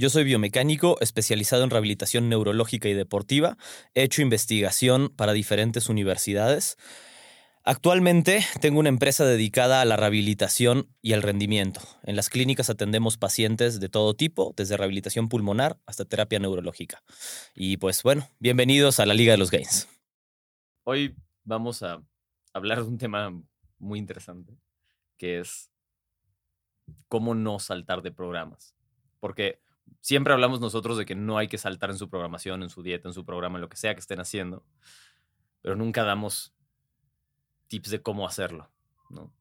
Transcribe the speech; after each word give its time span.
Yo 0.00 0.08
soy 0.08 0.24
biomecánico 0.24 0.96
especializado 1.02 1.62
en 1.62 1.68
rehabilitación 1.68 2.30
neurológica 2.30 2.88
y 2.88 2.94
deportiva. 2.94 3.58
He 3.92 4.02
hecho 4.02 4.22
investigación 4.22 5.10
para 5.10 5.34
diferentes 5.34 5.90
universidades. 5.90 6.78
Actualmente 7.64 8.42
tengo 8.62 8.80
una 8.80 8.88
empresa 8.88 9.26
dedicada 9.26 9.82
a 9.82 9.84
la 9.84 9.98
rehabilitación 9.98 10.88
y 11.02 11.12
al 11.12 11.20
rendimiento. 11.20 11.82
En 12.02 12.16
las 12.16 12.30
clínicas 12.30 12.70
atendemos 12.70 13.18
pacientes 13.18 13.78
de 13.78 13.90
todo 13.90 14.14
tipo, 14.14 14.54
desde 14.56 14.78
rehabilitación 14.78 15.28
pulmonar 15.28 15.78
hasta 15.84 16.06
terapia 16.06 16.38
neurológica. 16.38 17.02
Y 17.54 17.76
pues 17.76 18.02
bueno, 18.02 18.26
bienvenidos 18.38 19.00
a 19.00 19.04
la 19.04 19.12
Liga 19.12 19.32
de 19.32 19.38
los 19.38 19.50
Gains. 19.50 19.86
Hoy 20.84 21.14
vamos 21.44 21.82
a 21.82 22.02
hablar 22.54 22.78
de 22.78 22.88
un 22.88 22.96
tema 22.96 23.38
muy 23.78 23.98
interesante, 23.98 24.56
que 25.18 25.40
es 25.40 25.70
cómo 27.06 27.34
no 27.34 27.58
saltar 27.58 28.00
de 28.00 28.12
programas. 28.12 28.74
Porque 29.20 29.60
siempre 30.00 30.32
hablamos 30.32 30.60
nosotros 30.60 30.96
de 30.98 31.04
que 31.06 31.14
no 31.14 31.38
hay 31.38 31.48
que 31.48 31.58
saltar 31.58 31.90
en 31.90 31.98
su 31.98 32.08
programación, 32.08 32.62
en 32.62 32.70
su 32.70 32.82
dieta, 32.82 33.08
en 33.08 33.14
su 33.14 33.24
programa, 33.24 33.56
en 33.58 33.62
lo 33.62 33.68
que 33.68 33.76
sea 33.76 33.94
que 33.94 34.00
estén 34.00 34.20
haciendo, 34.20 34.64
pero 35.62 35.76
nunca 35.76 36.04
damos 36.04 36.54
tips 37.68 37.90
de 37.90 38.02
cómo 38.02 38.26
hacerlo, 38.26 38.70
¿no? 39.10 39.32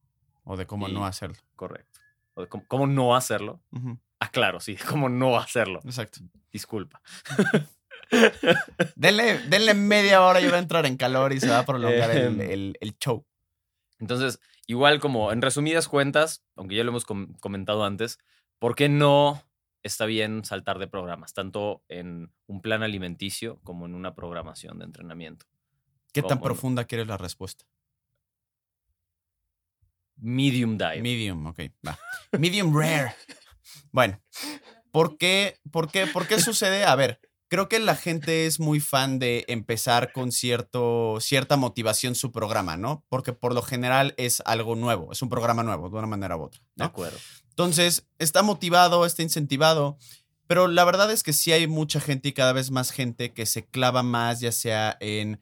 O 0.43 0.57
de 0.57 0.65
cómo 0.67 0.87
Y- 0.89 0.93
no 0.93 1.05
hacerlo. 1.05 1.37
Correcto. 1.55 1.99
O 2.35 2.41
de 2.41 2.47
cómo, 2.47 2.63
cómo 2.67 2.87
no 2.87 3.15
hacerlo. 3.15 3.61
Ujú, 3.71 3.97
Ah, 4.21 4.29
claro, 4.29 4.59
sí, 4.59 4.75
cómo 4.97 5.07
no 5.09 5.37
hacerlo. 5.37 5.79
Exacto. 5.85 6.19
Disculpa. 6.51 7.01
Denle, 8.95 9.39
denle 9.47 9.73
media 9.73 10.21
hora 10.23 10.41
y 10.41 10.47
va 10.47 10.55
a 10.57 10.59
entrar 10.59 10.85
en 10.85 10.97
calor 10.97 11.31
y 11.33 11.39
se 11.39 11.49
va 11.49 11.59
a 11.59 11.65
prolongar 11.65 12.09
el, 12.11 12.17
Em. 12.23 12.41
el- 12.41 12.77
el 12.81 12.97
show. 12.97 13.25
Entonces, 13.99 14.39
igual 14.67 14.99
como 14.99 15.31
en 15.31 15.41
resumidas 15.41 15.87
cuentas, 15.87 16.43
aunque 16.55 16.75
ya 16.75 16.83
lo 16.83 16.89
hemos 16.89 17.05
com- 17.05 17.33
comentado 17.39 17.83
antes, 17.85 18.17
¿por 18.57 18.75
qué 18.75 18.89
no 18.89 19.43
está 19.83 20.05
bien 20.05 20.43
saltar 20.45 20.79
de 20.79 20.87
programas, 20.87 21.33
tanto 21.33 21.83
en 21.87 22.31
un 22.47 22.61
plan 22.61 22.83
alimenticio 22.83 23.59
como 23.63 23.85
en 23.85 23.95
una 23.95 24.15
programación 24.15 24.79
de 24.79 24.85
entrenamiento? 24.85 25.45
¿Qué 26.13 26.23
tan 26.23 26.41
profunda 26.41 26.85
quieres 26.85 27.07
la 27.07 27.17
respuesta? 27.17 27.65
Medium 30.17 30.77
diet. 30.77 31.01
Medium, 31.01 31.45
ok, 31.47 31.59
va. 31.87 31.97
Medium 32.39 32.75
rare. 32.75 33.15
Bueno, 33.91 34.21
¿por 34.91 35.17
qué, 35.17 35.59
por, 35.71 35.89
qué, 35.91 36.07
¿por 36.07 36.27
qué 36.27 36.39
sucede? 36.39 36.83
A 36.83 36.95
ver, 36.95 37.21
creo 37.47 37.69
que 37.69 37.79
la 37.79 37.95
gente 37.95 38.45
es 38.45 38.59
muy 38.59 38.79
fan 38.79 39.19
de 39.19 39.45
empezar 39.47 40.11
con 40.11 40.31
cierto, 40.31 41.17
cierta 41.19 41.57
motivación 41.57 42.15
su 42.15 42.31
programa, 42.31 42.77
¿no? 42.77 43.05
Porque 43.09 43.33
por 43.33 43.53
lo 43.53 43.61
general 43.61 44.13
es 44.17 44.41
algo 44.45 44.75
nuevo, 44.75 45.11
es 45.11 45.21
un 45.21 45.29
programa 45.29 45.63
nuevo, 45.63 45.89
de 45.89 45.97
una 45.97 46.07
manera 46.07 46.37
u 46.37 46.43
otra. 46.43 46.61
de 46.75 46.85
acuerdo. 46.85 47.17
Entonces, 47.59 48.07
está 48.19 48.41
motivado, 48.41 49.05
está 49.05 49.21
incentivado, 49.21 49.97
pero 50.47 50.69
la 50.69 50.85
verdad 50.85 51.11
es 51.11 51.23
que 51.23 51.33
sí 51.33 51.51
hay 51.51 51.67
mucha 51.67 51.99
gente 51.99 52.29
y 52.29 52.31
cada 52.31 52.53
vez 52.53 52.71
más 52.71 52.89
gente 52.89 53.33
que 53.33 53.45
se 53.45 53.65
clava 53.65 54.01
más, 54.01 54.39
ya 54.39 54.53
sea 54.53 54.95
en 55.01 55.41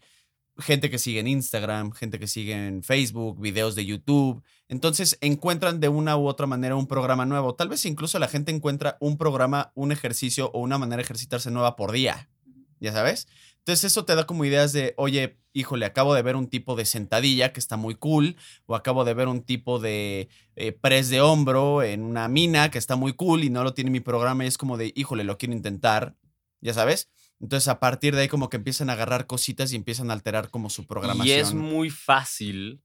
gente 0.58 0.90
que 0.90 0.97
sigue 0.97 1.19
en 1.19 1.28
Instagram, 1.28 1.91
gente 1.91 2.18
que 2.18 2.25
sigue 2.25 2.53
en 2.53 2.81
Facebook, 2.81 3.40
videos 3.40 3.75
de 3.75 3.86
YouTube. 3.86 4.41
Entonces, 4.68 5.19
encuentran 5.22 5.80
de 5.80 5.90
una 5.90 6.18
u 6.18 6.28
otra 6.28 6.47
manera 6.47 6.75
un 6.75 6.88
programa 6.88 7.28
nuevo. 7.28 7.53
Tal 7.53 7.69
vez 7.69 7.86
incluso 7.86 8.18
la 8.18 8.28
gente 8.28 8.52
encuentra 8.52 8.97
un 9.00 9.20
programa, 9.20 9.72
un 9.75 9.91
ejercicio 9.91 10.50
o 10.56 10.62
una 10.62 10.80
manera 10.80 10.97
de 10.97 11.03
ejercitarse 11.03 11.52
nueva 11.52 11.75
por 11.75 11.91
día. 11.91 12.30
¿Ya 12.80 12.94
sabes? 12.94 13.28
Entonces, 13.67 13.91
eso 13.91 14.05
te 14.05 14.16
da 14.16 14.25
como 14.25 14.45
ideas 14.45 14.72
de, 14.72 14.94
oye, 14.95 15.41
híjole, 15.51 15.85
acabo 15.85 16.13
de 16.13 16.22
ver 16.22 16.38
un 16.38 16.47
tipo 16.47 16.78
de 16.78 16.85
sentadilla 16.85 17.51
que 17.51 17.59
está 17.59 17.75
muy 17.75 17.95
cool, 17.95 18.38
o 18.66 18.78
acabo 18.78 19.03
de 19.03 19.13
ver 19.13 19.28
un 19.28 19.41
tipo 19.41 19.78
de 19.78 20.29
eh, 20.55 20.72
press 20.72 21.09
de 21.09 21.19
hombro 21.19 21.83
en 21.83 22.01
una 22.03 22.29
mina 22.29 22.72
que 22.72 22.78
está 22.78 22.95
muy 22.95 23.11
cool 23.11 23.44
y 23.44 23.50
no 23.50 23.66
lo 23.66 23.73
tiene 23.73 23.91
mi 23.91 24.00
programa 24.00 24.45
y 24.45 24.47
es 24.47 24.57
como 24.57 24.78
de, 24.78 24.94
híjole, 24.95 25.25
lo 25.25 25.38
quiero 25.38 25.53
intentar, 25.53 26.16
ya 26.61 26.73
sabes. 26.73 27.09
Entonces 27.41 27.67
a 27.67 27.81
partir 27.81 28.16
de 28.16 28.22
ahí 28.22 28.28
como 28.29 28.50
que 28.50 28.55
empiezan 28.55 28.89
a 28.89 28.94
agarrar 28.94 29.28
cositas 29.28 29.73
y 29.73 29.75
empiezan 29.75 30.11
a 30.11 30.13
alterar 30.13 30.49
como 30.49 30.69
su 30.69 30.88
programación. 30.88 31.28
Y 31.28 31.41
es 31.41 31.53
muy 31.53 31.89
fácil 31.89 32.81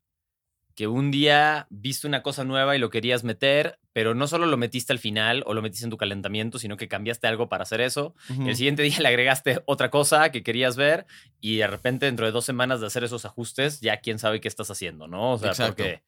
que 0.75 0.87
un 0.87 1.11
día 1.11 1.67
viste 1.71 2.07
una 2.07 2.23
cosa 2.23 2.45
nueva 2.45 2.75
y 2.75 2.79
lo 2.79 2.91
querías 2.91 3.25
meter, 3.25 3.79
pero 3.93 4.15
no 4.15 4.27
solo 4.27 4.47
lo 4.47 4.57
metiste 4.57 4.93
al 4.93 4.99
final 4.99 5.43
o 5.47 5.55
lo 5.55 5.63
metiste 5.63 5.85
en 5.85 5.91
tu 5.91 5.97
calentamiento, 5.97 6.59
sino 6.59 6.77
que 6.77 6.89
cambiaste 6.89 7.27
algo 7.27 7.49
para 7.49 7.63
hacer 7.65 7.81
eso. 7.81 8.15
El 8.29 8.57
siguiente 8.57 8.83
día 8.83 8.99
le 9.01 9.09
agregaste 9.09 9.63
otra 9.67 9.91
cosa 9.91 10.31
que 10.33 10.43
querías 10.43 10.77
ver 10.77 11.07
y 11.41 11.57
de 11.59 11.67
repente 11.67 12.07
dentro 12.07 12.27
de 12.27 12.33
dos 12.33 12.45
semanas 12.45 12.81
de 12.81 12.87
hacer 12.87 13.05
esos 13.05 13.25
ajustes, 13.25 13.81
ya 13.81 13.99
quién 13.99 14.19
sabe 14.19 14.41
qué 14.41 14.49
estás 14.49 14.71
haciendo, 14.71 15.09
¿no? 15.09 15.33
O 15.33 15.39
sea, 15.39 15.51
Exacto. 15.51 15.77
porque 15.77 16.03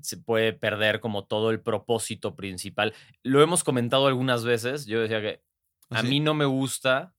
se 0.00 0.16
puede 0.16 0.52
perder 0.52 1.00
como 1.00 1.24
todo 1.24 1.50
el 1.50 1.60
propósito 1.60 2.34
principal. 2.34 2.94
Lo 3.22 3.42
hemos 3.42 3.62
comentado 3.62 4.06
algunas 4.06 4.44
veces, 4.44 4.86
yo 4.86 5.00
decía 5.00 5.20
que 5.20 5.42
a 5.90 5.98
¿Ah, 5.98 6.02
sí? 6.02 6.08
mí 6.08 6.20
no 6.20 6.34
me 6.34 6.46
gusta 6.46 7.14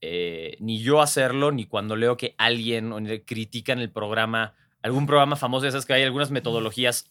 eh, 0.00 0.58
ni 0.60 0.80
yo 0.82 1.00
hacerlo, 1.00 1.50
ni 1.50 1.64
cuando 1.64 1.96
leo 1.96 2.18
que 2.18 2.34
alguien 2.36 2.92
o 2.92 2.98
critican 3.24 3.78
el 3.78 3.90
programa, 3.90 4.54
algún 4.84 5.06
programa 5.06 5.36
famoso, 5.36 5.64
ya 5.64 5.72
sabes 5.72 5.86
que 5.86 5.94
hay 5.94 6.02
algunas 6.04 6.30
metodologías 6.30 7.10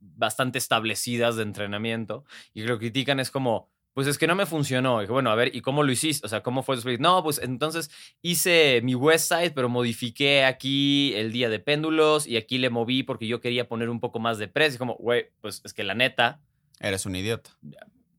bastante 0.00 0.58
establecidas 0.58 1.36
de 1.36 1.42
entrenamiento 1.42 2.24
y 2.54 2.62
lo 2.62 2.78
critican 2.78 3.18
es 3.20 3.30
como, 3.30 3.68
pues 3.92 4.06
es 4.06 4.16
que 4.16 4.28
no 4.28 4.36
me 4.36 4.46
funcionó. 4.46 4.98
Y 4.98 5.02
dije, 5.02 5.12
bueno, 5.12 5.30
a 5.30 5.34
ver, 5.34 5.54
¿y 5.54 5.60
cómo 5.60 5.82
lo 5.82 5.90
hiciste? 5.90 6.24
O 6.24 6.28
sea, 6.30 6.42
¿cómo 6.44 6.62
fue? 6.62 6.80
tu? 6.80 6.88
No, 7.00 7.22
pues 7.24 7.40
entonces 7.42 7.90
hice 8.22 8.80
mi 8.84 8.94
website, 8.94 9.52
pero 9.54 9.68
modifiqué 9.68 10.44
aquí 10.44 11.12
el 11.16 11.32
día 11.32 11.48
de 11.48 11.58
péndulos 11.58 12.26
y 12.26 12.36
aquí 12.36 12.58
le 12.58 12.70
moví 12.70 13.02
porque 13.02 13.26
yo 13.26 13.40
quería 13.40 13.66
poner 13.68 13.90
un 13.90 13.98
poco 13.98 14.20
más 14.20 14.38
de 14.38 14.46
precio. 14.46 14.76
Y 14.76 14.78
como, 14.78 14.94
güey, 14.94 15.30
pues 15.40 15.60
es 15.64 15.72
que 15.74 15.82
la 15.84 15.94
neta, 15.94 16.40
Eres 16.80 17.04
un 17.06 17.16
idiota. 17.16 17.50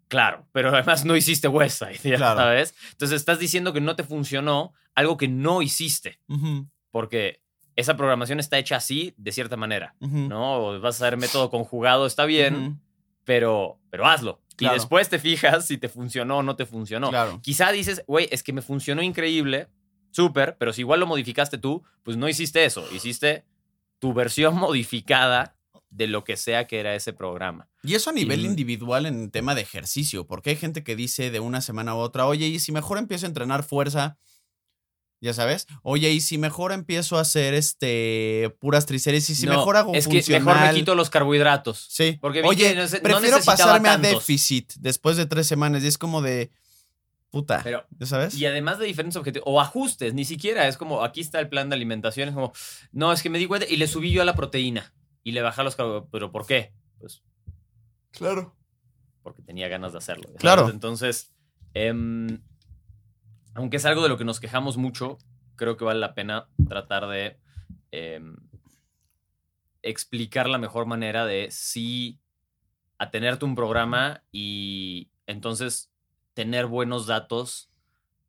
Claro, 0.09 0.45
pero 0.51 0.69
además 0.75 1.05
no 1.05 1.15
hiciste 1.15 1.47
website, 1.47 2.01
ya 2.01 2.17
Claro. 2.17 2.39
sabes. 2.41 2.75
Entonces 2.91 3.15
estás 3.15 3.39
diciendo 3.39 3.71
que 3.71 3.79
no 3.79 3.95
te 3.95 4.03
funcionó 4.03 4.73
algo 4.95 5.15
que 5.15 5.29
no 5.29 5.61
hiciste, 5.61 6.19
porque 6.91 7.41
esa 7.79 7.97
programación 7.97 8.39
está 8.39 8.57
hecha 8.57 8.75
así, 8.77 9.13
de 9.17 9.31
cierta 9.31 9.57
manera, 9.57 9.95
¿no? 9.99 10.55
O 10.67 10.79
vas 10.79 11.01
a 11.01 11.05
hacer 11.07 11.17
método 11.17 11.49
conjugado, 11.49 12.05
está 12.05 12.25
bien, 12.25 12.79
pero, 13.23 13.79
pero 13.89 14.05
hazlo. 14.05 14.41
Claro. 14.55 14.75
Y 14.75 14.79
después 14.79 15.07
te 15.09 15.19
fijas 15.19 15.65
si 15.67 15.77
te 15.77 15.87
funcionó 15.89 16.39
o 16.39 16.43
no 16.43 16.55
te 16.55 16.65
funcionó. 16.65 17.09
Claro. 17.09 17.39
Quizá 17.41 17.71
dices, 17.71 18.03
güey, 18.07 18.27
es 18.31 18.43
que 18.43 18.51
me 18.53 18.61
funcionó 18.61 19.01
increíble, 19.01 19.67
súper, 20.11 20.57
pero 20.57 20.73
si 20.73 20.81
igual 20.81 20.99
lo 20.99 21.07
modificaste 21.07 21.57
tú, 21.57 21.83
pues 22.03 22.17
no 22.17 22.27
hiciste 22.27 22.65
eso, 22.65 22.85
hiciste 22.93 23.45
tu 23.99 24.13
versión 24.13 24.55
modificada 24.59 25.55
de 25.89 26.07
lo 26.07 26.23
que 26.23 26.37
sea 26.37 26.67
que 26.67 26.79
era 26.79 26.93
ese 26.93 27.13
programa. 27.13 27.67
Y 27.83 27.95
eso 27.95 28.09
a 28.09 28.13
nivel 28.13 28.41
Y- 28.41 28.45
individual 28.45 29.05
en 29.05 29.31
tema 29.31 29.55
de 29.55 29.61
ejercicio, 29.61 30.27
porque 30.27 30.51
hay 30.51 30.55
gente 30.55 30.83
que 30.83 30.95
dice 30.95 31.31
de 31.31 31.39
una 31.39 31.61
semana 31.61 31.91
a 31.91 31.95
otra, 31.95 32.25
oye, 32.27 32.47
y 32.47 32.59
si 32.59 32.71
mejor 32.71 32.97
empiezo 32.97 33.25
a 33.25 33.29
entrenar 33.29 33.63
fuerza, 33.63 34.17
ya 35.21 35.33
sabes, 35.33 35.67
oye, 35.83 36.11
y 36.11 36.21
si 36.21 36.37
mejor 36.37 36.71
empiezo 36.71 37.17
a 37.17 37.21
hacer 37.21 37.53
este 37.53 38.55
puras 38.59 38.85
tríceres, 38.85 39.29
y 39.29 39.35
si 39.35 39.45
No, 39.45 39.53
mejor 39.57 39.75
hago 39.77 39.93
es 39.93 40.07
que 40.07 40.17
funcional. 40.21 40.43
mejor 40.55 40.67
me 40.73 40.79
quito 40.79 40.95
los 40.95 41.09
carbohidratos. 41.09 41.87
Sí. 41.89 42.17
Porque 42.21 42.41
Oye, 42.43 42.73
no 42.75 42.83
no 42.83 42.89
prefiero 42.89 43.19
necesitaba 43.19 43.57
pasarme 43.57 43.89
a 43.89 43.93
tantos. 43.93 44.11
déficit 44.11 44.73
después 44.79 45.17
de 45.17 45.25
tres 45.25 45.47
semanas. 45.47 45.83
Y 45.83 45.87
es 45.87 45.97
como 45.97 46.21
de 46.21 46.51
puta. 47.31 47.61
Pero- 47.63 47.85
¿Ya 47.99 48.05
sabes? 48.05 48.33
Y 48.35 48.45
además 48.45 48.79
de 48.79 48.85
diferentes 48.85 49.15
objetivos, 49.17 49.43
o 49.47 49.59
ajustes, 49.61 50.13
ni 50.13 50.25
siquiera 50.25 50.67
es 50.67 50.77
como, 50.77 51.03
aquí 51.03 51.21
está 51.21 51.39
el 51.39 51.49
plan 51.49 51.69
de 51.69 51.75
alimentación, 51.75 52.29
es 52.29 52.33
como, 52.35 52.53
no, 52.91 53.11
es 53.13 53.21
que 53.21 53.29
me 53.29 53.37
di 53.39 53.45
cuenta 53.45 53.67
y 53.69 53.75
le 53.77 53.87
subí 53.87 54.11
yo 54.11 54.21
a 54.21 54.25
la 54.25 54.35
proteína 54.35 54.93
y 55.23 55.33
le 55.33 55.41
bajé 55.41 55.61
a 55.61 55.63
los 55.65 55.75
carbohidratos. 55.75 56.09
¿Pero 56.11 56.31
por 56.31 56.45
qué? 56.47 56.71
Pues 56.97 57.21
Claro. 58.11 58.55
porque 59.21 59.41
tenía 59.43 59.67
ganas 59.67 59.91
de 59.91 59.97
hacerlo. 59.99 60.23
¿sabes? 60.29 60.39
Claro. 60.39 60.69
Entonces, 60.69 61.31
em, 61.75 62.41
aunque 63.59 63.77
es 63.77 63.85
algo 63.85 64.01
de 64.01 64.09
lo 64.09 64.17
que 64.17 64.23
nos 64.23 64.39
quejamos 64.39 64.77
mucho, 64.77 65.17
creo 65.57 65.75
que 65.75 65.83
vale 65.83 65.99
la 65.99 66.13
pena 66.13 66.47
tratar 66.69 67.07
de 67.07 67.37
em, 67.91 68.37
explicar 69.81 70.47
la 70.47 70.57
mejor 70.57 70.85
manera 70.85 71.25
de 71.25 71.49
sí 71.51 72.19
atenerte 72.97 73.43
un 73.43 73.55
programa 73.55 74.23
y 74.31 75.09
entonces 75.27 75.91
tener 76.33 76.67
buenos 76.67 77.05
datos 77.05 77.69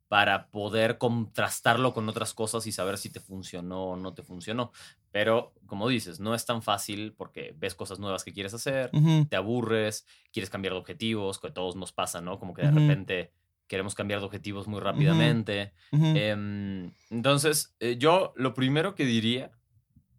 para 0.08 0.48
poder 0.48 0.98
contrastarlo 0.98 1.94
con 1.94 2.08
otras 2.08 2.34
cosas 2.34 2.66
y 2.66 2.72
saber 2.72 2.98
si 2.98 3.10
te 3.10 3.20
funcionó 3.20 3.90
o 3.90 3.96
no 3.96 4.12
te 4.12 4.24
funcionó. 4.24 4.72
Pero, 5.12 5.54
como 5.66 5.88
dices, 5.88 6.18
no 6.18 6.34
es 6.34 6.44
tan 6.44 6.62
fácil 6.62 7.14
porque 7.16 7.54
ves 7.56 7.76
cosas 7.76 8.00
nuevas 8.00 8.24
que 8.24 8.32
quieres 8.32 8.52
hacer, 8.52 8.90
te 9.28 9.36
aburres, 9.36 10.06
quieres 10.32 10.50
cambiar 10.50 10.74
de 10.74 10.80
objetivos, 10.80 11.38
que 11.38 11.46
a 11.46 11.54
todos 11.54 11.76
nos 11.76 11.92
pasa, 11.92 12.20
¿no? 12.20 12.40
Como 12.40 12.52
que 12.52 12.62
de 12.62 12.72
repente 12.72 13.32
queremos 13.70 13.94
cambiar 13.94 14.19
de 14.19 14.26
objetivos 14.26 14.67
muy 14.67 14.81
rápidamente. 14.81 15.72
Em, 15.93 16.93
entonces, 17.08 17.76
eh, 17.78 17.96
yo 17.96 18.32
lo 18.34 18.52
primero 18.52 18.96
que 18.96 19.05
diría 19.05 19.52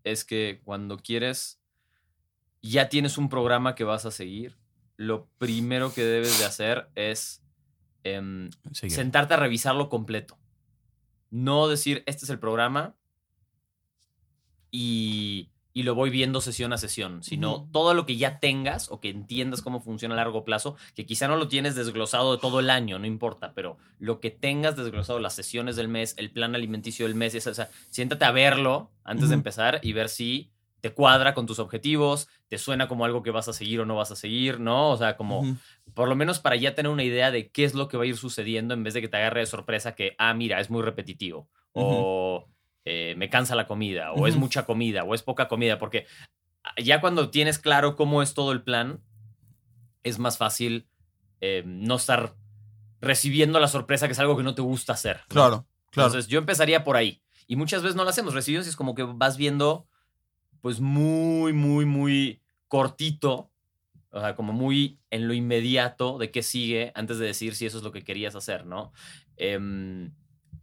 es 0.06 0.24
que 0.24 0.62
cuando 0.64 0.98
quieres, 0.98 1.62
ya 2.62 2.88
tienes 2.88 3.18
un 3.18 3.28
programa 3.28 3.76
que 3.76 3.84
vas 3.84 4.06
a 4.06 4.12
seguir, 4.12 4.58
lo 4.96 5.28
primero 5.38 5.94
que 5.94 6.02
debes 6.06 6.40
de 6.40 6.46
hacer 6.46 6.90
es 6.96 7.44
em, 8.04 8.52
sentarte 8.72 9.34
a 9.34 9.38
revisarlo 9.38 9.90
completo. 9.90 10.40
No 11.30 11.68
decir, 11.68 12.04
este 12.06 12.24
es 12.24 12.30
el 12.30 12.40
programa 12.40 12.96
y, 14.72 15.52
y 15.74 15.84
lo 15.84 15.96
voy 15.96 16.10
viendo 16.10 16.42
sesión 16.42 16.74
a 16.74 16.78
sesión, 16.78 17.24
sino 17.24 17.56
Ujú. 17.56 17.72
todo 17.72 17.94
lo 17.94 18.06
que 18.06 18.18
ya 18.18 18.40
tengas 18.40 18.90
o 18.92 19.00
que 19.00 19.10
entiendas 19.10 19.62
cómo 19.62 19.80
funciona 19.80 20.16
a 20.16 20.18
largo 20.18 20.44
plazo, 20.44 20.76
que 20.96 21.06
quizá 21.06 21.28
no 21.28 21.38
lo 21.38 21.48
tienes 21.48 21.76
desglosado 21.76 22.36
de 22.36 22.42
todo 22.42 22.60
el 22.60 22.70
año, 22.70 23.00
no 23.00 23.06
importa, 23.06 23.54
pero 23.54 23.78
lo 24.00 24.20
que 24.20 24.32
tengas 24.32 24.76
desglosado, 24.76 25.20
las 25.20 25.34
sesiones 25.34 25.76
del 25.76 25.88
mes, 25.88 26.14
el 26.18 26.32
plan 26.32 26.56
alimenticio 26.56 27.06
del 27.08 27.16
mes, 27.16 27.36
esa- 27.36 27.52
o 27.52 27.54
sea, 27.54 27.70
siéntate 27.90 28.26
a 28.26 28.32
verlo 28.32 28.92
antes 29.04 29.30
de 29.30 29.36
empezar 29.36 29.80
y 29.82 29.94
ver 29.94 30.10
si 30.10 30.52
te 30.82 30.92
cuadra 30.94 31.36
con 31.36 31.46
tus 31.46 31.60
objetivos, 31.60 32.28
te 32.48 32.58
suena 32.58 32.88
como 32.88 33.06
algo 33.06 33.22
que 33.22 33.30
vas 33.30 33.48
a 33.48 33.54
seguir 33.54 33.80
o 33.82 33.86
no 33.86 33.96
vas 33.96 34.10
a 34.12 34.16
seguir, 34.16 34.60
¿no? 34.60 34.90
O 34.90 34.98
sea, 34.98 35.16
como 35.16 35.44
por 35.94 36.10
lo 36.10 36.16
menos 36.16 36.40
para 36.40 36.56
ya 36.56 36.74
tener 36.74 36.92
una 36.92 37.04
idea 37.04 37.30
de 37.32 37.50
qué 37.52 37.66
es 37.66 37.76
lo 37.76 37.88
que 37.88 37.98
va 37.98 38.04
a 38.04 38.08
ir 38.08 38.18
sucediendo 38.18 38.74
en 38.74 38.84
vez 38.84 38.94
de 38.96 39.02
que 39.02 39.08
te 39.08 39.18
agarre 39.18 39.42
de 39.42 39.46
sorpresa 39.46 39.94
que, 39.94 40.16
ah, 40.18 40.34
mira, 40.34 40.60
es 40.60 40.70
muy 40.72 40.82
repetitivo, 40.82 41.50
o 41.74 42.48
eh, 42.86 43.14
me 43.18 43.30
cansa 43.30 43.56
la 43.56 43.68
comida, 43.68 44.12
o 44.14 44.28
es 44.28 44.36
mucha 44.36 44.66
comida, 44.66 45.04
o 45.04 45.14
es 45.14 45.22
poca 45.22 45.48
comida, 45.48 45.78
porque 45.78 46.08
ah, 46.64 46.74
ya 46.82 47.02
cuando 47.02 47.30
tienes 47.30 47.60
claro 47.60 47.96
cómo 47.96 48.22
es 48.22 48.34
todo 48.34 48.52
el 48.52 48.64
plan, 48.64 49.02
es 50.04 50.20
más 50.20 50.38
fácil 50.38 50.88
eh, 51.42 51.64
no 51.66 51.96
estar 51.96 52.36
recibiendo 53.02 53.60
la 53.60 53.68
sorpresa 53.68 54.08
que 54.08 54.14
es 54.14 54.20
algo 54.20 54.38
que 54.38 54.44
no 54.44 54.56
te 54.56 54.62
gusta 54.62 54.94
hacer. 54.94 55.18
¿no? 55.18 55.28
Claro, 55.28 55.68
claro. 55.90 56.10
Entonces 56.10 56.28
yo 56.28 56.40
empezaría 56.40 56.84
por 56.84 56.96
ahí. 56.96 57.22
Y 57.48 57.56
muchas 57.56 57.82
veces 57.82 57.96
no 57.96 58.04
lo 58.04 58.10
hacemos. 58.10 58.48
Y 58.48 58.56
es 58.56 58.76
como 58.76 58.96
que 58.96 59.04
vas 59.04 59.36
viendo, 59.38 59.88
pues 60.62 60.80
muy, 60.80 61.52
muy, 61.52 61.86
muy 61.86 62.42
cortito, 62.68 63.52
o 64.12 64.20
sea, 64.20 64.36
como 64.36 64.54
muy 64.54 65.00
en 65.10 65.28
lo 65.28 65.34
inmediato 65.34 66.18
de 66.18 66.32
qué 66.32 66.44
sigue 66.44 66.92
antes 66.96 67.18
de 67.18 67.26
decir 67.26 67.56
si 67.56 67.66
eso 67.66 67.78
es 67.78 67.84
lo 67.84 67.92
que 67.92 68.04
querías 68.04 68.36
hacer, 68.36 68.66
¿no? 68.66 68.94
Em, 69.36 70.14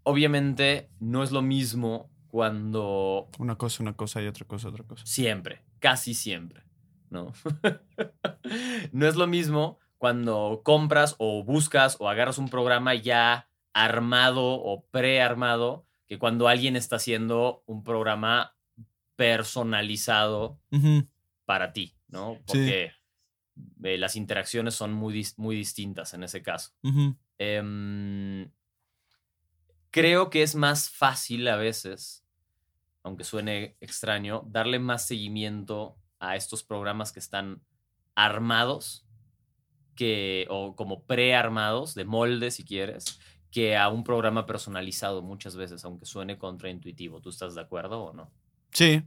obviamente 0.08 0.90
no 1.00 1.22
es 1.22 1.32
lo 1.32 1.42
mismo 1.42 2.10
cuando 2.28 3.28
Una 3.38 3.56
cosa, 3.56 3.82
una 3.82 3.94
cosa 3.94 4.22
y 4.22 4.26
otra 4.26 4.46
cosa, 4.46 4.68
otra 4.68 4.84
cosa. 4.84 5.04
siempre, 5.04 5.64
casi 5.80 6.14
siempre, 6.14 6.64
¿no? 7.10 7.34
no 8.92 9.06
es 9.06 9.16
lo 9.16 9.26
mismo 9.26 9.78
cuando 9.98 10.62
compras 10.64 11.14
o 11.18 11.44
buscas 11.44 11.96
o 12.00 12.08
agarras 12.08 12.38
un 12.38 12.48
programa 12.48 12.94
ya 12.94 13.50
armado 13.74 14.44
o 14.44 14.86
prearmado 14.86 15.86
que 16.06 16.18
cuando 16.18 16.48
alguien 16.48 16.74
está 16.74 16.96
haciendo 16.96 17.62
un 17.66 17.84
programa 17.84 18.56
personalizado 19.16 20.58
para 21.44 21.74
ti, 21.74 21.96
¿no? 22.08 22.36
Sí. 22.36 22.40
Porque 22.46 22.92
eh, 23.82 23.98
las 23.98 24.16
interacciones 24.16 24.74
son 24.74 24.94
muy, 24.94 25.26
muy 25.36 25.56
distintas 25.56 26.14
en 26.14 26.22
ese 26.22 26.40
caso. 26.40 26.72
Creo 29.90 30.30
que 30.30 30.42
es 30.42 30.54
más 30.54 30.90
fácil 30.90 31.46
a 31.48 31.56
veces, 31.56 32.24
aunque 33.02 33.24
suene 33.24 33.76
extraño, 33.80 34.44
darle 34.46 34.78
más 34.78 35.06
seguimiento 35.06 35.96
a 36.18 36.36
estos 36.36 36.62
programas 36.62 37.12
que 37.12 37.20
están 37.20 37.62
armados 38.14 39.06
que, 39.94 40.46
o 40.48 40.76
como 40.76 41.04
prearmados, 41.04 41.94
de 41.94 42.04
molde 42.04 42.50
si 42.50 42.64
quieres, 42.64 43.18
que 43.50 43.76
a 43.76 43.88
un 43.88 44.04
programa 44.04 44.46
personalizado 44.46 45.22
muchas 45.22 45.56
veces, 45.56 45.84
aunque 45.84 46.06
suene 46.06 46.38
contraintuitivo. 46.38 47.20
¿Tú 47.20 47.30
estás 47.30 47.54
de 47.54 47.60
acuerdo 47.60 48.04
o 48.04 48.12
no? 48.12 48.30
Sí. 48.72 49.02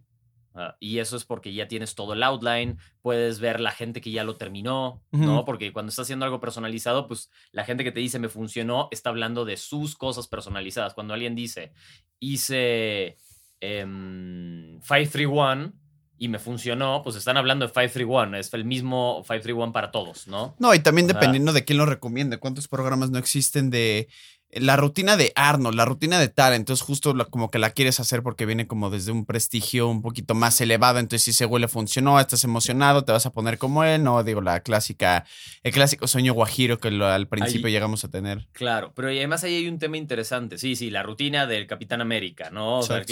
Ah, 0.54 0.76
y 0.82 1.00
eso 1.00 1.16
es 1.16 1.24
porque 1.24 1.54
ya 1.54 1.68
tienes 1.70 1.96
todo 1.96 2.12
el 2.12 2.24
outline, 2.24 2.78
puedes 3.02 3.40
ver 3.40 3.62
la 3.62 3.72
gente 3.72 4.02
que 4.02 4.12
ya 4.12 4.26
lo 4.26 4.36
terminó, 4.36 5.02
¿no? 5.12 5.46
Porque 5.46 5.72
cuando 5.72 5.90
estás 5.92 6.04
haciendo 6.04 6.26
algo 6.26 6.42
personalizado, 6.42 7.08
pues 7.08 7.30
la 7.54 7.64
gente 7.64 7.86
que 7.86 7.92
te 7.94 8.02
dice 8.02 8.20
me 8.20 8.28
funcionó 8.28 8.90
está 8.92 9.12
hablando 9.12 9.46
de 9.46 9.56
sus 9.56 9.96
cosas 9.96 10.28
personalizadas. 10.28 10.94
Cuando 10.94 11.14
alguien 11.14 11.36
dice 11.36 11.72
hice 12.20 13.18
em, 13.62 14.80
531 14.82 15.74
y 16.18 16.28
me 16.28 16.38
funcionó, 16.38 17.02
pues 17.04 17.16
están 17.16 17.38
hablando 17.38 17.66
de 17.66 17.72
531, 17.74 18.38
es 18.38 18.54
el 18.54 18.66
mismo 18.66 19.24
531 19.28 19.74
para 19.74 19.92
todos, 19.92 20.28
¿no? 20.28 20.56
No, 20.60 20.74
y 20.76 20.80
también 20.80 21.06
O 21.08 21.10
sea- 21.12 21.20
dependiendo 21.20 21.52
de 21.54 21.66
quién 21.66 21.78
lo 21.80 21.86
recomiende, 21.86 22.38
cuántos 22.38 22.68
programas 22.68 23.10
no 23.10 23.18
existen 23.18 23.70
de 23.72 24.08
la 24.54 24.76
rutina 24.76 25.16
de 25.18 25.32
Arnold, 25.36 25.76
la 25.78 25.86
rutina 25.86 26.20
de 26.20 26.28
tal, 26.28 26.54
entonces 26.54 26.86
justo 26.86 27.14
la- 27.14 27.26
como 27.26 27.50
que 27.50 27.60
la 27.60 27.70
quieres 27.70 28.00
hacer 28.00 28.22
porque 28.24 28.46
viene 28.46 28.68
como 28.68 28.90
desde 28.90 29.12
un 29.12 29.26
prestigio 29.26 29.88
un 29.88 30.02
poquito 30.02 30.34
más 30.36 30.60
elevado, 30.62 31.00
entonces 31.00 31.24
si 31.24 31.32
ese 31.32 31.46
güey 31.46 31.62
le 31.62 31.68
funcionó, 31.68 32.20
estás 32.20 32.44
emocionado, 32.44 33.06
te 33.06 33.12
vas 33.12 33.26
a 33.26 33.32
poner 33.32 33.58
como 33.58 33.84
él, 33.84 34.04
no 34.04 34.24
digo 34.24 34.42
la 34.42 34.60
clásica, 34.62 35.26
el 35.64 35.72
clásico 35.72 36.08
sueño 36.08 36.34
guajiro 36.34 36.80
que 36.80 36.92
lo- 36.92 37.08
al 37.08 37.28
principio 37.28 37.68
Ahí- 37.68 37.74
llegamos 37.74 38.04
a 38.04 38.10
tener. 38.10 38.48
Claro, 38.52 38.92
pero 38.96 39.08
además 39.08 39.44
ahí 39.44 39.56
hay 39.56 39.68
un 39.68 39.80
tema 39.80 39.98
interesante. 39.98 40.58
Sí, 40.58 40.76
sí, 40.76 40.90
la 40.90 41.04
rutina 41.04 41.48
del 41.48 41.68
Capitán 41.68 42.02
América, 42.02 42.50
¿no? 42.50 42.80
O 42.80 42.84
sea, 42.84 43.04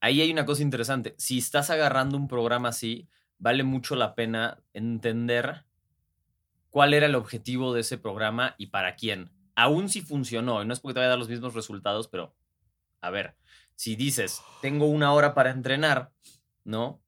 ahí 0.00 0.20
hay 0.22 0.30
una 0.32 0.46
cosa 0.46 0.62
interesante. 0.62 1.14
Si 1.18 1.38
estás 1.38 1.68
agarrando 1.70 2.16
un 2.16 2.26
programa 2.28 2.70
así, 2.70 3.06
vale 3.38 3.64
mucho 3.64 3.96
la 3.96 4.14
pena 4.14 4.58
entender 4.72 5.64
cuál 6.70 6.94
era 6.94 7.06
el 7.06 7.14
objetivo 7.14 7.74
de 7.74 7.80
ese 7.80 7.98
programa 7.98 8.54
y 8.58 8.66
para 8.68 8.94
quién. 8.94 9.30
Aún 9.62 9.88
si 9.88 10.00
funcionó, 10.02 10.62
y 10.62 10.66
no 10.66 10.72
es 10.72 10.80
porque 10.80 10.94
te 10.94 11.00
vaya 11.00 11.08
a 11.08 11.10
dar 11.10 11.18
los 11.18 11.28
mismos 11.28 11.54
resultados, 11.54 12.08
pero 12.08 12.34
a 13.00 13.10
ver, 13.10 13.36
si 13.76 13.96
dices, 13.96 14.40
tengo 14.62 14.86
una 14.86 15.12
hora 15.12 15.34
para 15.34 15.50
entrenar, 15.50 16.10
¿no? 16.64 17.00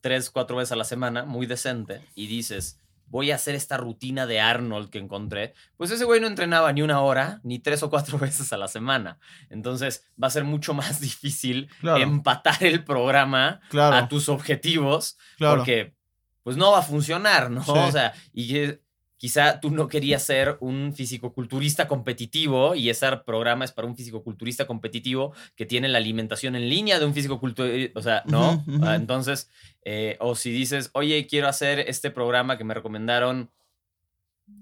Tres, 0.00 0.30
cuatro 0.30 0.56
veces 0.56 0.72
a 0.72 0.76
la 0.76 0.84
semana, 0.84 1.24
muy 1.24 1.46
decente, 1.46 2.00
y 2.14 2.26
dices, 2.28 2.78
voy 3.06 3.30
a 3.30 3.34
hacer 3.34 3.54
esta 3.54 3.76
rutina 3.76 4.26
de 4.26 4.40
Arnold 4.40 4.90
que 4.90 4.98
encontré, 4.98 5.54
pues 5.76 5.90
ese 5.90 6.04
güey 6.04 6.20
no 6.20 6.26
entrenaba 6.28 6.72
ni 6.72 6.82
una 6.82 7.00
hora, 7.00 7.40
ni 7.42 7.58
tres 7.58 7.82
o 7.82 7.90
cuatro 7.90 8.18
veces 8.18 8.52
a 8.52 8.56
la 8.56 8.68
semana. 8.68 9.18
Entonces 9.50 10.06
va 10.22 10.28
a 10.28 10.30
ser 10.30 10.44
mucho 10.44 10.72
más 10.74 11.00
difícil 11.00 11.68
Claro. 11.80 12.02
empatar 12.02 12.62
el 12.64 12.84
programa 12.84 13.60
Claro, 13.70 13.96
a 13.96 14.08
tus 14.08 14.28
objetivos, 14.28 15.18
claro. 15.36 15.58
porque 15.58 15.94
pues 16.42 16.56
no 16.56 16.72
va 16.72 16.78
a 16.80 16.82
funcionar, 16.82 17.50
¿no? 17.50 17.62
Sí. 17.64 17.70
O 17.74 17.92
sea, 17.92 18.14
y 18.32 18.48
que 18.48 18.81
quizá 19.22 19.60
tú 19.60 19.70
no 19.70 19.86
querías 19.86 20.24
ser 20.24 20.56
un 20.58 20.92
fisicoculturista 20.96 21.86
competitivo 21.86 22.74
y 22.74 22.90
ese 22.90 23.06
programa 23.18 23.64
es 23.64 23.70
para 23.70 23.86
un 23.86 23.94
fisicoculturista 23.94 24.66
competitivo 24.66 25.32
que 25.54 25.64
tiene 25.64 25.86
la 25.86 25.98
alimentación 25.98 26.56
en 26.56 26.68
línea 26.68 26.98
de 26.98 27.04
un 27.06 27.14
fisicoculturista, 27.14 27.96
o 27.96 28.02
sea, 28.02 28.24
¿no? 28.26 28.64
Ah, 28.82 28.96
Entonces, 28.96 29.48
eh, 29.84 30.16
o 30.18 30.34
si 30.34 30.50
dices, 30.50 30.90
oye, 30.94 31.28
quiero 31.28 31.46
hacer 31.46 31.78
este 31.78 32.10
programa 32.10 32.58
que 32.58 32.64
me 32.64 32.74
recomendaron 32.74 33.52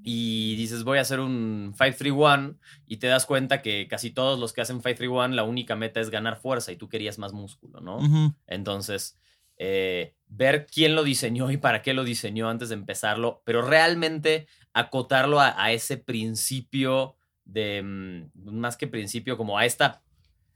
y 0.04 0.56
dices, 0.56 0.84
voy 0.84 0.98
a 0.98 1.02
hacer 1.02 1.20
un 1.20 1.72
531 1.78 2.58
y 2.86 2.98
te 2.98 3.06
das 3.06 3.24
cuenta 3.24 3.62
que 3.62 3.88
casi 3.88 4.10
todos 4.10 4.38
los 4.38 4.52
que 4.52 4.60
hacen 4.60 4.82
531 4.82 5.36
la 5.36 5.44
única 5.44 5.74
meta 5.74 6.00
es 6.00 6.10
ganar 6.10 6.36
fuerza 6.36 6.70
y 6.70 6.76
tú 6.76 6.90
querías 6.90 7.16
más 7.16 7.32
músculo, 7.32 7.80
¿no? 7.80 7.98
Entonces, 8.46 9.18
eh, 9.62 10.14
ver 10.26 10.66
quién 10.66 10.94
lo 10.94 11.04
diseñó 11.04 11.50
y 11.50 11.58
para 11.58 11.82
qué 11.82 11.92
lo 11.92 12.02
diseñó 12.02 12.48
antes 12.48 12.70
de 12.70 12.76
empezarlo, 12.76 13.42
pero 13.44 13.60
realmente 13.60 14.46
acotarlo 14.72 15.38
a, 15.38 15.62
a 15.62 15.70
ese 15.72 15.98
principio 15.98 17.14
de, 17.44 17.82
mm, 17.82 18.52
más 18.52 18.78
que 18.78 18.86
principio, 18.86 19.36
como 19.36 19.58
a, 19.58 19.66
esta, 19.66 20.02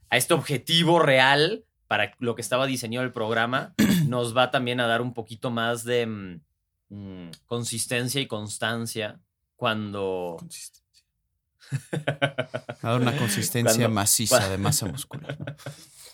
a 0.09 0.17
este 0.17 0.33
objetivo 0.33 0.97
real 0.97 1.65
para 1.87 2.15
lo 2.17 2.33
que 2.33 2.41
estaba 2.41 2.65
diseñado 2.65 3.05
el 3.05 3.11
programa, 3.11 3.75
nos 4.07 4.35
va 4.35 4.49
también 4.49 4.79
a 4.79 4.87
dar 4.87 5.03
un 5.03 5.13
poquito 5.13 5.51
más 5.51 5.83
de 5.83 6.07
mm, 6.07 6.41
mm, 6.89 7.29
consistencia 7.45 8.19
y 8.21 8.25
constancia 8.25 9.19
cuando... 9.55 10.37
A 12.81 12.89
dar 12.89 13.01
una 13.01 13.15
consistencia 13.17 13.77
Cuando- 13.77 13.93
maciza 13.93 14.49
de 14.49 14.57
masa 14.57 14.87
muscular. 14.87 15.37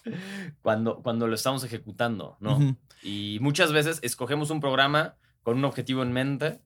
Cuando, 0.62 1.02
cuando 1.02 1.28
lo 1.28 1.36
estamos 1.36 1.64
ejecutando, 1.64 2.38
¿no? 2.40 2.78
Y 3.04 3.38
muchas 3.42 3.72
veces 3.72 4.00
escogemos 4.04 4.50
un 4.50 4.60
programa 4.60 5.16
con 5.44 5.58
un 5.58 5.66
objetivo 5.66 6.04
en 6.04 6.12
mente 6.12 6.60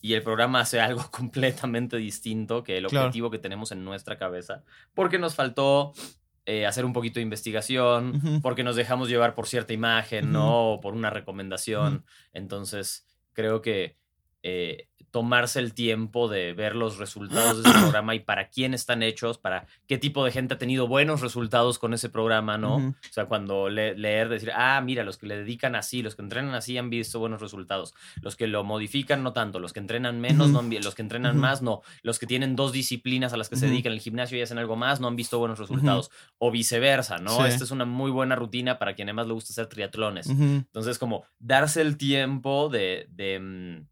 y 0.00 0.12
el 0.14 0.22
programa 0.22 0.60
hace 0.60 0.80
algo 0.80 1.04
completamente 1.10 1.96
distinto 1.96 2.64
que 2.64 2.76
el 2.78 2.86
Claro. 2.86 3.06
objetivo 3.06 3.30
que 3.30 3.38
tenemos 3.38 3.70
en 3.72 3.84
nuestra 3.84 4.18
cabeza, 4.18 4.64
porque 4.94 5.18
nos 5.18 5.34
faltó 5.36 5.92
eh, 6.46 6.66
hacer 6.66 6.84
un 6.84 6.92
poquito 6.92 7.20
de 7.20 7.22
investigación, 7.24 8.40
porque 8.42 8.64
nos 8.64 8.74
dejamos 8.74 9.08
llevar 9.08 9.34
por 9.34 9.46
cierta 9.46 9.72
imagen. 9.72 10.32
¿no? 10.32 10.72
O 10.74 10.80
por 10.80 10.94
una 10.94 11.10
recomendación. 11.10 12.04
Entonces, 12.32 13.06
creo 13.34 13.60
que 13.60 13.96
eh, 14.48 14.88
tomarse 15.10 15.58
el 15.58 15.72
tiempo 15.72 16.28
de 16.28 16.52
ver 16.52 16.76
los 16.76 16.98
resultados 16.98 17.62
de 17.62 17.70
ese 17.70 17.78
programa 17.80 18.14
y 18.14 18.20
para 18.20 18.50
quién 18.50 18.74
están 18.74 19.02
hechos, 19.02 19.38
para 19.38 19.66
qué 19.86 19.96
tipo 19.96 20.22
de 20.22 20.30
gente 20.32 20.52
ha 20.54 20.58
tenido 20.58 20.86
buenos 20.86 21.22
resultados 21.22 21.78
con 21.78 21.94
ese 21.94 22.10
programa, 22.10 22.58
¿no? 22.58 22.76
O 22.76 22.94
sea, 23.10 23.24
cuando 23.24 23.70
le- 23.70 23.96
leer, 23.96 24.28
decir, 24.28 24.52
ah, 24.54 24.78
mira, 24.84 25.04
los 25.04 25.16
que 25.16 25.26
le 25.26 25.38
dedican 25.38 25.74
así, 25.76 26.02
los 26.02 26.14
que 26.14 26.20
entrenan 26.22 26.54
así 26.54 26.76
han 26.76 26.90
visto 26.90 27.18
buenos 27.18 27.40
resultados, 27.40 27.94
los 28.20 28.36
que 28.36 28.46
lo 28.46 28.64
modifican 28.64 29.22
no 29.22 29.32
tanto, 29.32 29.60
los 29.60 29.72
que 29.72 29.80
entrenan 29.80 30.20
menos, 30.20 30.50
no 30.50 30.58
han 30.58 30.68
los 30.84 30.94
que 30.94 31.00
entrenan 31.02 31.38
más, 31.38 31.62
no, 31.62 31.80
los 32.02 32.18
que 32.18 32.26
tienen 32.26 32.54
dos 32.54 32.72
disciplinas 32.72 33.32
a 33.32 33.38
las 33.38 33.48
que 33.48 33.56
se 33.56 33.66
dedican, 33.66 33.92
el 33.94 34.00
gimnasio 34.00 34.36
y 34.38 34.42
hacen 34.42 34.58
algo 34.58 34.76
más, 34.76 35.00
no 35.00 35.08
han 35.08 35.16
visto 35.16 35.38
buenos 35.38 35.58
resultados, 35.58 36.10
o 36.36 36.50
viceversa, 36.50 37.16
¿no? 37.16 37.30
Sí. 37.38 37.42
Esta 37.48 37.64
es 37.64 37.70
una 37.70 37.86
muy 37.86 38.10
buena 38.10 38.36
rutina 38.36 38.78
para 38.78 38.92
quien 38.94 39.08
además 39.08 39.26
le 39.26 39.32
gusta 39.32 39.54
hacer 39.54 39.66
triatlones. 39.68 40.28
Entonces, 40.28 40.98
como 40.98 41.24
darse 41.38 41.80
el 41.80 41.96
tiempo 41.96 42.68
de, 42.68 43.06
de, 43.10 43.38
mm, 43.40 43.86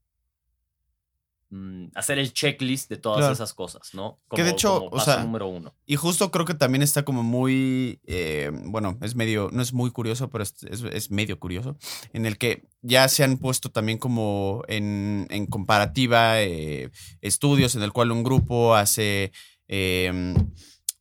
hacer 1.95 2.19
el 2.19 2.33
checklist 2.33 2.91
de 2.91 2.97
todas 2.97 3.19
Claro. 3.19 3.33
esas 3.33 3.55
cosas, 3.55 3.95
¿no? 3.95 4.19
Que 4.35 4.43
de 4.43 4.49
Como- 4.51 4.53
hecho, 4.57 4.79
como 4.81 4.91
o 4.91 5.01
sea, 5.01 5.23
número 5.23 5.47
uno. 5.47 5.75
Y 5.87 5.95
justo 5.97 6.31
creo 6.33 6.45
que 6.45 6.55
también 6.55 6.83
está 6.83 7.05
como 7.05 7.23
muy, 7.23 8.01
eh, 8.05 8.51
bueno, 8.65 8.99
es 9.01 9.15
medio, 9.15 9.49
no 9.53 9.63
es 9.63 9.73
muy 9.73 9.91
curioso, 9.93 10.29
pero 10.29 10.43
es, 10.43 10.55
es- 10.65 10.83
es 10.83 11.11
medio 11.11 11.39
curioso, 11.39 11.77
en 12.13 12.27
el 12.27 12.37
que 12.37 12.69
ya 12.83 13.07
se 13.09 13.23
han 13.23 13.39
puesto 13.39 13.71
también 13.71 13.99
como 13.99 14.63
en, 14.67 15.27
en 15.31 15.47
comparativa 15.47 16.43
eh, 16.43 16.91
estudios 17.21 17.77
en 17.77 17.83
el 17.83 17.93
cual 17.93 18.11
un 18.11 18.25
grupo 18.25 18.75
hace, 18.75 19.31
eh, 19.69 20.35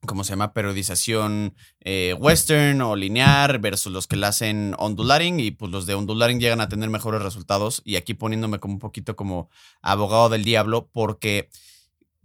¿cómo 0.05 0.23
se 0.23 0.31
llama? 0.31 0.53
Periodización 0.53 1.55
eh, 1.81 2.15
western 2.19 2.81
o 2.81 2.95
lineal 2.95 3.59
versus 3.59 3.91
los 3.91 4.07
que 4.07 4.15
la 4.15 4.29
hacen 4.29 4.75
ondularing 4.77 5.39
y 5.39 5.51
pues 5.51 5.71
los 5.71 5.85
de 5.85 5.93
ondularing 5.93 6.39
llegan 6.39 6.61
a 6.61 6.69
tener 6.69 6.89
mejores 6.89 7.21
resultados 7.21 7.81
y 7.85 7.95
aquí 7.95 8.13
poniéndome 8.13 8.59
como 8.59 8.75
un 8.75 8.79
poquito 8.79 9.15
como 9.15 9.49
abogado 9.81 10.29
del 10.29 10.43
diablo 10.43 10.89
porque 10.91 11.49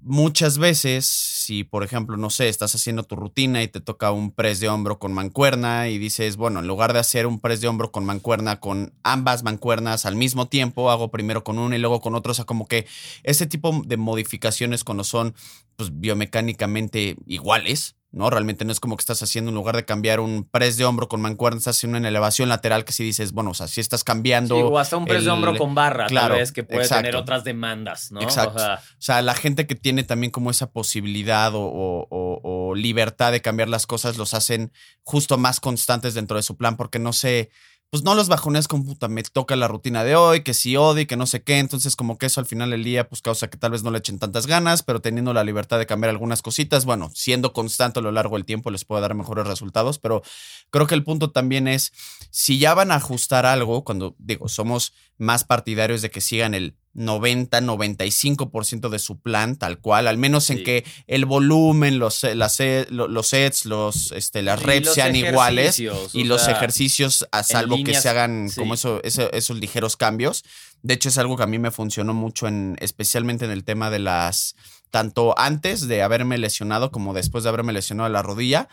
muchas 0.02 0.58
veces, 0.58 1.06
si 1.06 1.64
por 1.64 1.84
ejemplo, 1.84 2.16
no 2.16 2.30
sé, 2.30 2.48
estás 2.48 2.74
haciendo 2.74 3.02
tu 3.02 3.16
rutina 3.16 3.62
y 3.62 3.68
te 3.68 3.80
toca 3.80 4.12
un 4.12 4.30
press 4.30 4.60
de 4.60 4.68
hombro 4.68 4.98
con 4.98 5.12
mancuerna 5.12 5.88
y 5.88 5.98
dices, 5.98 6.36
bueno, 6.36 6.60
en 6.60 6.66
lugar 6.66 6.92
de 6.92 7.00
hacer 7.00 7.26
un 7.26 7.40
press 7.40 7.60
de 7.60 7.68
hombro 7.68 7.92
con 7.92 8.04
mancuerna 8.04 8.60
con 8.60 8.94
ambas 9.02 9.42
mancuernas 9.42 10.06
al 10.06 10.16
mismo 10.16 10.48
tiempo, 10.48 10.90
hago 10.90 11.10
primero 11.10 11.44
con 11.44 11.58
una 11.58 11.76
y 11.76 11.78
luego 11.78 12.00
con 12.00 12.14
otra, 12.14 12.32
o 12.32 12.34
sea, 12.34 12.44
como 12.44 12.66
que 12.66 12.86
ese 13.22 13.46
tipo 13.46 13.82
de 13.86 13.96
modificaciones 13.96 14.84
cuando 14.84 15.04
son 15.04 15.34
pues 15.76 15.98
biomecánicamente 16.00 17.16
iguales, 17.26 17.96
¿no? 18.12 18.28
Realmente 18.30 18.64
no 18.64 18.72
es 18.72 18.80
como 18.80 18.96
que 18.96 19.02
estás 19.02 19.22
haciendo, 19.22 19.50
en 19.50 19.54
lugar 19.54 19.76
de 19.76 19.84
cambiar 19.84 20.18
un 20.20 20.44
press 20.44 20.76
de 20.76 20.84
hombro 20.84 21.08
con 21.08 21.20
mancuerna, 21.20 21.58
estás 21.58 21.76
haciendo 21.76 21.98
una 21.98 22.08
elevación 22.08 22.48
lateral 22.48 22.84
que 22.84 22.92
si 22.92 23.04
dices, 23.04 23.32
bueno, 23.32 23.50
o 23.50 23.54
sea, 23.54 23.68
si 23.68 23.80
estás 23.80 24.02
cambiando... 24.04 24.56
Sí, 24.56 24.62
o 24.62 24.78
hasta 24.78 24.96
un 24.96 25.04
press 25.04 25.24
de 25.24 25.30
hombro 25.30 25.56
con 25.56 25.74
barra, 25.74 26.06
claro, 26.06 26.28
tal 26.34 26.38
vez, 26.38 26.52
que 26.52 26.64
puede 26.64 26.88
tener 26.88 27.14
otras 27.16 27.44
demandas, 27.44 28.10
¿no? 28.10 28.20
Exacto. 28.20 28.56
O 28.56 28.58
sea, 28.58 28.74
O 28.76 29.00
sea, 29.02 29.22
la 29.22 29.34
gente 29.34 29.66
que 29.66 29.74
tiene 29.74 30.02
también 30.02 30.30
como 30.32 30.50
esa 30.50 30.70
posibilidad 30.72 31.54
o, 31.54 31.60
o- 31.62 32.06
o- 32.10 32.40
o 32.70 32.74
libertad 32.74 33.32
de 33.32 33.40
cambiar 33.42 33.68
las 33.68 33.86
cosas 33.86 34.16
los 34.16 34.34
hacen 34.34 34.72
justo 35.02 35.38
más 35.38 35.60
constantes 35.60 36.14
dentro 36.14 36.36
de 36.36 36.42
su 36.42 36.56
plan 36.56 36.76
porque 36.76 36.98
no 36.98 37.12
se, 37.12 37.50
pues 37.90 38.04
no 38.04 38.14
los 38.14 38.28
bajones 38.28 38.68
con 38.68 38.84
puta, 38.84 39.08
me 39.08 39.20
toca 39.24 39.56
la 39.56 39.66
rutina 39.66 40.04
de 40.04 40.14
hoy, 40.14 40.44
que 40.44 40.54
si 40.54 40.76
odio, 40.76 41.08
que 41.08 41.16
no 41.16 41.26
sé 41.26 41.42
qué, 41.42 41.58
entonces 41.58 41.96
como 41.96 42.18
que 42.18 42.26
eso 42.26 42.38
al 42.38 42.46
final 42.46 42.70
del 42.70 42.84
día 42.84 43.08
pues 43.08 43.20
causa 43.20 43.50
que 43.50 43.58
tal 43.58 43.72
vez 43.72 43.82
no 43.82 43.90
le 43.90 43.98
echen 43.98 44.20
tantas 44.20 44.46
ganas, 44.46 44.84
pero 44.84 45.00
teniendo 45.00 45.34
la 45.34 45.42
libertad 45.42 45.76
de 45.78 45.86
cambiar 45.86 46.10
algunas 46.10 46.40
cositas, 46.40 46.84
bueno, 46.84 47.10
siendo 47.14 47.52
constante 47.52 47.98
a 47.98 48.02
lo 48.02 48.12
largo 48.12 48.36
del 48.36 48.44
tiempo 48.44 48.70
les 48.70 48.84
puede 48.84 49.02
dar 49.02 49.14
mejores 49.14 49.44
resultados, 49.46 49.98
pero 49.98 50.22
creo 50.70 50.86
que 50.86 50.94
el 50.94 51.02
punto 51.02 51.32
también 51.32 51.66
es, 51.66 51.92
si 52.30 52.60
ya 52.60 52.74
van 52.74 52.92
a 52.92 52.96
ajustar 52.96 53.44
algo, 53.44 53.82
cuando 53.82 54.14
digo, 54.18 54.48
somos 54.48 54.92
más 55.18 55.42
partidarios 55.42 56.00
de 56.00 56.10
que 56.10 56.20
sigan 56.20 56.54
el 56.54 56.76
90, 56.92 57.60
95% 57.60 58.88
de 58.88 58.98
su 58.98 59.20
plan 59.20 59.56
tal 59.56 59.78
cual, 59.78 60.08
al 60.08 60.18
menos 60.18 60.50
en 60.50 60.64
que 60.64 60.84
el 61.06 61.24
volumen, 61.24 61.98
los, 61.98 62.22
las, 62.24 62.58
lo- 62.88 63.08
los 63.08 63.28
sets, 63.28 63.64
los, 63.64 64.12
este, 64.12 64.42
las 64.42 64.62
reps 64.62 64.86
los 64.86 64.94
sean 64.94 65.14
iguales 65.14 65.78
y 66.12 66.24
los 66.24 66.42
sea, 66.42 66.54
ejercicios, 66.54 67.26
a 67.32 67.42
salvo 67.42 67.76
que 67.84 67.94
se 67.94 68.08
hagan 68.08 68.48
sí. 68.50 68.56
como 68.58 68.74
eso, 68.74 69.00
eso- 69.04 69.30
esos 69.32 69.56
ligeros 69.58 69.96
cambios. 69.96 70.44
De 70.82 70.94
hecho, 70.94 71.08
es 71.10 71.18
algo 71.18 71.36
que 71.36 71.42
a 71.42 71.46
mí 71.46 71.58
me 71.58 71.70
funcionó 71.70 72.14
mucho, 72.14 72.48
en, 72.48 72.76
especialmente 72.80 73.44
en 73.44 73.50
el 73.50 73.64
tema 73.64 73.90
de 73.90 73.98
las, 73.98 74.56
tanto 74.90 75.38
antes 75.38 75.86
de 75.88 76.02
haberme 76.02 76.38
lesionado 76.38 76.90
como 76.90 77.14
después 77.14 77.44
de 77.44 77.50
haberme 77.50 77.72
lesionado 77.72 78.08
la 78.08 78.22
rodilla. 78.22 78.68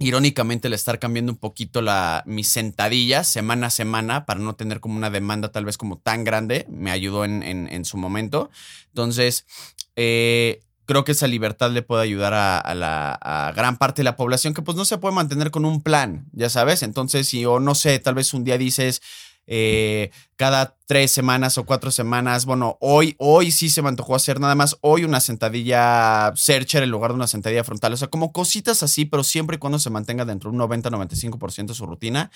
Irónicamente, 0.00 0.66
el 0.68 0.74
estar 0.74 0.98
cambiando 0.98 1.30
un 1.32 1.38
poquito 1.38 1.80
la, 1.80 2.24
mis 2.26 2.48
sentadillas 2.48 3.28
semana 3.28 3.68
a 3.68 3.70
semana 3.70 4.26
para 4.26 4.40
no 4.40 4.56
tener 4.56 4.80
como 4.80 4.96
una 4.96 5.08
demanda 5.08 5.52
tal 5.52 5.64
vez 5.64 5.78
como 5.78 5.98
tan 5.98 6.24
grande, 6.24 6.66
me 6.68 6.90
ayudó 6.90 7.24
en, 7.24 7.42
en- 7.44 7.68
en 7.72 7.84
su 7.84 7.96
momento. 7.96 8.50
Entonces, 8.88 9.46
eh, 9.94 10.60
creo 10.86 11.04
que 11.04 11.12
esa 11.12 11.28
libertad 11.28 11.70
le 11.70 11.82
puede 11.82 12.02
ayudar 12.02 12.34
a, 12.34 12.58
a 12.58 12.74
la 12.74 13.12
a 13.14 13.52
gran 13.52 13.76
parte 13.78 14.00
de 14.00 14.04
la 14.04 14.16
población 14.16 14.52
que 14.52 14.62
pues 14.62 14.76
no 14.76 14.84
se 14.84 14.98
puede 14.98 15.14
mantener 15.14 15.50
con 15.52 15.64
un 15.64 15.80
plan, 15.80 16.26
ya 16.32 16.50
sabes. 16.50 16.82
Entonces, 16.82 17.28
si 17.28 17.44
o 17.46 17.60
no 17.60 17.74
sé, 17.76 17.98
tal 18.00 18.14
vez 18.16 18.34
un 18.34 18.42
día 18.44 18.58
dices, 18.58 19.00
eh, 19.46 20.10
cada 20.36 20.76
tres 20.86 21.10
semanas 21.12 21.56
o 21.56 21.64
cuatro 21.64 21.90
semanas, 21.90 22.44
bueno, 22.44 22.76
hoy, 22.80 23.14
hoy 23.18 23.50
sí 23.50 23.70
se 23.70 23.80
me 23.80 23.88
antojó 23.88 24.14
hacer 24.14 24.38
nada 24.38 24.54
más, 24.54 24.76
hoy 24.82 25.04
una 25.04 25.20
sentadilla 25.20 26.32
searcher 26.36 26.82
en 26.82 26.90
lugar 26.90 27.12
de 27.12 27.16
una 27.16 27.26
sentadilla 27.26 27.64
frontal, 27.64 27.94
o 27.94 27.96
sea, 27.96 28.08
como 28.08 28.32
cositas 28.32 28.82
así, 28.82 29.06
pero 29.06 29.24
siempre 29.24 29.56
y 29.56 29.58
cuando 29.58 29.78
se 29.78 29.88
mantenga 29.88 30.24
dentro 30.24 30.50
de 30.50 30.56
un 30.56 30.62
90-95% 30.62 31.66
de 31.68 31.74
su 31.74 31.86
rutina, 31.86 32.30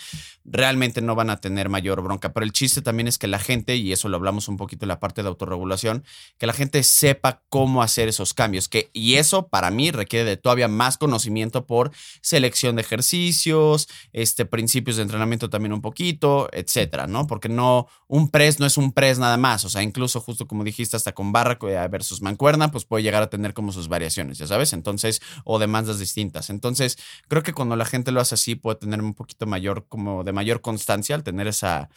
realmente 0.45 1.03
no 1.03 1.15
van 1.15 1.29
a 1.29 1.41
tener 1.41 1.69
mayor 1.69 2.01
bronca. 2.01 2.33
Pero 2.33 2.45
el 2.45 2.53
chiste 2.53 2.81
también 2.81 3.07
es 3.09 3.19
que 3.19 3.27
la 3.27 3.39
gente, 3.39 3.77
y 3.77 3.93
eso 3.93 4.09
lo 4.09 4.17
hablamos 4.17 4.49
un 4.49 4.57
poquito 4.57 4.87
en 4.87 4.89
la 4.89 5.01
parte 5.01 5.23
de 5.23 5.29
autorregulación, 5.29 6.05
que 6.39 6.47
la 6.47 6.55
gente 6.55 6.83
sepa 6.85 7.43
cómo 7.51 7.83
hacer 7.83 8.09
esos 8.09 8.33
cambios, 8.33 8.69
que, 8.69 8.89
y 8.95 9.17
eso 9.17 9.49
para 9.49 9.71
mí 9.71 9.91
requiere 9.91 10.25
de 10.25 10.37
todavía 10.39 10.69
más 10.69 10.97
conocimiento 10.97 11.67
por 11.67 11.91
selección 12.23 12.77
de 12.77 12.83
ejercicios, 12.83 13.89
este, 14.13 14.47
principios 14.47 14.97
de 14.97 15.03
entrenamiento 15.03 15.51
también 15.51 15.75
un 15.75 15.83
poquito, 15.83 16.49
etcétera, 16.53 17.07
¿no? 17.07 17.27
Porque 17.27 17.51
no, 17.51 17.88
un 18.07 18.31
press 18.31 18.59
no 18.61 18.67
es 18.67 18.77
un 18.77 18.93
press 18.93 19.19
nada 19.19 19.37
más, 19.37 19.65
o 19.65 19.69
sea, 19.69 19.83
incluso 19.83 20.21
justo 20.21 20.47
como 20.47 20.65
dijiste, 20.65 20.97
hasta 20.97 21.13
con 21.13 21.33
barra 21.33 21.59
eh, 21.63 21.89
versus 21.91 22.23
mancuerna, 22.23 22.71
pues 22.71 22.85
puede 22.85 23.03
llegar 23.03 23.23
a 23.23 23.31
tener 23.31 23.55
como 23.55 23.73
sus 23.73 23.89
variaciones, 23.89 24.39
ya 24.39 24.47
sabes, 24.47 24.73
entonces, 24.73 25.21
o 25.45 25.59
demandas 25.59 25.99
distintas. 25.99 26.51
Entonces, 26.51 26.99
creo 27.29 27.43
que 27.43 27.53
cuando 27.53 27.77
la 27.77 27.85
gente 27.85 28.13
lo 28.13 28.21
hace 28.21 28.35
así, 28.35 28.55
puede 28.55 28.77
tener 28.77 29.01
un 29.01 29.15
poquito 29.15 29.47
mayor, 29.47 29.87
como 29.89 30.25
de 30.25 30.33
mayor 30.33 30.61
constancia 30.61 31.15
al 31.15 31.23
tener 31.23 31.47
esa, 31.47 31.91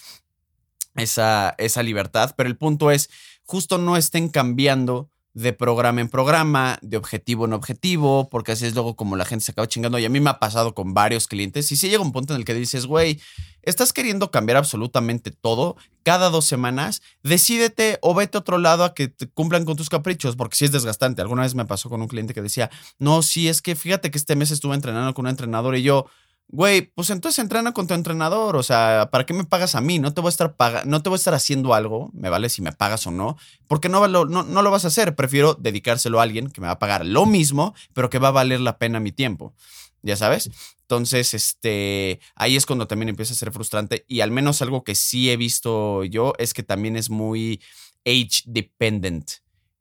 esa, 0.95 1.55
esa 1.57 1.83
libertad, 1.83 2.33
pero 2.36 2.50
el 2.50 2.57
punto 2.57 2.91
es, 2.91 3.10
justo 3.45 3.77
no 3.77 3.98
estén 3.98 4.29
cambiando 4.29 5.10
de 5.33 5.53
programa 5.53 6.01
en 6.01 6.09
programa, 6.09 6.77
de 6.81 6.97
objetivo 6.97 7.45
en 7.45 7.53
objetivo, 7.53 8.29
porque 8.29 8.51
así 8.51 8.65
es 8.65 8.73
luego 8.73 8.95
como 8.95 9.15
la 9.15 9.25
gente 9.25 9.45
se 9.45 9.51
acaba 9.51 9.67
chingando. 9.67 9.97
Y 9.97 10.05
a 10.05 10.09
mí 10.09 10.19
me 10.19 10.29
ha 10.29 10.39
pasado 10.39 10.73
con 10.73 10.93
varios 10.93 11.27
clientes. 11.27 11.71
Y 11.71 11.77
si 11.77 11.89
llega 11.89 12.03
un 12.03 12.11
punto 12.11 12.33
en 12.33 12.39
el 12.39 12.45
que 12.45 12.53
dices, 12.53 12.85
güey, 12.85 13.19
estás 13.61 13.93
queriendo 13.93 14.31
cambiar 14.31 14.57
absolutamente 14.57 15.31
todo 15.31 15.77
cada 16.03 16.29
dos 16.29 16.45
semanas, 16.45 17.01
decídete 17.23 18.00
o 18.01 18.13
vete 18.13 18.38
a 18.38 18.41
otro 18.41 18.57
lado 18.57 18.83
a 18.83 18.93
que 18.93 19.07
te 19.07 19.27
cumplan 19.27 19.65
con 19.65 19.77
tus 19.77 19.89
caprichos, 19.89 20.35
porque 20.35 20.55
si 20.55 20.65
es 20.65 20.71
desgastante. 20.71 21.21
Alguna 21.21 21.43
vez 21.43 21.55
me 21.55 21.65
pasó 21.65 21.89
con 21.89 22.01
un 22.01 22.07
cliente 22.07 22.33
que 22.33 22.41
decía, 22.41 22.69
no, 23.00 23.21
sí, 23.21 23.47
es 23.47 23.61
que 23.61 23.75
fíjate 23.75 24.11
que 24.11 24.17
este 24.17 24.35
mes 24.35 24.51
estuve 24.51 24.75
entrenando 24.75 25.13
con 25.13 25.25
un 25.25 25.29
entrenador 25.29 25.75
y 25.75 25.83
yo, 25.83 26.07
Güey, 26.53 26.81
pues 26.81 27.10
entonces 27.10 27.39
entrena 27.39 27.72
con 27.72 27.88
tu 27.88 27.93
entrenador. 27.93 28.58
O 28.58 28.63
sea, 28.63 29.08
¿para 29.10 29.25
qué 29.25 29.34
me 29.34 29.46
pagas 29.46 29.74
a 29.75 29.81
mí? 29.81 30.00
No 30.00 30.13
te 30.13 30.20
voy 30.20 30.27
a 30.27 30.31
estar 30.31 30.58
paga 30.58 30.84
no 30.86 31.01
te 31.01 31.10
voy 31.10 31.15
a 31.15 31.17
estar 31.17 31.34
haciendo 31.34 31.74
algo, 31.74 32.10
me 32.13 32.29
vale 32.29 32.50
si 32.50 32.62
me 32.62 32.74
pagas 32.74 33.08
o 33.08 33.12
no, 33.12 33.38
porque 33.67 33.88
no, 33.88 34.05
no, 34.08 34.25
no 34.25 34.62
lo 34.62 34.72
vas 34.72 34.84
a 34.84 34.89
hacer. 34.89 35.15
Prefiero 35.15 35.53
dedicárselo 35.53 36.20
a 36.20 36.24
alguien 36.24 36.50
que 36.50 36.60
me 36.60 36.67
va 36.67 36.74
a 36.74 36.79
pagar 36.79 37.05
lo 37.05 37.25
mismo, 37.25 37.74
pero 37.93 38.10
que 38.10 38.20
va 38.20 38.29
a 38.29 38.31
valer 38.31 38.60
la 38.60 38.77
pena 38.77 39.00
mi 39.00 39.13
tiempo. 39.13 39.53
Ya 40.01 40.17
sabes. 40.17 40.50
Entonces, 40.81 41.34
este, 41.34 42.20
ahí 42.36 42.58
es 42.58 42.65
cuando 42.65 42.86
también 42.86 43.10
empieza 43.10 43.34
a 43.34 43.38
ser 43.38 43.53
frustrante. 43.53 44.03
Y 44.10 44.20
al 44.20 44.31
menos 44.31 44.62
algo 44.62 44.84
que 44.84 44.96
sí 44.96 45.29
he 45.31 45.38
visto 45.38 46.03
yo 46.03 46.34
es 46.38 46.53
que 46.53 46.63
también 46.63 46.98
es 46.98 47.10
muy 47.10 47.62
age 48.05 48.43
dependent. 48.46 49.31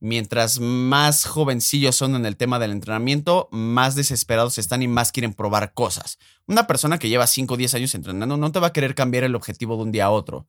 Mientras 0.03 0.61
más 0.61 1.27
jovencillos 1.27 1.95
son 1.95 2.17
en 2.17 2.25
el 2.25 2.39
tema 2.39 2.59
del 2.59 2.71
entrenamiento, 2.71 3.49
más 3.53 3.95
desesperados 3.95 4.57
están 4.57 4.83
y 4.83 4.89
más 4.89 5.13
quieren 5.13 5.35
probar 5.35 5.75
cosas. 5.75 6.19
Una 6.47 6.67
persona 6.67 6.99
que 6.99 7.11
lleva 7.11 7.27
5 7.27 7.53
o 7.53 7.57
10 7.59 7.75
años 7.75 7.95
entrenando 7.95 8.39
no 8.39 8.51
te 8.51 8.61
va 8.61 8.69
a 8.69 8.73
querer 8.73 8.95
cambiar 8.95 9.25
el 9.25 9.35
objetivo 9.35 9.77
de 9.77 9.83
un 9.83 9.93
día 9.93 10.07
a 10.07 10.11
otro. 10.11 10.47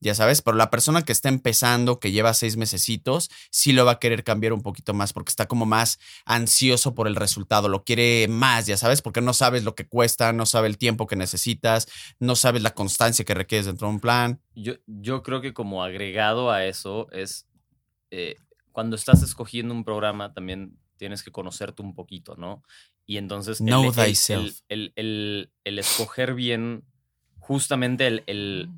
Ya 0.00 0.14
sabes, 0.14 0.42
pero 0.42 0.56
la 0.56 0.70
persona 0.70 1.02
que 1.02 1.12
está 1.12 1.28
empezando, 1.30 2.00
que 2.00 2.12
lleva 2.12 2.34
seis 2.34 2.56
mesecitos, 2.56 3.30
sí 3.50 3.72
lo 3.72 3.86
va 3.86 3.92
a 3.92 3.98
querer 3.98 4.24
cambiar 4.24 4.52
un 4.52 4.60
poquito 4.60 4.92
más 4.92 5.12
porque 5.12 5.30
está 5.30 5.46
como 5.46 5.64
más 5.64 5.98
ansioso 6.26 6.94
por 6.94 7.06
el 7.06 7.16
resultado, 7.16 7.68
lo 7.68 7.82
quiere 7.82 8.28
más, 8.28 8.66
ya 8.66 8.76
sabes, 8.76 9.00
porque 9.00 9.22
no 9.22 9.32
sabes 9.32 9.64
lo 9.64 9.74
que 9.74 9.86
cuesta, 9.86 10.34
no 10.34 10.44
sabe 10.44 10.68
el 10.68 10.76
tiempo 10.76 11.06
que 11.06 11.16
necesitas, 11.16 11.88
no 12.18 12.36
sabes 12.36 12.62
la 12.62 12.74
constancia 12.74 13.24
que 13.24 13.32
requieres 13.32 13.66
dentro 13.66 13.88
de 13.88 13.94
un 13.94 14.00
plan. 14.00 14.40
Yo, 14.54 14.74
yo 14.86 15.22
creo 15.22 15.40
que 15.40 15.54
como 15.54 15.82
agregado 15.82 16.50
a 16.50 16.66
eso 16.66 17.10
es 17.10 17.46
eh, 18.10 18.36
cuando 18.76 18.94
estás 18.94 19.22
escogiendo 19.22 19.72
un 19.72 19.84
programa 19.84 20.34
también 20.34 20.76
tienes 20.98 21.22
que 21.22 21.32
conocerte 21.32 21.80
un 21.80 21.94
poquito, 21.94 22.36
¿no? 22.36 22.62
Y 23.06 23.16
entonces 23.16 23.58
el- 23.62 23.66
Know 23.68 23.84
el, 23.84 23.88
el- 23.88 23.94
thyself. 23.94 24.60
el- 24.68 24.92
el- 24.96 25.50
el 25.64 25.78
escoger 25.78 26.34
bien 26.34 26.84
justamente 27.38 28.06
el, 28.06 28.22
el- 28.26 28.68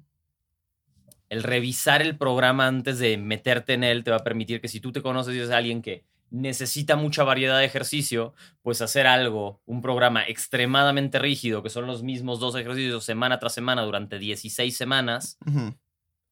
el 1.31 1.43
revisar 1.43 2.01
el 2.01 2.17
programa 2.17 2.69
antes 2.69 3.01
de 3.01 3.19
meterte 3.19 3.75
en 3.75 3.83
él 3.83 4.05
te 4.05 4.13
va 4.13 4.19
a 4.19 4.25
permitir 4.25 4.61
que 4.61 4.69
si 4.69 4.79
tú 4.79 4.93
te 4.93 5.03
conoces 5.03 5.35
y 5.35 5.39
eres 5.39 5.51
alguien 5.51 5.83
que 5.83 6.05
necesita 6.31 6.95
mucha 6.95 7.25
variedad 7.25 7.59
de 7.59 7.65
ejercicio, 7.65 8.35
pues 8.63 8.81
hacer 8.83 9.09
algo, 9.09 9.61
un 9.67 9.83
programa 9.83 10.23
extremadamente 10.29 11.19
rígido, 11.19 11.65
que 11.65 11.71
son 11.71 11.89
los 11.89 12.05
mismos 12.05 12.39
dos 12.39 12.55
ejercicios 12.55 13.05
semana 13.05 13.41
tras 13.41 13.53
semana 13.53 13.83
durante 13.83 14.21
16 14.21 14.77
semanas, 14.77 15.39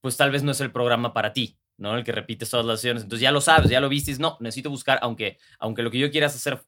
pues 0.00 0.16
tal 0.16 0.30
vez 0.30 0.44
no 0.44 0.52
es 0.52 0.60
el 0.60 0.70
programa 0.70 1.12
para 1.12 1.32
ti, 1.32 1.58
¿no? 1.78 1.96
El 1.96 2.04
que 2.04 2.12
repites 2.12 2.50
todas 2.50 2.66
las 2.66 2.80
sesiones. 2.80 3.02
Entonces 3.02 3.22
ya 3.22 3.32
lo 3.32 3.40
sabes, 3.40 3.70
ya 3.70 3.80
lo 3.80 3.88
viste, 3.88 4.14
no, 4.18 4.36
necesito 4.40 4.70
buscar, 4.70 4.98
aunque, 5.02 5.38
aunque 5.58 5.82
lo 5.82 5.90
que 5.90 5.98
yo 5.98 6.10
quiera 6.10 6.26
es 6.26 6.34
hacer 6.34 6.64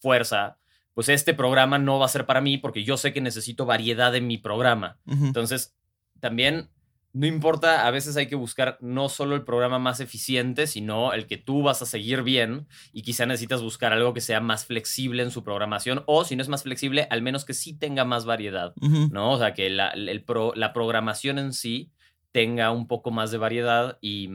fuerza, 0.00 0.58
pues 0.94 1.08
este 1.08 1.34
programa 1.34 1.78
no 1.78 1.98
va 1.98 2.06
a 2.06 2.10
ser 2.10 2.26
para 2.26 2.40
mí 2.40 2.58
porque 2.58 2.84
yo 2.84 2.96
sé 2.96 3.12
que 3.12 3.20
necesito 3.20 3.66
variedad 3.66 4.14
en 4.14 4.26
mi 4.26 4.38
programa. 4.38 4.98
Entonces, 5.06 5.76
también 6.20 6.70
no 7.16 7.26
importa, 7.26 7.86
a 7.86 7.90
veces 7.90 8.18
hay 8.18 8.26
que 8.26 8.34
buscar 8.34 8.76
no 8.82 9.08
solo 9.08 9.36
el 9.36 9.42
programa 9.42 9.78
más 9.78 10.00
eficiente, 10.00 10.66
sino 10.66 11.14
el 11.14 11.26
que 11.26 11.38
tú 11.38 11.62
vas 11.62 11.80
a 11.80 11.86
seguir 11.86 12.22
bien 12.22 12.66
y 12.92 13.00
quizá 13.00 13.24
necesitas 13.24 13.62
buscar 13.62 13.94
algo 13.94 14.12
que 14.12 14.20
sea 14.20 14.40
más 14.40 14.66
flexible 14.66 15.22
en 15.22 15.30
su 15.30 15.42
programación 15.42 16.02
o 16.04 16.24
si 16.24 16.36
no 16.36 16.42
es 16.42 16.50
más 16.50 16.64
flexible, 16.64 17.06
al 17.08 17.22
menos 17.22 17.46
que 17.46 17.54
sí 17.54 17.72
tenga 17.72 18.04
más 18.04 18.26
variedad, 18.26 18.74
¿no? 18.76 19.32
O 19.32 19.38
sea, 19.38 19.54
que 19.54 19.70
la, 19.70 19.94
la, 19.96 20.72
programación 20.74 21.38
en 21.38 21.54
sí 21.54 21.90
tenga 22.36 22.70
un 22.70 22.86
poco 22.86 23.10
más 23.10 23.30
de 23.30 23.38
variedad 23.38 23.96
y, 24.02 24.28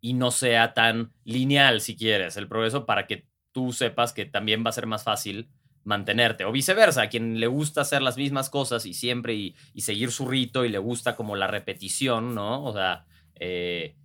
y 0.00 0.14
no 0.14 0.30
sea 0.30 0.74
tan 0.74 1.12
lineal, 1.24 1.80
si 1.80 1.96
quieres, 1.96 2.36
el 2.36 2.46
progreso 2.46 2.86
para 2.86 3.08
que 3.08 3.26
tú 3.50 3.72
sepas 3.72 4.12
que 4.12 4.26
también 4.26 4.64
va 4.64 4.70
a 4.70 4.72
ser 4.72 4.86
más 4.86 5.02
fácil 5.02 5.48
mantenerte. 5.82 6.44
O 6.44 6.52
viceversa, 6.52 7.02
a 7.02 7.08
quien 7.08 7.40
le 7.40 7.48
gusta 7.48 7.80
hacer 7.80 8.00
las 8.00 8.16
mismas 8.16 8.48
cosas 8.48 8.86
y 8.86 8.94
siempre 8.94 9.34
y, 9.34 9.56
seguir 9.78 10.12
su 10.12 10.28
rito 10.28 10.64
y 10.64 10.68
le 10.68 10.78
gusta 10.78 11.16
como 11.16 11.34
la 11.34 11.48
repetición, 11.48 12.32
¿no? 12.32 12.62
O 12.62 12.72
sea, 12.72 13.06
eh, 13.34 13.96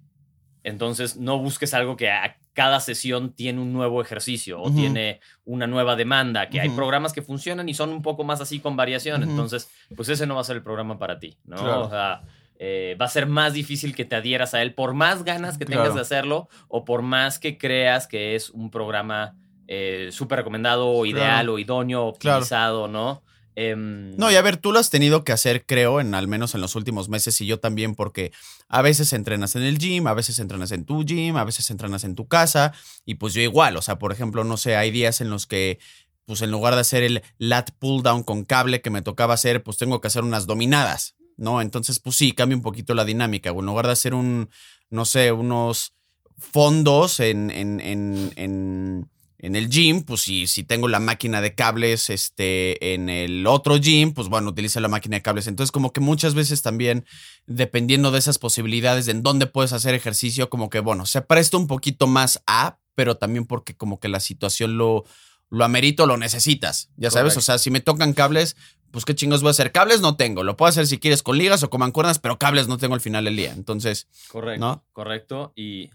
entonces 0.63 1.15
no 1.15 1.37
busques 1.37 1.75
algo 1.75 1.95
que 1.95 2.09
a 2.09 2.39
cada 2.53 2.79
sesión 2.79 3.33
tiene 3.33 3.61
un 3.61 3.71
nuevo 3.71 4.01
ejercicio 4.01 4.59
o 4.59 4.71
tiene 4.71 5.19
una 5.45 5.67
nueva 5.67 5.95
demanda, 5.95 6.49
que 6.49 6.59
hay 6.59 6.69
programas 6.69 7.13
que 7.13 7.21
funcionan 7.21 7.69
y 7.69 7.75
son 7.75 7.91
un 7.91 8.01
poco 8.01 8.23
más 8.23 8.41
así 8.41 8.59
con 8.59 8.75
variación. 8.75 9.21
Entonces, 9.21 9.69
pues 9.95 10.09
ese 10.09 10.25
no 10.25 10.33
va 10.33 10.41
a 10.41 10.43
ser 10.43 10.55
el 10.55 10.63
programa 10.63 10.97
para 10.97 11.19
ti, 11.19 11.37
¿no? 11.45 11.81
O 11.81 11.89
sea, 11.91 12.23
eh, 12.59 12.97
va 12.99 13.05
a 13.05 13.09
ser 13.09 13.27
más 13.27 13.53
difícil 13.53 13.95
que 13.95 14.05
te 14.05 14.15
adhieras 14.15 14.53
a 14.53 14.61
él 14.61 14.73
por 14.73 14.93
más 14.93 15.23
ganas 15.23 15.57
que 15.57 15.65
tengas 15.65 15.93
de 15.93 16.01
hacerlo 16.01 16.49
o 16.67 16.85
por 16.85 17.01
más 17.01 17.39
que 17.39 17.57
creas 17.57 18.07
que 18.07 18.35
es 18.35 18.49
un 18.49 18.71
programa 18.71 19.35
eh, 19.67 20.09
súper 20.11 20.39
recomendado, 20.39 20.87
o 20.87 21.05
ideal, 21.05 21.49
o 21.49 21.59
idóneo, 21.59 22.05
optimizado, 22.05 22.87
¿no? 22.87 23.21
Em, 23.59 24.15
no, 24.15 24.31
y 24.31 24.35
a 24.35 24.41
ver, 24.41 24.55
tú 24.57 24.71
lo 24.71 24.79
has 24.79 24.89
tenido 24.89 25.25
que 25.25 25.33
hacer, 25.33 25.65
creo, 25.65 25.99
en 25.99 26.15
al 26.15 26.27
menos 26.27 26.55
en 26.55 26.61
los 26.61 26.75
últimos 26.75 27.09
meses, 27.09 27.41
y 27.41 27.47
yo 27.47 27.59
también, 27.59 27.95
porque 27.95 28.31
a 28.69 28.81
veces 28.81 29.11
entrenas 29.11 29.55
en 29.55 29.63
el 29.63 29.77
gym, 29.77 30.07
a 30.07 30.13
veces 30.13 30.39
entrenas 30.39 30.71
en 30.71 30.85
tu 30.85 31.03
gym, 31.03 31.35
a 31.35 31.43
veces 31.43 31.69
entrenas 31.69 32.05
en 32.05 32.15
tu 32.15 32.27
casa, 32.27 32.71
y 33.03 33.15
pues 33.15 33.33
yo 33.33 33.41
igual, 33.41 33.75
o 33.75 33.81
sea, 33.81 33.97
por 33.99 34.13
ejemplo, 34.13 34.45
no 34.45 34.55
sé, 34.55 34.77
hay 34.77 34.91
días 34.91 35.19
en 35.19 35.29
los 35.29 35.47
que, 35.47 35.79
pues 36.25 36.41
en 36.41 36.51
lugar 36.51 36.75
de 36.75 36.81
hacer 36.81 37.03
el 37.03 37.23
lat 37.39 37.71
pull 37.79 38.03
down 38.03 38.23
con 38.23 38.45
cable 38.45 38.81
que 38.81 38.89
me 38.89 39.01
tocaba 39.01 39.33
hacer, 39.33 39.63
pues 39.63 39.77
tengo 39.77 39.99
que 39.99 40.07
hacer 40.07 40.23
unas 40.23 40.45
dominadas, 40.45 41.16
¿no? 41.37 41.61
Entonces, 41.61 41.99
pues 41.99 42.15
sí, 42.15 42.33
cambia 42.33 42.57
un 42.57 42.63
poquito 42.63 42.93
la 42.93 43.05
dinámica, 43.05 43.51
o 43.51 43.59
en 43.59 43.65
lugar 43.65 43.85
de 43.85 43.93
hacer 43.93 44.13
un, 44.13 44.49
no 44.89 45.05
sé, 45.05 45.31
unos 45.31 45.93
fondos 46.37 47.19
en, 47.19 47.49
en, 47.49 47.79
en, 47.79 48.31
en 48.35 49.09
en 49.39 49.55
el 49.55 49.69
gym, 49.69 50.03
pues 50.03 50.21
si, 50.21 50.47
si 50.47 50.63
tengo 50.63 50.87
la 50.87 50.99
máquina 50.99 51.41
de 51.41 51.53
cables 51.53 52.09
este, 52.09 52.93
en 52.93 53.09
el 53.09 53.45
otro 53.45 53.77
gym, 53.77 54.13
pues 54.13 54.29
bueno, 54.29 54.49
utiliza 54.49 54.79
la 54.79 54.87
máquina 54.87 55.17
de 55.17 55.21
cables. 55.21 55.47
Entonces, 55.47 55.71
como 55.71 55.93
que 55.93 56.01
muchas 56.01 56.33
veces 56.33 56.63
también, 56.63 57.05
dependiendo 57.45 58.11
de 58.11 58.19
esas 58.19 58.39
posibilidades 58.39 59.05
de 59.05 59.11
en 59.11 59.23
dónde 59.23 59.45
puedes 59.45 59.73
hacer 59.73 59.93
ejercicio, 59.93 60.49
como 60.49 60.69
que 60.69 60.79
bueno, 60.79 61.05
se 61.05 61.21
presta 61.21 61.57
un 61.57 61.67
poquito 61.67 62.07
más 62.07 62.41
a, 62.47 62.79
pero 62.95 63.17
también 63.17 63.45
porque 63.45 63.75
como 63.75 63.99
que 63.99 64.07
la 64.07 64.19
situación 64.19 64.77
lo, 64.77 65.05
lo 65.49 65.65
amerito, 65.65 66.05
lo 66.05 66.17
necesitas. 66.17 66.89
Ya 66.97 67.11
sabes, 67.11 67.37
o 67.37 67.41
sea, 67.41 67.57
si 67.57 67.71
me 67.71 67.79
tocan 67.79 68.13
cables, 68.13 68.55
pues 68.91 69.05
qué 69.05 69.15
chingos 69.15 69.41
voy 69.41 69.49
a 69.49 69.51
hacer. 69.51 69.71
Cables 69.71 70.01
no 70.01 70.15
tengo, 70.15 70.43
lo 70.43 70.57
puedo 70.57 70.69
hacer 70.69 70.87
si 70.87 70.97
quieres 70.97 71.23
con 71.23 71.37
ligas 71.37 71.63
o 71.63 71.69
con 71.69 71.79
mancuernas, 71.79 72.19
pero 72.19 72.37
cables 72.37 72.67
no 72.67 72.77
tengo 72.77 72.95
al 72.95 73.01
final 73.01 73.25
del 73.25 73.35
día. 73.35 73.53
Entonces, 73.53 74.07
correcto. 74.29 74.65
¿no? 74.65 74.85
Correcto. 74.93 75.53
Y 75.55 75.89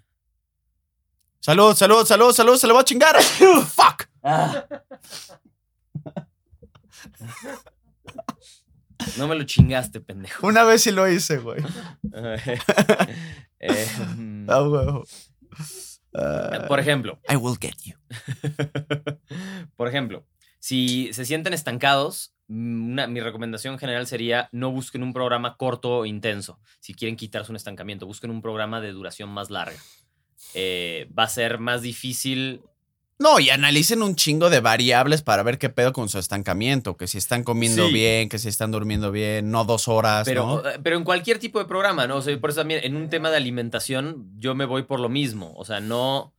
Salud, 1.42 1.74
salud, 1.74 2.06
salud, 2.06 2.32
salud, 2.32 2.56
se 2.56 2.68
lo 2.68 2.74
va 2.74 2.82
a 2.82 2.84
chingar. 2.84 3.20
Fuck. 3.22 4.06
No 9.16 9.26
me 9.26 9.34
lo 9.34 9.42
chingaste, 9.42 10.00
pendejo. 10.00 10.46
Una 10.46 10.62
vez 10.62 10.84
sí 10.84 10.92
lo 10.92 11.08
hice, 11.10 11.38
güey. 11.38 11.60
Eh, 13.64 13.86
ah, 14.48 14.62
huevo. 14.62 15.04
Por 16.68 16.80
ejemplo. 16.80 17.18
I 17.28 17.36
will 17.36 17.56
get 17.60 17.76
you. 17.84 17.94
Por 19.76 19.88
ejemplo, 19.88 20.26
si 20.58 21.12
se 21.12 21.24
sienten 21.24 21.54
estancados, 21.54 22.34
mi 22.46 23.20
recomendación 23.20 23.78
general 23.78 24.06
sería 24.06 24.48
no 24.52 24.70
busquen 24.70 25.02
un 25.02 25.12
programa 25.12 25.56
corto 25.56 25.98
o 25.98 26.06
intenso. 26.06 26.60
Si 26.80 26.94
quieren 26.94 27.16
quitarse 27.16 27.50
un 27.50 27.56
estancamiento, 27.56 28.06
busquen 28.06 28.30
un 28.30 28.42
programa 28.42 28.80
de 28.80 28.92
duración 28.92 29.30
más 29.30 29.50
larga. 29.50 29.78
Eh, 30.54 31.08
va 31.16 31.24
a 31.24 31.28
ser 31.28 31.58
más 31.58 31.82
difícil. 31.82 32.62
No, 33.22 33.38
y 33.38 33.50
analicen 33.50 34.02
un 34.02 34.16
chingo 34.16 34.50
de 34.50 34.60
variables 34.60 35.22
para 35.22 35.44
ver 35.44 35.56
qué 35.58 35.68
pedo 35.68 35.92
con 35.92 36.08
su 36.08 36.18
estancamiento, 36.18 36.96
que 36.96 37.06
si 37.06 37.18
están 37.18 37.44
comiendo 37.44 37.88
bien, 37.88 38.28
que 38.28 38.38
si 38.38 38.48
están 38.48 38.72
durmiendo 38.72 39.12
bien, 39.12 39.50
no 39.50 39.64
dos 39.64 39.86
horas. 39.86 40.26
Pero, 40.26 40.68
eh, 40.68 40.80
pero 40.82 40.96
en 40.96 41.04
cualquier 41.04 41.38
tipo 41.38 41.60
de 41.60 41.66
programa, 41.66 42.08
¿no? 42.08 42.16
O 42.16 42.22
sea, 42.22 42.38
por 42.40 42.50
eso 42.50 42.60
también 42.60 42.80
en 42.82 42.96
un 42.96 43.08
tema 43.08 43.30
de 43.30 43.36
alimentación 43.36 44.28
yo 44.38 44.56
me 44.56 44.64
voy 44.64 44.82
por 44.82 44.98
lo 44.98 45.08
mismo. 45.08 45.52
O 45.56 45.64
sea, 45.64 45.80
no 45.80 46.34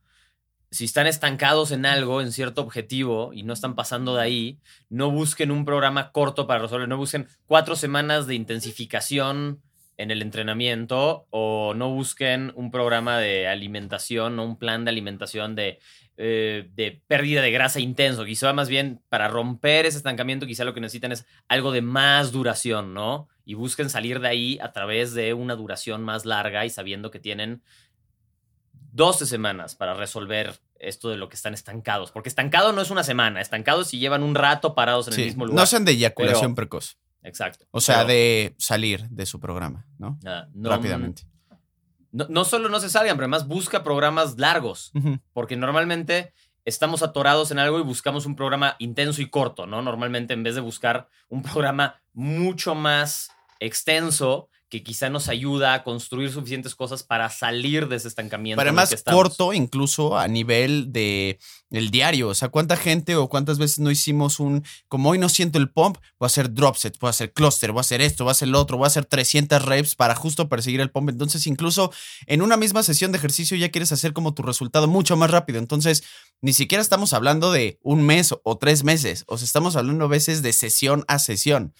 si 0.74 0.84
están 0.86 1.06
estancados 1.06 1.70
en 1.70 1.86
algo, 1.86 2.20
en 2.20 2.32
cierto 2.32 2.60
objetivo, 2.60 3.32
y 3.32 3.44
no 3.44 3.52
están 3.52 3.76
pasando 3.76 4.16
de 4.16 4.22
ahí, 4.22 4.58
no 4.88 5.10
busquen 5.12 5.52
un 5.52 5.64
programa 5.64 6.10
corto 6.10 6.48
para 6.48 6.62
resolver, 6.62 6.88
no 6.88 6.96
busquen 6.96 7.28
cuatro 7.46 7.76
semanas 7.76 8.26
de 8.26 8.34
intensificación 8.34 9.62
en 9.96 10.10
el 10.10 10.20
entrenamiento 10.20 11.28
o 11.30 11.74
no 11.74 11.90
busquen 11.90 12.52
un 12.56 12.72
programa 12.72 13.18
de 13.18 13.46
alimentación 13.46 14.36
o 14.40 14.44
un 14.44 14.58
plan 14.58 14.84
de 14.84 14.90
alimentación 14.90 15.54
de, 15.54 15.78
eh, 16.16 16.70
de 16.74 17.02
pérdida 17.06 17.42
de 17.42 17.50
grasa 17.50 17.80
intenso. 17.80 18.24
Quizá 18.24 18.52
más 18.52 18.68
bien 18.68 19.02
para 19.08 19.28
romper 19.28 19.86
ese 19.86 19.96
estancamiento, 19.96 20.46
quizá 20.46 20.64
lo 20.64 20.72
que 20.72 20.80
necesitan 20.80 21.12
es 21.12 21.26
algo 21.48 21.72
de 21.72 21.82
más 21.82 22.30
duración, 22.30 22.94
¿no? 22.94 23.28
Y 23.44 23.54
busquen 23.54 23.90
salir 23.90 24.20
de 24.20 24.28
ahí 24.28 24.58
a 24.62 24.72
través 24.72 25.12
de 25.14 25.34
una 25.34 25.56
duración 25.56 26.02
más 26.02 26.24
larga 26.24 26.64
y 26.64 26.70
sabiendo 26.70 27.10
que 27.10 27.18
tienen 27.18 27.62
12 28.92 29.26
semanas 29.26 29.74
para 29.74 29.94
resolver 29.94 30.60
esto 30.78 31.08
de 31.10 31.16
lo 31.16 31.28
que 31.28 31.34
están 31.34 31.52
estancados. 31.52 32.12
Porque 32.12 32.28
estancado 32.28 32.72
no 32.72 32.80
es 32.80 32.90
una 32.90 33.02
semana, 33.02 33.40
estancado 33.40 33.82
es 33.82 33.88
si 33.88 33.98
llevan 33.98 34.22
un 34.22 34.36
rato 34.36 34.74
parados 34.74 35.08
en 35.08 35.14
el 35.14 35.24
mismo 35.26 35.46
lugar. 35.46 35.62
No 35.62 35.66
sean 35.66 35.84
de 35.84 35.92
eyaculación 35.92 36.54
precoz. 36.54 36.96
Exacto. 37.24 37.66
O 37.70 37.80
sea, 37.80 38.04
de 38.04 38.54
salir 38.58 39.08
de 39.08 39.26
su 39.26 39.40
programa, 39.40 39.86
¿no? 39.98 40.18
Rápidamente. 40.54 41.26
No, 42.14 42.44
solo 42.44 42.68
no 42.68 42.78
se 42.78 42.88
salgan, 42.88 43.16
pero 43.16 43.24
además 43.24 43.48
busca 43.48 43.82
programas 43.82 44.38
largos, 44.38 44.92
porque 45.32 45.56
normalmente 45.56 46.32
estamos 46.64 47.02
atorados 47.02 47.50
en 47.50 47.58
algo 47.58 47.80
y 47.80 47.82
buscamos 47.82 48.24
un 48.24 48.36
programa 48.36 48.76
intenso 48.78 49.20
y 49.20 49.28
corto, 49.28 49.66
¿no? 49.66 49.82
Normalmente 49.82 50.32
en 50.32 50.44
vez 50.44 50.54
de 50.54 50.60
buscar 50.60 51.08
un 51.28 51.42
programa 51.52 52.00
mucho 52.12 52.76
más 52.76 53.30
extenso, 53.58 54.48
que 54.74 54.82
quizá 54.82 55.08
nos 55.08 55.28
ayuda 55.28 55.72
a 55.72 55.84
construir 55.84 56.32
suficientes 56.32 56.74
cosas 56.74 57.04
para 57.04 57.30
salir 57.30 57.86
de 57.86 57.94
ese 57.94 58.08
estancamiento. 58.08 58.58
Para 58.58 58.72
más 58.72 59.04
corto, 59.04 59.52
incluso 59.52 60.18
a 60.18 60.26
nivel 60.26 60.92
de 60.92 61.38
el 61.70 61.92
diario. 61.92 62.28
O 62.28 62.34
sea, 62.34 62.48
cuánta 62.48 62.76
gente 62.76 63.14
o 63.14 63.28
cuántas 63.28 63.58
veces 63.58 63.78
no 63.78 63.92
hicimos 63.92 64.40
un, 64.40 64.64
como 64.88 65.10
hoy 65.10 65.18
no 65.18 65.28
siento 65.28 65.58
el 65.58 65.70
pump, 65.70 65.98
voy 66.18 66.26
a 66.26 66.26
hacer 66.26 66.52
drop 66.52 66.74
set, 66.74 66.98
voy 66.98 67.06
a 67.06 67.10
hacer 67.10 67.32
cluster, 67.32 67.70
voy 67.70 67.78
a 67.78 67.82
hacer 67.82 68.00
esto, 68.00 68.24
voy 68.24 68.30
a 68.30 68.32
hacer 68.32 68.48
lo 68.48 68.60
otro, 68.60 68.76
voy 68.76 68.86
a 68.86 68.88
hacer 68.88 69.04
300 69.04 69.64
reps 69.64 69.94
para 69.94 70.16
justo 70.16 70.48
perseguir 70.48 70.80
el 70.80 70.90
pump. 70.90 71.08
Entonces, 71.08 71.46
incluso 71.46 71.92
en 72.26 72.42
una 72.42 72.56
misma 72.56 72.82
sesión 72.82 73.12
de 73.12 73.18
ejercicio 73.18 73.56
ya 73.56 73.68
quieres 73.68 73.92
hacer 73.92 74.12
como 74.12 74.34
tu 74.34 74.42
resultado 74.42 74.88
mucho 74.88 75.16
más 75.16 75.30
rápido. 75.30 75.60
Entonces, 75.60 76.02
ni 76.40 76.52
siquiera 76.52 76.82
estamos 76.82 77.12
hablando 77.12 77.52
de 77.52 77.78
un 77.80 78.04
mes 78.04 78.34
o 78.42 78.58
tres 78.58 78.82
meses. 78.82 79.22
O 79.28 79.38
sea, 79.38 79.44
estamos 79.44 79.76
hablando 79.76 80.06
a 80.06 80.08
veces 80.08 80.42
de 80.42 80.52
sesión 80.52 81.04
a 81.06 81.20
sesión. 81.20 81.74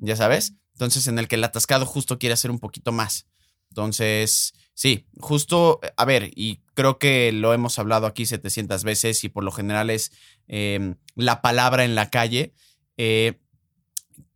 ¿Ya 0.00 0.16
sabes? 0.16 0.52
Entonces, 0.76 1.06
en 1.06 1.18
el 1.18 1.26
que 1.26 1.36
el 1.36 1.44
atascado 1.44 1.86
justo 1.86 2.18
quiere 2.18 2.34
hacer 2.34 2.50
un 2.50 2.58
poquito 2.58 2.92
más. 2.92 3.26
Entonces, 3.70 4.52
sí, 4.74 5.06
justo, 5.18 5.80
a 5.96 6.04
ver, 6.04 6.30
y 6.34 6.60
creo 6.74 6.98
que 6.98 7.32
lo 7.32 7.54
hemos 7.54 7.78
hablado 7.78 8.06
aquí 8.06 8.26
700 8.26 8.84
veces 8.84 9.24
y 9.24 9.30
por 9.30 9.42
lo 9.42 9.52
general 9.52 9.88
es 9.88 10.12
em, 10.48 10.96
la 11.14 11.40
palabra 11.40 11.86
en 11.86 11.94
la 11.94 12.10
calle, 12.10 12.52
eh, 12.98 13.40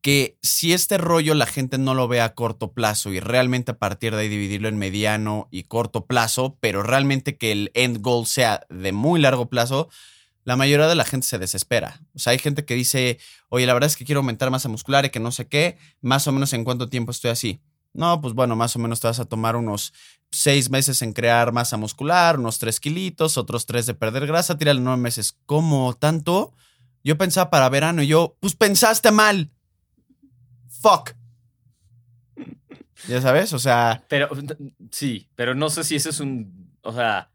que 0.00 0.38
si 0.40 0.72
este 0.72 0.96
rollo 0.96 1.35
la 1.35 1.44
gente 1.44 1.76
no 1.76 1.92
lo 1.92 2.09
ve 2.09 2.22
a 2.22 2.35
corto 2.35 2.72
plazo 2.72 3.12
y 3.12 3.20
realmente 3.20 3.72
a 3.72 3.79
partir 3.79 4.14
de 4.14 4.22
ahí 4.22 4.29
dividirlo 4.29 4.68
en 4.68 4.79
mediano 4.79 5.46
y 5.50 5.64
corto 5.64 6.07
plazo, 6.07 6.57
pero 6.59 6.83
realmente 6.83 7.37
que 7.37 7.53
el 7.53 7.70
end 7.74 8.00
goal 8.00 8.26
sea 8.26 8.62
de 8.70 8.92
muy 8.92 9.20
largo 9.20 9.50
plazo, 9.50 9.90
la 10.44 10.57
mayoría 10.57 10.88
de 10.88 10.94
la 10.94 11.05
gente 11.05 11.26
se 11.26 11.38
desespera. 11.38 12.00
O 12.14 12.18
sea, 12.18 12.33
hay 12.33 12.38
gente 12.38 12.64
que 12.64 12.74
dice, 12.74 13.18
oye, 13.48 13.66
la 13.66 13.74
verdad 13.74 13.88
es 13.88 13.96
que 13.96 14.05
quiero 14.05 14.20
aumentar 14.20 14.50
masa 14.50 14.68
muscular 14.68 15.05
y 15.05 15.11
que 15.11 15.20
no 15.20 15.33
sé 15.33 15.48
qué, 15.48 15.79
más 16.00 16.26
o 16.26 16.33
menos 16.33 16.53
en 16.53 16.64
cuánto 16.64 16.88
tiempo 16.88 17.11
estoy 17.11 17.31
así. 17.31 17.61
No, 17.92 18.20
pues 18.20 18.35
bueno, 18.35 18.55
más 18.57 18.76
o 18.76 18.79
menos 18.79 19.00
te 19.00 19.09
vas 19.09 19.18
a 19.18 19.24
tomar 19.24 19.57
unos 19.57 19.92
seis 20.31 20.70
meses 20.70 21.03
en 21.03 21.12
crear 21.12 21.53
masa 21.53 21.76
muscular, 21.76 22.38
unos 22.38 22.59
tres 22.59 22.79
kilitos, 22.79 23.37
otros 23.37 23.66
tres 23.66 23.87
de 23.87 23.94
perder 23.94 24.26
grasa, 24.26 24.57
tírale 24.57 24.81
nueve 24.81 25.00
meses. 25.00 25.37
¿Cómo 25.46 25.94
tanto? 25.94 26.55
Yo 27.03 27.18
pensaba 27.18 27.50
para 27.50 27.68
verano 27.68 28.03
y 28.03 28.07
yo, 28.07 28.37
pues 28.40 28.55
pensaste 28.55 29.11
mal. 29.11 29.50
Fuck. 30.68 31.14
Ya 33.09 33.20
sabes, 33.20 33.53
o 33.53 33.59
sea. 33.59 34.05
Pero 34.09 34.29
sí, 34.90 35.29
pero 35.35 35.55
no 35.55 35.70
sé 35.70 35.85
si 35.85 35.96
ese 35.96 36.11
es 36.11 36.20
un. 36.20 36.76
O 36.83 36.92
sea. 36.92 37.29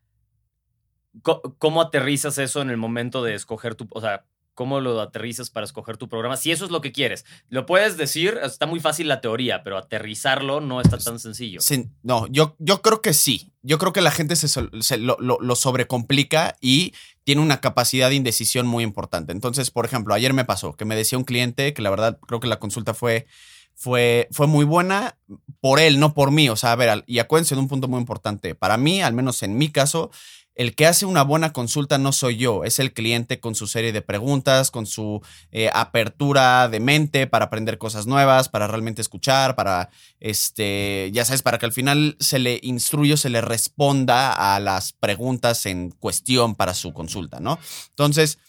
¿Cómo 1.21 1.82
aterrizas 1.82 2.38
eso 2.38 2.62
en 2.62 2.69
el 2.69 2.78
momento 2.78 3.23
de 3.23 3.36
escoger 3.36 3.75
tu. 3.75 3.88
O 3.91 4.01
sea, 4.01 4.25
cómo 4.56 4.80
lo 4.80 4.99
aterrizas 4.99 5.49
para 5.49 5.65
escoger 5.65 5.97
tu 5.97 6.10
programa, 6.10 6.38
si 6.38 6.51
eso 6.51 6.65
es 6.65 6.71
lo 6.71 6.82
que 6.82 6.91
quieres. 6.91 7.25
Lo 7.49 7.65
puedes 7.65 7.97
decir, 7.97 8.39
está 8.41 8.65
muy 8.65 8.80
fácil 8.80 9.08
la 9.08 9.21
teoría, 9.21 9.62
pero 9.63 9.78
aterrizarlo 9.78 10.62
no 10.62 10.82
está 10.82 10.97
tan 10.97 11.19
sencillo. 11.19 11.60
Sí, 11.60 11.89
no, 12.01 12.25
yo, 12.28 12.56
yo 12.58 12.82
creo 12.82 13.01
que 13.01 13.13
sí. 13.13 13.51
Yo 13.62 13.78
creo 13.78 13.93
que 13.93 14.01
la 14.01 14.12
gente 14.12 14.36
se, 14.36 14.97
lo, 14.97 15.17
lo, 15.19 15.56
sobrecomplica 15.56 16.56
y 16.62 16.93
tiene 17.23 17.41
una 17.41 17.62
capacidad 17.62 18.10
de 18.10 18.15
indecisión 18.15 18.65
muy 18.65 18.84
importante. 18.84 19.34
Entonces, 19.34 19.71
por 19.71 19.86
ejemplo, 19.86 20.13
ayer 20.13 20.34
me 20.34 20.45
pasó 20.45 20.75
que 20.75 20.86
me 20.86 20.95
decía 20.95 21.17
un 21.17 21.23
cliente 21.23 21.73
que 21.73 21.82
la 21.82 21.89
verdad 21.89 22.19
creo 22.25 22.39
que 22.39 22.47
la 22.47 22.60
consulta 22.60 22.93
fue, 22.93 23.25
fue, 23.73 24.28
fue 24.32 24.45
muy 24.45 24.65
buena 24.65 25.17
por 25.60 25.80
él, 25.80 25.99
no 25.99 26.13
por 26.13 26.30
mí. 26.30 26.47
O 26.49 26.56
sea, 26.56 26.73
a 26.73 26.75
ver, 26.75 27.04
y 27.08 27.17
acuérdense 27.19 27.56
de 27.56 27.62
un 27.62 27.67
punto 27.67 27.88
muy 27.88 27.99
importante. 27.99 28.54
Para 28.54 28.78
mí, 28.78 29.01
al 29.01 29.13
menos 29.13 29.41
en 29.41 29.58
mi 29.58 29.69
caso, 29.69 30.12
el 30.56 30.74
que 30.74 30.88
hace 30.88 31.06
una 31.06 31.22
buena 31.22 31.52
consulta 31.52 31.98
no 31.98 32.13
soy 32.13 32.38
yo, 32.38 32.63
es 32.63 32.80
el 32.80 32.94
cliente 32.94 33.41
con 33.41 33.56
su 33.56 33.68
serie 33.68 33.91
de 33.91 34.02
preguntas, 34.02 34.72
con 34.72 34.86
su 34.86 35.22
eh, 35.52 35.70
apertura 35.74 36.70
de 36.70 36.80
mente 36.80 37.28
para 37.28 37.46
aprender 37.46 37.78
cosas 37.78 38.08
nuevas, 38.08 38.48
para 38.48 38.68
realmente 38.68 39.02
escuchar, 39.02 39.56
para, 39.56 39.89
este, 40.22 41.10
ya 41.13 41.26
sabes, 41.26 41.41
para 41.41 41.60
que 41.60 41.65
al 41.65 41.74
final 41.74 42.15
se 42.22 42.39
le 42.39 42.60
instruya, 42.63 43.18
se 43.18 43.30
le 43.30 43.41
responda 43.41 44.56
a 44.56 44.60
las 44.62 44.94
preguntas 44.94 45.65
en 45.65 45.91
cuestión 45.91 46.56
para 46.56 46.74
su 46.74 46.94
consulta, 46.94 47.41
¿no? 47.41 47.60
Entonces, 47.89 48.39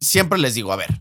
siempre 0.00 0.38
les 0.38 0.54
digo, 0.54 0.72
a 0.72 0.76
ver, 0.76 1.00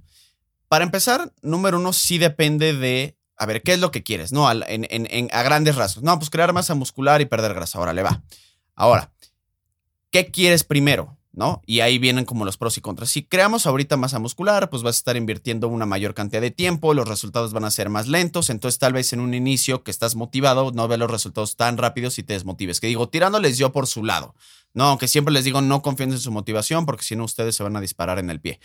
para 0.68 0.86
empezar, 0.86 1.34
número 1.42 1.80
uno, 1.80 1.92
sí 1.92 2.20
depende 2.20 2.74
de 2.74 3.16
a 3.42 3.46
ver, 3.46 3.64
¿qué 3.64 3.72
es 3.72 3.80
lo 3.80 3.90
que 3.90 4.04
quieres? 4.04 4.34
No, 4.34 4.52
en, 4.52 5.30
a 5.32 5.44
grandes 5.44 5.78
rasgos. 5.78 6.04
No, 6.04 6.20
pues 6.20 6.30
crear 6.30 6.52
masa 6.52 6.76
muscular 6.76 7.22
y 7.22 7.26
perder 7.26 7.54
grasa. 7.54 7.80
Ahora 7.80 7.94
le 7.94 8.04
va. 8.04 8.22
Ahora, 8.76 9.14
¿qué 10.12 10.32
quieres 10.32 10.64
primero? 10.64 11.18
¿No? 11.32 11.62
Y 11.66 11.82
ahí 11.82 12.00
vienen 12.00 12.26
como 12.26 12.44
los 12.44 12.58
pros 12.58 12.78
y 12.78 12.82
contras. 12.82 13.12
Si 13.12 13.24
creamos 13.24 13.66
ahorita 13.66 13.96
masa 13.96 14.20
muscular, 14.20 14.70
pues 14.70 14.82
vas 14.82 14.96
a 14.96 15.00
estar 15.00 15.16
invirtiendo 15.16 15.68
una 15.68 15.86
mayor 15.86 16.14
cantidad 16.14 16.42
de 16.42 16.52
tiempo, 16.52 16.94
los 16.94 17.08
resultados 17.08 17.54
van 17.54 17.64
a 17.64 17.72
ser 17.72 17.88
más 17.88 18.08
lentos, 18.08 18.50
entonces 18.50 18.80
tal 18.80 18.94
vez 18.94 19.14
en 19.14 19.22
un 19.22 19.34
inicio 19.34 19.84
que 19.84 19.92
estás 19.92 20.16
motivado 20.16 20.72
no 20.72 20.88
ve 20.88 20.98
los 20.98 21.10
resultados 21.10 21.56
tan 21.56 21.78
rápidos 21.78 22.18
y 22.20 22.24
te 22.24 22.34
desmotives. 22.34 22.80
Que 22.80 22.88
digo, 22.88 23.08
tirándoles 23.08 23.58
yo 23.58 23.72
por 23.72 23.88
su 23.88 24.04
lado, 24.04 24.36
¿no? 24.74 24.86
Aunque 24.86 25.08
siempre 25.08 25.34
les 25.34 25.46
digo, 25.46 25.62
no 25.62 25.82
confíen 25.82 26.12
en 26.12 26.20
su 26.20 26.32
motivación 26.32 26.86
porque 26.86 27.04
si 27.04 27.16
no 27.16 27.24
ustedes 27.24 27.56
se 27.56 27.64
van 27.64 27.78
a 27.78 27.82
disparar 27.82 28.20
en 28.20 28.30
el 28.32 28.42
pie. 28.42 28.60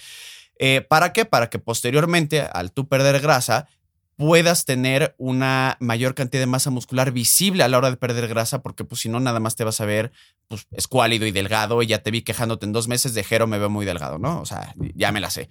Eh, 0.58 0.80
¿Para 0.80 1.12
qué? 1.12 1.24
Para 1.24 1.50
que 1.50 1.58
posteriormente, 1.58 2.40
al 2.40 2.72
tú 2.72 2.88
perder 2.88 3.20
grasa, 3.20 3.68
puedas 4.16 4.64
tener 4.64 5.14
una 5.18 5.76
mayor 5.80 6.14
cantidad 6.14 6.42
de 6.42 6.46
masa 6.46 6.70
muscular 6.70 7.12
visible 7.12 7.62
a 7.62 7.68
la 7.68 7.78
hora 7.78 7.90
de 7.90 7.96
perder 7.96 8.28
grasa, 8.28 8.62
porque 8.62 8.84
pues 8.84 9.00
si 9.00 9.08
no, 9.08 9.20
nada 9.20 9.40
más 9.40 9.56
te 9.56 9.64
vas 9.64 9.80
a 9.80 9.84
ver 9.84 10.12
pues, 10.48 10.66
escuálido 10.72 11.26
y 11.26 11.32
delgado 11.32 11.82
y 11.82 11.86
ya 11.86 12.02
te 12.02 12.10
vi 12.10 12.22
quejándote 12.22 12.66
en 12.66 12.72
dos 12.72 12.88
meses 12.88 13.14
de 13.14 13.24
Jero, 13.24 13.46
me 13.46 13.58
veo 13.58 13.70
muy 13.70 13.84
delgado, 13.84 14.18
¿no? 14.18 14.40
O 14.40 14.46
sea, 14.46 14.74
ya 14.94 15.12
me 15.12 15.20
la 15.20 15.30
sé. 15.30 15.50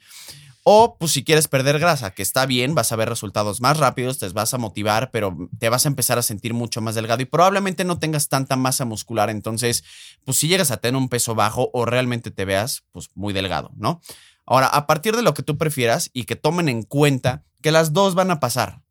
O 0.65 0.95
pues 0.97 1.11
si 1.11 1.25
quieres 1.25 1.49
perder 1.49 1.77
grasa, 1.77 2.11
que 2.11 2.21
está 2.21 2.45
bien, 2.45 2.73
vas 2.73 2.93
a 2.93 2.95
ver 2.95 3.09
resultados 3.09 3.59
más 3.59 3.77
rápidos, 3.77 4.17
te 4.17 4.29
vas 4.29 4.53
a 4.53 4.57
motivar, 4.57 5.11
pero 5.11 5.49
te 5.59 5.67
vas 5.67 5.85
a 5.85 5.89
empezar 5.89 6.17
a 6.17 6.21
sentir 6.21 6.53
mucho 6.53 6.79
más 6.79 6.95
delgado 6.95 7.21
y 7.21 7.25
probablemente 7.25 7.83
no 7.83 7.99
tengas 7.99 8.29
tanta 8.29 8.55
masa 8.55 8.85
muscular. 8.85 9.29
Entonces, 9.29 9.83
pues 10.23 10.37
si 10.37 10.47
llegas 10.47 10.71
a 10.71 10.77
tener 10.77 10.95
un 10.95 11.09
peso 11.09 11.35
bajo 11.35 11.69
o 11.73 11.85
realmente 11.85 12.31
te 12.31 12.45
veas 12.45 12.85
pues 12.93 13.09
muy 13.13 13.33
delgado, 13.33 13.71
¿no? 13.75 13.99
Ahora, 14.45 14.67
a 14.67 14.87
partir 14.87 15.15
de 15.15 15.21
lo 15.21 15.33
que 15.33 15.43
tú 15.43 15.57
prefieras 15.57 16.09
y 16.13 16.23
que 16.25 16.35
tomen 16.35 16.69
en 16.69 16.83
cuenta 16.83 17.43
que 17.61 17.71
las 17.71 17.93
dos 17.93 18.15
van 18.15 18.31
a 18.31 18.39
pasar. 18.39 18.81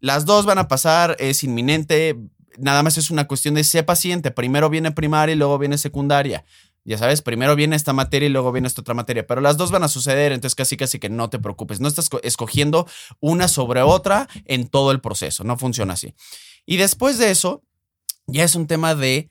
Las 0.00 0.24
dos 0.24 0.46
van 0.46 0.58
a 0.58 0.68
pasar, 0.68 1.16
es 1.18 1.44
inminente, 1.44 2.16
nada 2.58 2.82
más 2.82 2.98
es 2.98 3.10
una 3.10 3.26
cuestión 3.26 3.54
de 3.54 3.64
ser 3.64 3.84
paciente. 3.84 4.30
Primero 4.30 4.70
viene 4.70 4.92
primaria 4.92 5.34
y 5.34 5.38
luego 5.38 5.58
viene 5.58 5.78
secundaria. 5.78 6.44
Ya 6.84 6.98
sabes, 6.98 7.22
primero 7.22 7.54
viene 7.54 7.76
esta 7.76 7.92
materia 7.92 8.26
y 8.26 8.32
luego 8.32 8.50
viene 8.50 8.66
esta 8.66 8.80
otra 8.80 8.94
materia, 8.94 9.24
pero 9.24 9.40
las 9.40 9.56
dos 9.56 9.70
van 9.70 9.84
a 9.84 9.88
suceder, 9.88 10.32
entonces 10.32 10.56
casi 10.56 10.76
casi 10.76 10.98
que 10.98 11.08
no 11.08 11.30
te 11.30 11.38
preocupes. 11.38 11.78
No 11.78 11.86
estás 11.86 12.10
escogiendo 12.24 12.88
una 13.20 13.46
sobre 13.46 13.82
otra 13.82 14.28
en 14.46 14.66
todo 14.66 14.90
el 14.90 15.00
proceso, 15.00 15.44
no 15.44 15.56
funciona 15.56 15.92
así. 15.92 16.14
Y 16.66 16.78
después 16.78 17.18
de 17.18 17.30
eso, 17.30 17.62
ya 18.26 18.42
es 18.42 18.56
un 18.56 18.66
tema 18.66 18.96
de 18.96 19.28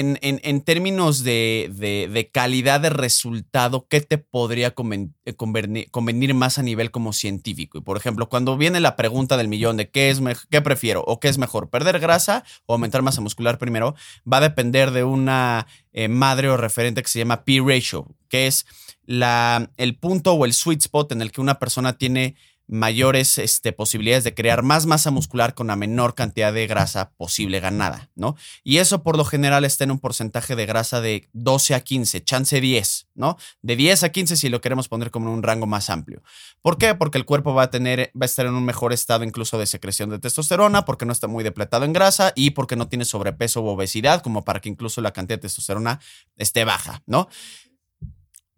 en, 0.00 0.60
términos 0.62 1.22
de, 1.22 2.30
calidad 2.32 2.80
de 2.80 2.90
resultado, 2.90 3.86
¿qué 3.88 4.00
te 4.00 4.18
podría 4.18 4.74
eh, 4.74 5.34
convenir, 5.36 6.34
más 6.34 6.58
a 6.58 6.62
nivel 6.62 6.90
como 6.90 7.12
científico? 7.12 7.78
Y 7.78 7.80
por 7.80 7.96
ejemplo, 7.96 8.28
cuando 8.28 8.56
viene 8.56 8.80
la 8.80 8.96
pregunta 8.96 9.36
del 9.36 9.48
millón 9.48 9.76
de 9.76 9.90
qué 9.90 10.10
es 10.10 10.20
qué 10.50 10.60
prefiero 10.62 11.04
o 11.06 11.20
qué 11.20 11.28
es 11.28 11.38
mejor, 11.38 11.70
perder 11.70 12.00
grasa 12.00 12.44
o 12.66 12.72
aumentar 12.72 13.02
masa 13.02 13.20
muscular 13.20 13.58
primero, 13.58 13.94
va 14.30 14.38
a 14.38 14.42
depender 14.42 14.90
de 14.90 15.04
una 15.04 15.66
eh, 15.92 16.08
madre 16.08 16.48
o 16.48 16.56
referente 16.56 17.02
que 17.02 17.08
se 17.08 17.20
llama 17.20 17.44
P-ratio, 17.44 18.08
que 18.28 18.46
es 18.48 18.66
la, 19.06 19.70
el 19.76 19.96
punto 19.96 20.32
o 20.32 20.44
el 20.44 20.54
sweet 20.54 20.80
spot 20.80 21.12
en 21.12 21.22
el 21.22 21.30
que 21.30 21.40
una 21.40 21.58
persona 21.58 21.98
tiene 21.98 22.36
mayores 22.66 23.38
este, 23.38 23.72
posibilidades 23.72 24.24
de 24.24 24.34
crear 24.34 24.62
más 24.62 24.86
masa 24.86 25.10
muscular 25.10 25.54
con 25.54 25.66
la 25.66 25.76
menor 25.76 26.14
cantidad 26.14 26.52
de 26.52 26.66
grasa 26.66 27.10
posible 27.16 27.60
ganada, 27.60 28.10
¿no? 28.14 28.36
Y 28.62 28.78
eso 28.78 29.02
por 29.02 29.16
lo 29.16 29.24
general 29.24 29.64
está 29.64 29.84
en 29.84 29.90
un 29.90 29.98
porcentaje 29.98 30.56
de 30.56 30.66
grasa 30.66 31.00
de 31.00 31.28
12 31.32 31.74
a 31.74 31.80
15, 31.80 32.24
chance 32.24 32.60
10, 32.60 33.08
¿no? 33.14 33.36
De 33.62 33.76
10 33.76 34.04
a 34.04 34.08
15 34.08 34.36
si 34.36 34.48
lo 34.48 34.60
queremos 34.60 34.88
poner 34.88 35.10
como 35.10 35.32
un 35.32 35.42
rango 35.42 35.66
más 35.66 35.90
amplio. 35.90 36.22
¿Por 36.62 36.78
qué? 36.78 36.94
Porque 36.94 37.18
el 37.18 37.24
cuerpo 37.24 37.54
va 37.54 37.64
a 37.64 37.70
tener, 37.70 38.10
va 38.14 38.24
a 38.24 38.26
estar 38.26 38.46
en 38.46 38.54
un 38.54 38.64
mejor 38.64 38.92
estado 38.92 39.24
incluso 39.24 39.58
de 39.58 39.66
secreción 39.66 40.10
de 40.10 40.18
testosterona, 40.18 40.84
porque 40.84 41.04
no 41.04 41.12
está 41.12 41.26
muy 41.26 41.44
depletado 41.44 41.84
en 41.84 41.92
grasa 41.92 42.32
y 42.34 42.50
porque 42.50 42.76
no 42.76 42.88
tiene 42.88 43.04
sobrepeso 43.04 43.62
u 43.62 43.68
obesidad, 43.68 44.22
como 44.22 44.44
para 44.44 44.60
que 44.60 44.68
incluso 44.68 45.00
la 45.00 45.12
cantidad 45.12 45.38
de 45.38 45.42
testosterona 45.42 46.00
esté 46.36 46.64
baja, 46.64 47.02
¿no? 47.06 47.28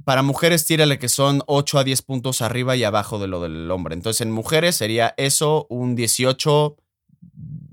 Para 0.07 0.23
mujeres, 0.23 0.64
tírale 0.66 1.01
que 1.01 1.09
son 1.09 1.42
8 1.49 1.81
a 1.81 1.83
10 1.83 2.03
puntos 2.03 2.40
arriba 2.40 2.77
y 2.77 2.85
abajo 2.85 3.19
de 3.19 3.27
lo 3.27 3.40
del 3.40 3.69
hombre. 3.73 3.92
Entonces, 3.92 4.21
en 4.21 4.31
mujeres 4.31 4.77
sería 4.77 5.14
eso 5.16 5.66
un 5.69 5.97
18, 5.97 6.77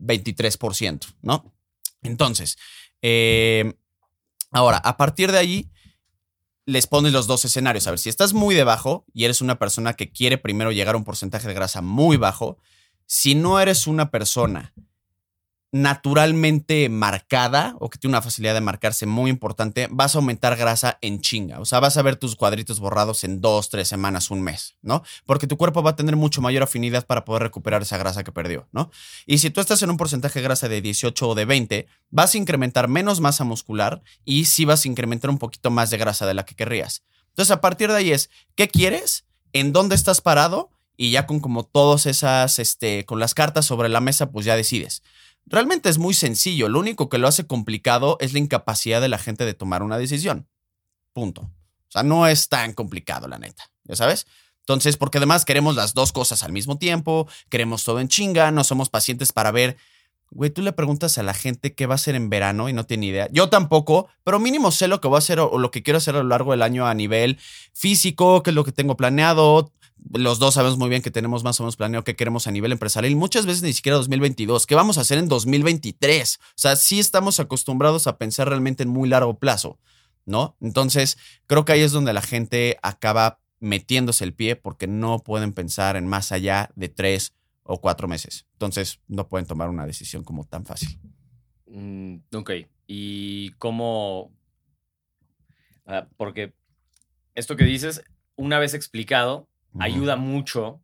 23%, 0.02 1.14
¿no? 1.22 1.54
Entonces, 2.02 2.58
eh, 3.04 3.76
ahora, 4.50 4.78
a 4.78 4.98
partir 4.98 5.32
de 5.32 5.38
ahí, 5.38 5.70
les 6.66 6.88
pones 6.88 7.14
los 7.14 7.28
dos 7.28 7.46
escenarios. 7.46 7.86
A 7.86 7.92
ver, 7.92 8.00
si 8.00 8.10
estás 8.10 8.34
muy 8.34 8.56
debajo 8.56 9.06
y 9.14 9.26
eres 9.26 9.40
una 9.40 9.60
persona 9.60 9.94
que 9.94 10.12
quiere 10.12 10.40
primero 10.40 10.72
llegar 10.72 10.96
a 10.96 10.98
un 10.98 11.04
porcentaje 11.04 11.48
de 11.48 11.54
grasa 11.54 11.84
muy 11.84 12.18
bajo, 12.18 12.58
si 13.06 13.36
no 13.36 13.60
eres 13.60 13.86
una 13.86 14.10
persona 14.10 14.74
naturalmente 15.74 16.88
marcada 16.88 17.76
o 17.80 17.90
que 17.90 17.98
tiene 17.98 18.12
una 18.12 18.22
facilidad 18.22 18.54
de 18.54 18.62
marcarse 18.62 19.08
muy 19.08 19.32
importante, 19.32 19.88
vas 19.90 20.14
a 20.14 20.20
aumentar 20.20 20.56
grasa 20.56 21.00
en 21.02 21.20
chinga. 21.20 21.60
O 21.60 21.66
sea, 21.66 21.80
vas 21.80 21.98
a 21.98 22.04
ver 22.04 22.16
tus 22.16 22.36
cuadritos 22.36 22.80
borrados 22.80 23.24
en 23.24 23.42
dos, 23.42 23.72
tres 23.72 23.88
semanas, 23.88 24.30
un 24.30 24.44
mes, 24.44 24.76
¿no? 24.84 25.02
Porque 25.26 25.48
tu 25.48 25.58
cuerpo 25.58 25.82
va 25.82 25.90
a 25.90 25.96
tener 25.96 26.16
mucho 26.16 26.44
mayor 26.44 26.62
afinidad 26.62 27.08
para 27.08 27.26
poder 27.26 27.42
recuperar 27.42 27.82
esa 27.82 27.98
grasa 27.98 28.24
que 28.24 28.32
perdió, 28.32 28.68
¿no? 28.72 28.92
Y 29.26 29.40
si 29.40 29.50
tú 29.50 29.62
estás 29.62 29.82
en 29.82 29.90
un 29.90 29.98
porcentaje 29.98 30.40
de 30.40 30.44
grasa 30.44 30.70
de 30.70 30.80
18 30.80 31.28
o 31.28 31.34
de 31.34 31.46
20, 31.46 31.88
vas 32.12 32.36
a 32.36 32.38
incrementar 32.38 32.88
menos 32.88 33.20
masa 33.20 33.44
muscular 33.44 34.04
y 34.24 34.46
sí 34.46 34.66
vas 34.66 34.86
a 34.86 34.88
incrementar 34.88 35.32
un 35.32 35.40
poquito 35.40 35.72
más 35.72 35.90
de 35.90 35.98
grasa 35.98 36.28
de 36.28 36.36
la 36.36 36.46
que 36.46 36.54
querrías. 36.54 37.02
Entonces, 37.30 37.50
a 37.50 37.62
partir 37.62 37.90
de 37.90 37.98
ahí 37.98 38.12
es, 38.12 38.30
¿qué 38.54 38.68
quieres? 38.68 39.26
¿En 39.54 39.74
dónde 39.74 39.96
estás 39.96 40.22
parado? 40.22 40.70
Y 40.96 41.10
ya 41.10 41.26
con 41.26 41.40
como 41.40 41.64
todas 41.64 42.06
esas, 42.06 42.60
este, 42.60 43.06
con 43.06 43.20
las 43.20 43.34
cartas 43.34 43.66
sobre 43.66 43.90
la 43.90 44.02
mesa, 44.02 44.32
pues 44.32 44.46
ya 44.46 44.56
decides. 44.56 45.02
Realmente 45.46 45.90
es 45.90 45.98
muy 45.98 46.14
sencillo, 46.14 46.70
lo 46.70 46.80
único 46.80 47.10
que 47.10 47.18
lo 47.18 47.28
hace 47.28 47.46
complicado 47.46 48.18
es 48.20 48.34
la 48.34 48.40
incapacidad 48.40 49.02
de 49.02 49.10
la 49.10 49.18
gente 49.18 49.46
de 49.46 49.54
tomar 49.54 49.84
una 49.84 49.98
decisión. 49.98 50.48
Punto. 51.14 51.42
O 51.42 51.92
sea, 51.94 52.04
no 52.04 52.28
es 52.28 52.50
tan 52.50 52.74
complicado, 52.74 53.28
la 53.28 53.38
neta, 53.38 53.70
¿ya 53.84 53.96
sabes? 53.96 54.26
Entonces, 54.64 54.96
porque 54.96 55.18
además 55.18 55.44
queremos 55.44 55.76
las 55.76 55.94
dos 55.94 56.14
cosas 56.14 56.42
al 56.42 56.54
mismo 56.54 56.78
tiempo, 56.78 57.28
queremos 57.50 57.84
todo 57.84 58.00
en 58.00 58.08
chinga, 58.08 58.50
no 58.52 58.64
somos 58.64 58.90
pacientes 58.90 59.34
para 59.34 59.52
ver. 59.52 59.78
Güey, 60.32 60.50
tú 60.50 60.62
le 60.62 60.72
preguntas 60.72 61.18
a 61.18 61.24
la 61.24 61.34
gente 61.34 61.76
qué 61.76 61.86
va 61.86 61.94
a 61.94 61.96
hacer 61.96 62.16
en 62.16 62.30
verano 62.30 62.70
y 62.70 62.74
no 62.74 62.86
tiene 62.86 63.08
idea. 63.08 63.28
Yo 63.32 63.50
tampoco, 63.50 64.08
pero 64.24 64.40
mínimo 64.40 64.72
sé 64.72 64.88
lo 64.88 65.02
que 65.02 65.10
voy 65.10 65.18
a 65.18 65.20
hacer 65.20 65.40
o, 65.42 65.60
lo 65.60 65.70
que 65.70 65.84
quiero 65.84 65.98
hacer 65.98 66.16
a 66.16 66.24
lo 66.24 66.30
largo 66.30 66.52
del 66.52 66.62
año 66.62 66.88
a 66.88 66.94
nivel 66.94 67.38
físico, 67.74 68.42
qué 68.42 68.52
es 68.52 68.56
lo 68.56 68.64
que 68.64 68.72
tengo 68.72 68.96
planeado, 68.96 69.72
los 70.12 70.40
dos 70.40 70.56
sabemos 70.56 70.78
muy 70.78 70.90
bien 70.90 71.02
que 71.02 71.12
tenemos 71.12 71.44
más 71.44 71.60
o 71.60 71.64
menos 71.64 71.76
planeado 71.76 72.04
qué 72.04 72.16
queremos 72.16 72.48
a 72.48 72.52
nivel 72.52 72.72
empresarial 72.72 73.16
muchas 73.16 73.46
veces 73.46 73.64
ni 73.64 73.74
siquiera 73.74 73.98
2022. 73.98 74.66
¿Qué 74.66 74.76
vamos 74.76 74.98
a 74.98 75.02
hacer 75.02 75.18
en 75.18 75.28
2023? 75.28 76.40
O 76.42 76.52
sea, 76.56 76.76
sí 76.76 77.00
estamos 77.00 77.40
acostumbrados 77.40 78.08
a 78.08 78.18
pensar 78.18 78.50
realmente 78.50 78.84
en 78.84 78.90
muy 78.90 79.10
largo 79.10 79.40
plazo, 79.40 79.80
¿no? 80.26 80.58
Entonces, 80.62 81.18
creo 81.48 81.66
que 81.66 81.74
ahí 81.74 81.82
es 81.82 81.92
donde 81.92 82.14
la 82.14 82.22
gente 82.22 82.78
acaba 82.82 83.40
metiéndose 83.60 84.24
el 84.24 84.34
pie 84.34 84.56
porque 84.56 84.88
no 84.88 85.20
pueden 85.20 85.54
pensar 85.54 85.96
en 85.96 86.08
más 86.08 86.32
allá 86.32 86.70
de 86.76 86.90
tres, 86.90 87.34
o 87.64 87.80
cuatro 87.80 88.08
meses. 88.08 88.46
Entonces, 88.54 89.00
no 89.08 89.28
pueden 89.28 89.48
tomar 89.48 89.70
una 89.70 89.86
decisión 89.86 90.24
como 90.24 90.46
tan 90.46 90.66
fácil. 90.66 91.00
Mm, 91.68 92.18
ok. 92.34 92.52
¿Y 92.88 93.52
cómo? 93.54 94.32
Ah, 95.86 96.08
porque 96.18 96.54
esto 97.36 97.56
que 97.56 97.64
dices, 97.64 98.04
una 98.36 98.60
vez 98.60 98.74
explicado, 98.74 99.50
ayuda 99.80 100.16
mucho 100.16 100.82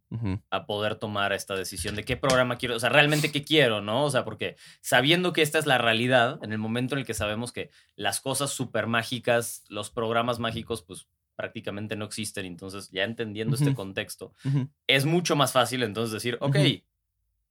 a 0.49 0.65
poder 0.65 0.95
tomar 0.95 1.34
esta 1.34 1.56
decisión 1.56 1.95
de 1.95 2.04
qué 2.04 2.17
programa 2.17 2.58
quiero, 2.58 2.75
o 2.75 2.80
sea, 2.80 2.89
realmente 2.89 3.32
qué 3.32 3.43
quiero, 3.43 3.82
¿no? 3.82 4.06
O 4.06 4.10
sea, 4.10 4.25
porque 4.25 4.56
sabiendo 4.82 5.34
que 5.34 5.41
esta 5.41 5.60
es 5.60 5.65
la 5.65 5.78
realidad, 5.78 6.39
en 6.43 6.52
el 6.52 6.58
momento 6.58 6.95
en 6.95 6.99
el 6.99 7.06
que 7.06 7.13
sabemos 7.13 7.52
que 7.52 7.69
las 7.95 8.19
cosas 8.21 8.52
súper 8.52 8.88
mágicas, 8.88 9.63
los 9.69 9.89
programas 9.89 10.39
mágicos, 10.39 10.82
pues 10.82 11.08
prácticamente 11.36 11.95
no 11.95 12.06
existen, 12.06 12.45
entonces 12.45 12.89
ya 12.91 13.04
entendiendo 13.04 13.56
este 13.56 13.73
contexto, 13.73 14.34
es 14.88 15.06
mucho 15.06 15.36
más 15.36 15.52
fácil 15.52 15.84
entonces 15.84 16.12
decir, 16.12 16.38
ok, 16.41 16.58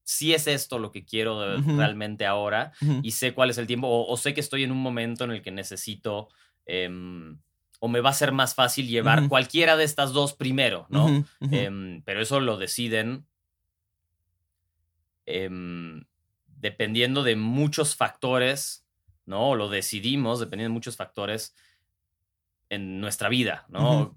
si 0.03 0.35
es 0.35 0.47
esto 0.47 0.79
lo 0.79 0.91
que 0.91 1.05
quiero 1.05 1.59
realmente 1.61 2.27
ahora 2.27 2.73
y 3.03 3.13
sé 3.13 3.33
cuál 3.33 3.51
es 3.51 3.59
el 3.59 3.67
tiempo 3.67 3.89
o, 3.89 4.17
sé 4.17 4.35
que 4.35 4.41
estoy 4.41 4.65
en 4.65 4.73
un 4.73 4.83
momento 4.83 5.25
en 5.25 5.33
el 5.33 5.43
que 5.43 5.53
necesito... 5.53 6.29
Em, 6.67 7.39
o 7.81 7.89
me 7.89 8.01
va 8.01 8.11
a 8.11 8.15
ser 8.15 8.33
más 8.33 8.55
fácil 8.55 8.89
llevar 8.89 9.29
cualquiera 9.29 9.77
de 9.77 9.85
estas 9.85 10.13
dos 10.13 10.35
primero, 10.35 10.87
¿no? 10.91 11.25
Em, 11.41 12.03
pero 12.03 12.21
eso 12.21 12.41
lo 12.41 12.57
deciden 12.57 13.27
em, 15.27 16.05
dependiendo 16.47 17.23
de 17.23 17.37
muchos 17.37 17.95
factores, 17.95 18.85
¿no? 19.27 19.51
O 19.51 19.55
lo 19.55 19.69
decidimos 19.69 20.41
dependiendo 20.41 20.71
de 20.71 20.75
muchos 20.75 20.97
factores 20.97 21.55
en 22.69 23.01
nuestra 23.01 23.29
vida, 23.29 23.67
¿no? 23.69 24.17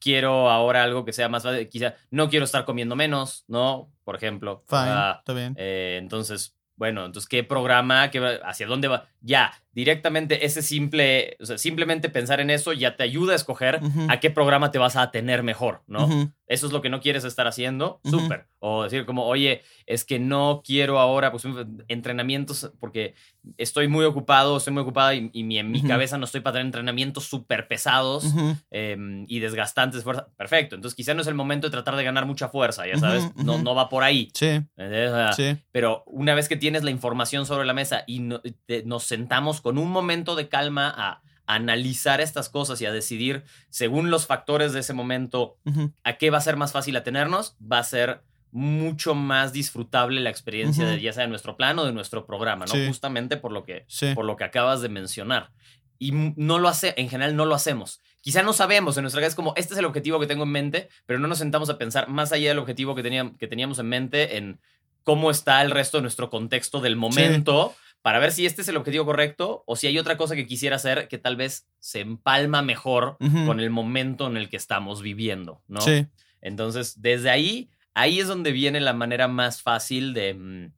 Quiero 0.00 0.50
ahora 0.50 0.84
algo 0.84 1.04
que 1.04 1.14
sea 1.14 1.30
más 1.30 1.44
fácil, 1.44 1.68
quizá 1.68 1.94
no 2.10 2.28
quiero 2.28 2.44
estar 2.44 2.66
comiendo 2.66 2.94
menos, 2.94 3.44
¿no? 3.48 3.90
Por 4.04 4.16
ejemplo. 4.16 4.64
Fine, 4.68 4.80
ah, 4.82 5.16
está 5.20 5.32
bien. 5.32 5.54
Eh, 5.56 5.98
entonces, 6.00 6.57
bueno, 6.78 7.04
entonces, 7.04 7.28
¿qué 7.28 7.42
programa? 7.42 8.08
Qué, 8.10 8.38
¿Hacia 8.44 8.68
dónde 8.68 8.86
va? 8.86 9.08
Ya, 9.20 9.52
directamente 9.72 10.46
ese 10.46 10.62
simple, 10.62 11.36
o 11.40 11.44
sea, 11.44 11.58
simplemente 11.58 12.08
pensar 12.08 12.40
en 12.40 12.50
eso 12.50 12.72
ya 12.72 12.96
te 12.96 13.02
ayuda 13.02 13.32
a 13.32 13.36
escoger 13.36 13.80
a 14.08 14.20
qué 14.20 14.30
programa 14.30 14.70
te 14.70 14.78
vas 14.78 14.94
a 14.94 15.10
tener 15.10 15.42
mejor, 15.42 15.82
¿no? 15.88 16.32
Eso 16.48 16.66
es 16.66 16.72
lo 16.72 16.80
que 16.80 16.88
no 16.88 17.00
quieres 17.00 17.24
estar 17.24 17.46
haciendo, 17.46 18.00
súper. 18.02 18.48
O 18.58 18.82
decir 18.82 19.04
como, 19.04 19.26
oye, 19.26 19.62
es 19.86 20.04
que 20.04 20.18
no 20.18 20.62
quiero 20.64 20.98
ahora 20.98 21.30
pues, 21.30 21.44
entrenamientos 21.88 22.72
porque 22.80 23.14
estoy 23.58 23.86
muy 23.86 24.06
ocupado, 24.06 24.56
estoy 24.56 24.72
muy 24.72 24.82
ocupada 24.82 25.14
y, 25.14 25.30
en 25.34 25.70
mi 25.70 25.82
cabeza 25.82 26.16
no 26.16 26.24
estoy 26.24 26.40
para 26.40 26.54
tener 26.54 26.66
entrenamientos 26.66 27.24
súper 27.24 27.68
pesados 27.68 28.24
em, 28.70 29.26
y 29.28 29.40
desgastantes 29.40 30.00
de 30.00 30.04
fuerza. 30.04 30.28
Perfecto, 30.36 30.74
entonces 30.74 30.96
quizá 30.96 31.12
no 31.12 31.20
es 31.20 31.28
el 31.28 31.34
momento 31.34 31.66
de 31.66 31.70
tratar 31.70 31.96
de 31.96 32.04
ganar 32.04 32.24
mucha 32.24 32.48
fuerza, 32.48 32.86
ya 32.86 32.96
sabes, 32.96 33.30
no, 33.36 33.58
no 33.58 33.74
va 33.74 33.90
por 33.90 34.02
ahí. 34.02 34.30
Sí. 34.32 34.62
sí. 35.36 35.56
Pero 35.70 36.02
una 36.06 36.34
vez 36.34 36.48
que 36.48 36.56
tienes 36.56 36.82
la 36.82 36.90
información 36.90 37.44
sobre 37.44 37.66
la 37.66 37.74
mesa 37.74 38.04
y 38.06 38.20
nos 38.20 39.04
sentamos 39.04 39.60
con 39.60 39.76
un 39.76 39.90
momento 39.90 40.34
de 40.34 40.48
calma 40.48 40.92
a 40.96 41.22
analizar 41.48 42.20
estas 42.20 42.50
cosas 42.50 42.80
y 42.80 42.86
a 42.86 42.92
decidir, 42.92 43.42
según 43.70 44.10
los 44.10 44.26
factores 44.26 44.72
de 44.74 44.80
ese 44.80 44.92
momento, 44.92 45.56
a 46.04 46.18
qué 46.18 46.30
va 46.30 46.38
a 46.38 46.42
ser 46.42 46.56
más 46.56 46.72
fácil 46.72 46.94
atenernos, 46.94 47.56
va 47.60 47.78
a 47.78 47.84
ser 47.84 48.22
mucho 48.52 49.14
más 49.14 49.52
disfrutable 49.52 50.20
la 50.20 50.30
experiencia 50.30 50.86
de 50.86 51.00
ya 51.00 51.12
sea 51.12 51.24
de 51.24 51.30
nuestro 51.30 51.56
plan 51.56 51.78
o 51.78 51.84
de 51.84 51.92
nuestro 51.92 52.26
programa, 52.26 52.66
¿no? 52.66 52.86
Justamente 52.86 53.38
por 53.38 53.52
lo 53.52 53.64
que 53.64 53.86
por 54.14 54.26
lo 54.26 54.36
que 54.36 54.44
acabas 54.44 54.82
de 54.82 54.90
mencionar. 54.90 55.50
Y 55.98 56.12
no 56.12 56.58
lo 56.58 56.68
hace, 56.68 56.94
en 56.96 57.08
general 57.08 57.34
no 57.34 57.46
lo 57.46 57.54
hacemos. 57.54 58.00
Quizá 58.20 58.42
no 58.42 58.52
sabemos, 58.52 58.96
en 58.96 59.02
nuestra 59.02 59.20
cabeza 59.20 59.32
es 59.32 59.36
como, 59.36 59.54
este 59.56 59.72
es 59.72 59.78
el 59.78 59.86
objetivo 59.86 60.20
que 60.20 60.26
tengo 60.26 60.44
en 60.44 60.50
mente, 60.50 60.88
pero 61.06 61.18
no 61.18 61.28
nos 61.28 61.38
sentamos 61.38 61.70
a 61.70 61.78
pensar 61.78 62.08
más 62.08 62.30
allá 62.30 62.50
del 62.50 62.58
objetivo 62.58 62.94
que, 62.94 63.02
teníamos, 63.02 63.36
que 63.38 63.48
teníamos 63.48 63.78
en 63.78 63.88
mente 63.88 64.36
en 64.36 64.60
cómo 65.02 65.30
está 65.30 65.62
el 65.62 65.70
resto 65.70 65.96
de 65.96 66.02
nuestro 66.02 66.28
contexto 66.28 66.80
del 66.80 66.94
momento 66.94 67.74
para 68.02 68.18
ver 68.18 68.32
si 68.32 68.46
este 68.46 68.62
es 68.62 68.68
el 68.68 68.76
objetivo 68.76 69.04
correcto 69.04 69.64
o 69.66 69.76
si 69.76 69.86
hay 69.86 69.98
otra 69.98 70.16
cosa 70.16 70.36
que 70.36 70.46
quisiera 70.46 70.76
hacer 70.76 71.08
que 71.08 71.18
tal 71.18 71.36
vez 71.36 71.66
se 71.80 72.00
empalma 72.00 72.62
mejor 72.62 73.16
con 73.18 73.60
el 73.60 73.70
momento 73.70 74.26
en 74.26 74.36
el 74.36 74.48
que 74.48 74.56
estamos 74.56 75.02
viviendo, 75.02 75.62
¿no? 75.68 75.80
Sí. 75.80 76.06
Entonces, 76.40 77.00
desde 77.02 77.30
ahí, 77.30 77.70
ahí 77.94 78.20
es 78.20 78.28
donde 78.28 78.52
viene 78.52 78.80
la 78.80 78.92
manera 78.92 79.28
más 79.28 79.62
fácil 79.62 80.14
de 80.14 80.34
mm, 80.34 80.72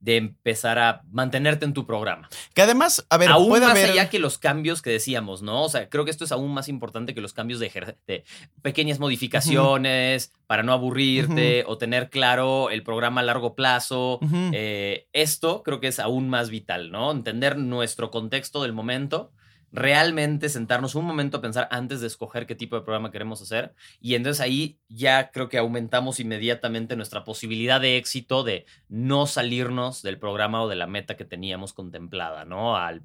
de 0.00 0.16
empezar 0.16 0.78
a 0.78 1.02
mantenerte 1.10 1.64
en 1.64 1.74
tu 1.74 1.86
programa. 1.86 2.28
Que 2.54 2.62
además, 2.62 3.04
a 3.10 3.16
ver, 3.16 3.30
aún 3.30 3.50
más 3.60 3.76
allá 3.76 4.08
que 4.08 4.18
los 4.18 4.38
cambios 4.38 4.80
que 4.80 4.90
decíamos, 4.90 5.42
¿no? 5.42 5.64
O 5.64 5.68
sea, 5.68 5.88
creo 5.88 6.04
que 6.04 6.10
esto 6.10 6.24
es 6.24 6.32
aún 6.32 6.52
más 6.54 6.68
importante 6.68 7.14
que 7.14 7.20
los 7.20 7.32
cambios 7.32 7.58
de, 7.58 7.96
de 8.06 8.24
pequeñas 8.62 9.00
modificaciones 9.00 10.32
para 10.46 10.62
no 10.62 10.72
aburrirte 10.72 11.64
o 11.66 11.78
tener 11.78 12.10
claro 12.10 12.70
el 12.70 12.82
programa 12.82 13.20
a 13.20 13.24
largo 13.24 13.54
plazo. 13.54 14.20
Eh, 14.52 15.08
esto 15.12 15.62
creo 15.62 15.80
que 15.80 15.88
es 15.88 15.98
aún 15.98 16.28
más 16.28 16.50
vital, 16.50 16.90
¿no? 16.90 17.10
Entender 17.10 17.58
nuestro 17.58 18.10
contexto 18.10 18.62
del 18.62 18.72
momento 18.72 19.32
realmente 19.72 20.48
sentarnos 20.48 20.94
un 20.94 21.04
momento 21.04 21.38
a 21.38 21.40
pensar 21.40 21.68
antes 21.70 22.00
de 22.00 22.06
escoger 22.06 22.46
qué 22.46 22.54
tipo 22.54 22.76
de 22.76 22.82
programa 22.82 23.10
queremos 23.10 23.42
hacer. 23.42 23.74
Y 24.00 24.14
entonces 24.14 24.40
ahí 24.40 24.78
ya 24.88 25.30
creo 25.30 25.48
que 25.48 25.58
aumentamos 25.58 26.20
inmediatamente 26.20 26.96
nuestra 26.96 27.24
posibilidad 27.24 27.80
de 27.80 27.96
éxito 27.96 28.44
de 28.44 28.66
no 28.88 29.26
salirnos 29.26 30.02
del 30.02 30.18
programa 30.18 30.62
o 30.62 30.68
de 30.68 30.76
la 30.76 30.86
meta 30.86 31.16
que 31.16 31.24
teníamos 31.24 31.72
contemplada, 31.72 32.44
¿no? 32.44 32.76
Al 32.76 33.02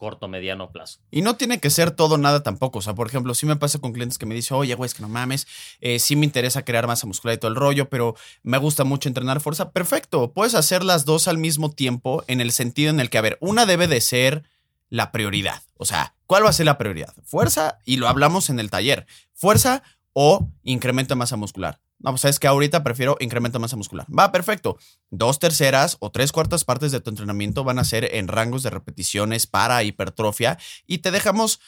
corto, 0.00 0.28
mediano 0.28 0.72
plazo. 0.72 0.98
Y 1.10 1.20
no 1.20 1.36
tiene 1.36 1.60
que 1.60 1.68
ser 1.68 1.90
todo 1.90 2.16
nada 2.16 2.42
tampoco. 2.42 2.78
O 2.78 2.82
sea, 2.82 2.94
por 2.94 3.06
ejemplo, 3.06 3.34
si 3.34 3.44
me 3.44 3.56
pasa 3.56 3.78
con 3.78 3.92
clientes 3.92 4.16
que 4.16 4.24
me 4.24 4.34
dicen, 4.34 4.56
oye, 4.56 4.74
güey, 4.74 4.86
es 4.86 4.94
que 4.94 5.02
no 5.02 5.08
mames, 5.08 5.46
eh, 5.80 5.98
sí 5.98 6.16
me 6.16 6.24
interesa 6.24 6.64
crear 6.64 6.86
masa 6.86 7.06
muscular 7.06 7.36
y 7.36 7.38
todo 7.38 7.50
el 7.50 7.56
rollo, 7.56 7.88
pero 7.90 8.16
me 8.42 8.56
gusta 8.56 8.82
mucho 8.82 9.08
entrenar 9.08 9.40
fuerza. 9.42 9.72
Perfecto, 9.72 10.32
puedes 10.32 10.54
hacer 10.54 10.82
las 10.82 11.04
dos 11.04 11.28
al 11.28 11.36
mismo 11.36 11.70
tiempo 11.70 12.24
en 12.28 12.40
el 12.40 12.50
sentido 12.50 12.90
en 12.90 12.98
el 12.98 13.10
que, 13.10 13.18
a 13.18 13.20
ver, 13.20 13.36
una 13.40 13.66
debe 13.66 13.88
de 13.88 14.00
ser 14.00 14.42
la 14.90 15.12
prioridad. 15.12 15.62
O 15.76 15.86
sea, 15.86 16.14
¿cuál 16.26 16.44
va 16.44 16.50
a 16.50 16.52
ser 16.52 16.66
la 16.66 16.76
prioridad? 16.76 17.14
Fuerza, 17.24 17.78
y 17.86 17.96
lo 17.96 18.08
hablamos 18.08 18.50
en 18.50 18.60
el 18.60 18.70
taller, 18.70 19.06
fuerza 19.32 19.82
o 20.12 20.50
incremento 20.62 21.14
de 21.14 21.18
masa 21.18 21.36
muscular. 21.36 21.80
No, 22.00 22.12
pues 22.12 22.24
es 22.24 22.38
que 22.38 22.46
ahorita 22.46 22.82
prefiero 22.82 23.16
incremento 23.20 23.58
de 23.58 23.62
masa 23.62 23.76
muscular. 23.76 24.06
Va, 24.06 24.32
perfecto. 24.32 24.78
Dos 25.10 25.38
terceras 25.38 25.98
o 26.00 26.10
tres 26.10 26.32
cuartas 26.32 26.64
partes 26.64 26.92
de 26.92 27.00
tu 27.00 27.10
entrenamiento 27.10 27.62
van 27.62 27.78
a 27.78 27.84
ser 27.84 28.14
en 28.14 28.26
rangos 28.26 28.62
de 28.62 28.70
repeticiones 28.70 29.46
para 29.46 29.82
hipertrofia 29.82 30.58
y 30.86 30.98
te 30.98 31.10
dejamos 31.10 31.60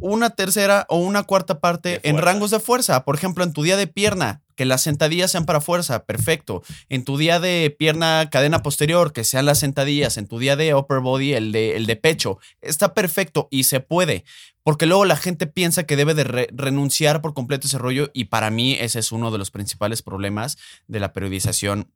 una 0.00 0.30
tercera 0.30 0.86
o 0.88 0.98
una 0.98 1.22
cuarta 1.22 1.60
parte 1.60 2.00
en 2.02 2.18
rangos 2.18 2.50
de 2.50 2.60
fuerza. 2.60 3.04
Por 3.04 3.16
ejemplo, 3.16 3.44
en 3.44 3.52
tu 3.52 3.62
día 3.62 3.76
de 3.76 3.86
pierna, 3.86 4.42
que 4.54 4.64
las 4.64 4.82
sentadillas 4.82 5.30
sean 5.30 5.46
para 5.46 5.60
fuerza, 5.60 6.04
perfecto. 6.04 6.62
En 6.88 7.04
tu 7.04 7.16
día 7.16 7.40
de 7.40 7.74
pierna, 7.76 8.28
cadena 8.30 8.62
posterior, 8.62 9.12
que 9.12 9.24
sean 9.24 9.46
las 9.46 9.58
sentadillas. 9.58 10.16
En 10.16 10.28
tu 10.28 10.38
día 10.38 10.56
de 10.56 10.74
upper 10.74 11.00
body, 11.00 11.34
el 11.34 11.52
de, 11.52 11.76
el 11.76 11.86
de 11.86 11.96
pecho. 11.96 12.38
Está 12.60 12.94
perfecto 12.94 13.48
y 13.50 13.64
se 13.64 13.80
puede. 13.80 14.24
Porque 14.62 14.86
luego 14.86 15.04
la 15.04 15.16
gente 15.16 15.46
piensa 15.46 15.84
que 15.84 15.96
debe 15.96 16.14
de 16.14 16.48
renunciar 16.52 17.20
por 17.20 17.34
completo 17.34 17.66
ese 17.66 17.78
rollo 17.78 18.10
y 18.14 18.26
para 18.26 18.50
mí 18.50 18.76
ese 18.80 18.98
es 18.98 19.12
uno 19.12 19.30
de 19.30 19.38
los 19.38 19.50
principales 19.50 20.02
problemas 20.02 20.56
de 20.86 21.00
la 21.00 21.12
periodización 21.12 21.90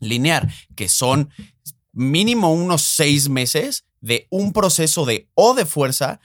lineal, 0.00 0.52
que 0.74 0.88
son 0.88 1.30
mínimo 1.92 2.52
unos 2.52 2.82
seis 2.82 3.28
meses 3.28 3.84
de 4.00 4.26
un 4.30 4.52
proceso 4.52 5.04
de 5.04 5.28
o 5.34 5.54
de 5.54 5.66
fuerza 5.66 6.20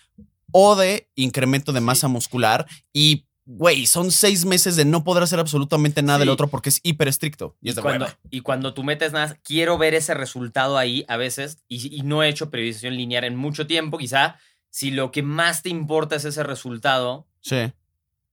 o 0.58 0.78
de 0.78 1.10
incremento 1.16 1.74
de 1.74 1.82
masa 1.82 2.08
muscular 2.08 2.66
y 2.94 3.26
güey, 3.44 3.86
son 3.88 4.10
seis 4.10 4.46
meses 4.46 4.78
de 4.78 4.86
no 4.86 5.04
poder 5.04 5.22
hacer 5.22 5.38
absolutamente 5.38 6.02
nada 6.02 6.20
del 6.20 6.30
otro 6.30 6.48
porque 6.48 6.70
es 6.70 6.80
hiper 6.82 7.10
estricto. 7.10 7.58
Y, 7.62 7.74
cuando, 7.76 8.08
y 8.32 8.40
cuando 8.40 8.74
tú 8.74 8.82
metes 8.86 9.12
nada, 9.12 9.38
quiero 9.44 9.78
ver 9.78 9.94
ese 9.94 10.14
resultado 10.14 10.78
ahí 10.78 11.04
a 11.10 11.18
veces 11.18 11.58
y, 11.68 12.02
no 12.04 12.24
he 12.24 12.30
hecho 12.30 12.50
periodización 12.50 12.96
lineal 12.96 13.26
en 13.26 13.36
mucho 13.36 13.68
tiempo, 13.68 13.98
quizá 13.98 14.38
si 14.70 14.92
lo 14.92 15.12
que 15.12 15.24
más 15.24 15.62
te 15.62 15.68
importa 15.68 16.16
es 16.16 16.24
ese 16.24 16.42
resultado. 16.44 17.28
Sí. 17.42 17.74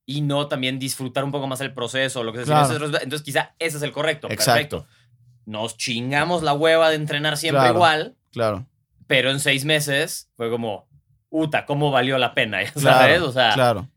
Y 0.06 0.20
no 0.20 0.46
también 0.46 0.78
disfrutar 0.78 1.24
un 1.24 1.32
poco 1.32 1.48
más 1.48 1.60
el 1.60 1.74
proceso, 1.74 2.22
lo 2.22 2.32
que 2.32 2.46
sea. 2.46 2.68
Entonces 2.70 3.22
quizá 3.22 3.56
ese 3.58 3.78
es 3.78 3.82
el 3.82 3.90
correcto. 3.90 4.28
Exacto. 4.30 4.78
Perfecto. 4.78 4.86
Nos 5.44 5.76
chingamos 5.76 6.44
la 6.44 6.52
hueva 6.52 6.88
de 6.90 6.94
entrenar 6.94 7.36
siempre 7.36 7.68
igual. 7.68 8.16
Claro. 8.30 8.64
Pero 9.08 9.32
en 9.32 9.40
seis 9.40 9.64
meses 9.64 10.30
fue 10.36 10.50
como, 10.50 10.88
Uta, 11.32 11.64
¿cómo 11.64 11.90
valió 11.90 12.18
la 12.18 12.34
pena? 12.34 12.58
¿Sabes? 12.76 13.22
o 13.22 13.32
sea, 13.32 13.54
claro. 13.54 13.88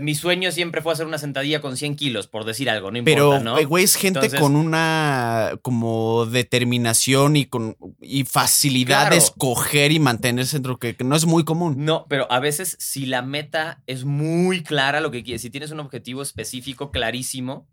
Mi 0.00 0.14
sueño 0.14 0.50
siempre 0.50 0.80
fue 0.80 0.94
hacer 0.94 1.06
una 1.06 1.18
sentadilla 1.18 1.60
con 1.60 1.76
100 1.76 1.96
kilos, 1.96 2.26
por 2.26 2.46
decir 2.46 2.70
algo, 2.70 2.90
no 2.90 2.96
importa, 2.96 3.38
Pero, 3.38 3.58
eh, 3.58 3.66
güey, 3.66 3.84
es 3.84 3.96
gente 3.96 4.30
con 4.30 4.56
una 4.56 5.58
como 5.60 6.24
determinación 6.24 7.36
y 7.36 7.44
con 7.44 7.76
y 8.00 8.24
facilidad 8.24 9.10
de 9.10 9.18
escoger 9.18 9.92
y 9.92 9.98
mantenerse 9.98 10.56
dentro 10.56 10.78
que, 10.78 10.96
que 10.96 11.04
no 11.04 11.14
es 11.14 11.26
muy 11.26 11.44
común. 11.44 11.84
No, 11.84 12.06
pero 12.08 12.26
a 12.32 12.40
veces 12.40 12.78
si 12.80 13.04
la 13.04 13.20
meta 13.20 13.82
es 13.86 14.06
muy 14.06 14.62
clara, 14.62 15.02
lo 15.02 15.10
que 15.10 15.22
quieres, 15.22 15.42
si 15.42 15.50
tienes 15.50 15.70
un 15.70 15.80
objetivo 15.80 16.22
específico 16.22 16.90
clarísimo, 16.90 17.68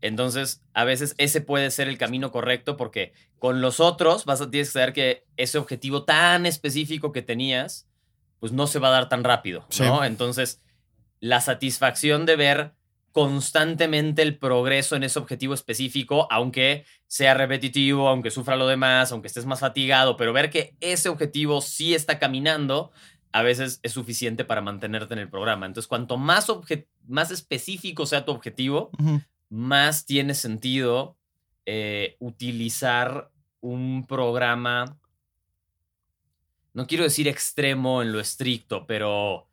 entonces 0.00 0.62
a 0.72 0.84
veces 0.84 1.14
ese 1.18 1.42
puede 1.42 1.70
ser 1.70 1.88
el 1.88 1.98
camino 1.98 2.32
correcto 2.32 2.78
porque 2.78 3.12
con 3.38 3.60
los 3.60 3.80
otros 3.80 4.24
vas 4.24 4.40
a 4.40 4.50
tienes 4.50 4.68
que 4.68 4.72
saber 4.72 4.92
que 4.94 5.26
ese 5.36 5.58
objetivo 5.58 6.04
tan 6.04 6.46
específico 6.46 7.12
que 7.12 7.20
tenías 7.20 7.86
pues 8.42 8.50
no 8.50 8.66
se 8.66 8.80
va 8.80 8.88
a 8.88 8.90
dar 8.90 9.08
tan 9.08 9.22
rápido, 9.22 9.64
¿no? 9.78 10.04
Entonces, 10.04 10.60
la 11.20 11.40
satisfacción 11.40 12.26
de 12.26 12.34
ver 12.34 12.72
constantemente 13.12 14.20
el 14.22 14.36
progreso 14.36 14.96
en 14.96 15.04
ese 15.04 15.20
objetivo 15.20 15.54
específico, 15.54 16.26
aunque 16.28 16.84
sea 17.06 17.34
repetitivo, 17.34 18.08
aunque 18.08 18.32
sufra 18.32 18.56
lo 18.56 18.66
demás, 18.66 19.12
aunque 19.12 19.28
estés 19.28 19.46
más 19.46 19.60
fatigado, 19.60 20.16
pero 20.16 20.32
ver 20.32 20.50
que 20.50 20.74
ese 20.80 21.08
objetivo 21.08 21.60
sí 21.60 21.94
está 21.94 22.18
caminando, 22.18 22.90
a 23.30 23.44
veces 23.44 23.78
es 23.84 23.92
suficiente 23.92 24.44
para 24.44 24.60
mantenerte 24.60 25.14
en 25.14 25.20
el 25.20 25.30
programa. 25.30 25.66
Entonces, 25.66 25.86
cuanto 25.86 26.16
más, 26.16 26.48
más 27.06 27.30
específico 27.30 28.06
sea 28.06 28.24
tu 28.24 28.32
objetivo, 28.32 28.90
más 29.50 30.04
tiene 30.04 30.34
sentido 30.34 31.16
eh, 31.64 32.16
utilizar 32.18 33.30
un 33.60 34.04
programa, 34.08 34.98
no 36.74 36.86
quiero 36.86 37.04
decir 37.04 37.28
extremo 37.28 38.02
en 38.02 38.12
lo 38.12 38.20
estricto, 38.20 38.86
pero 38.86 39.46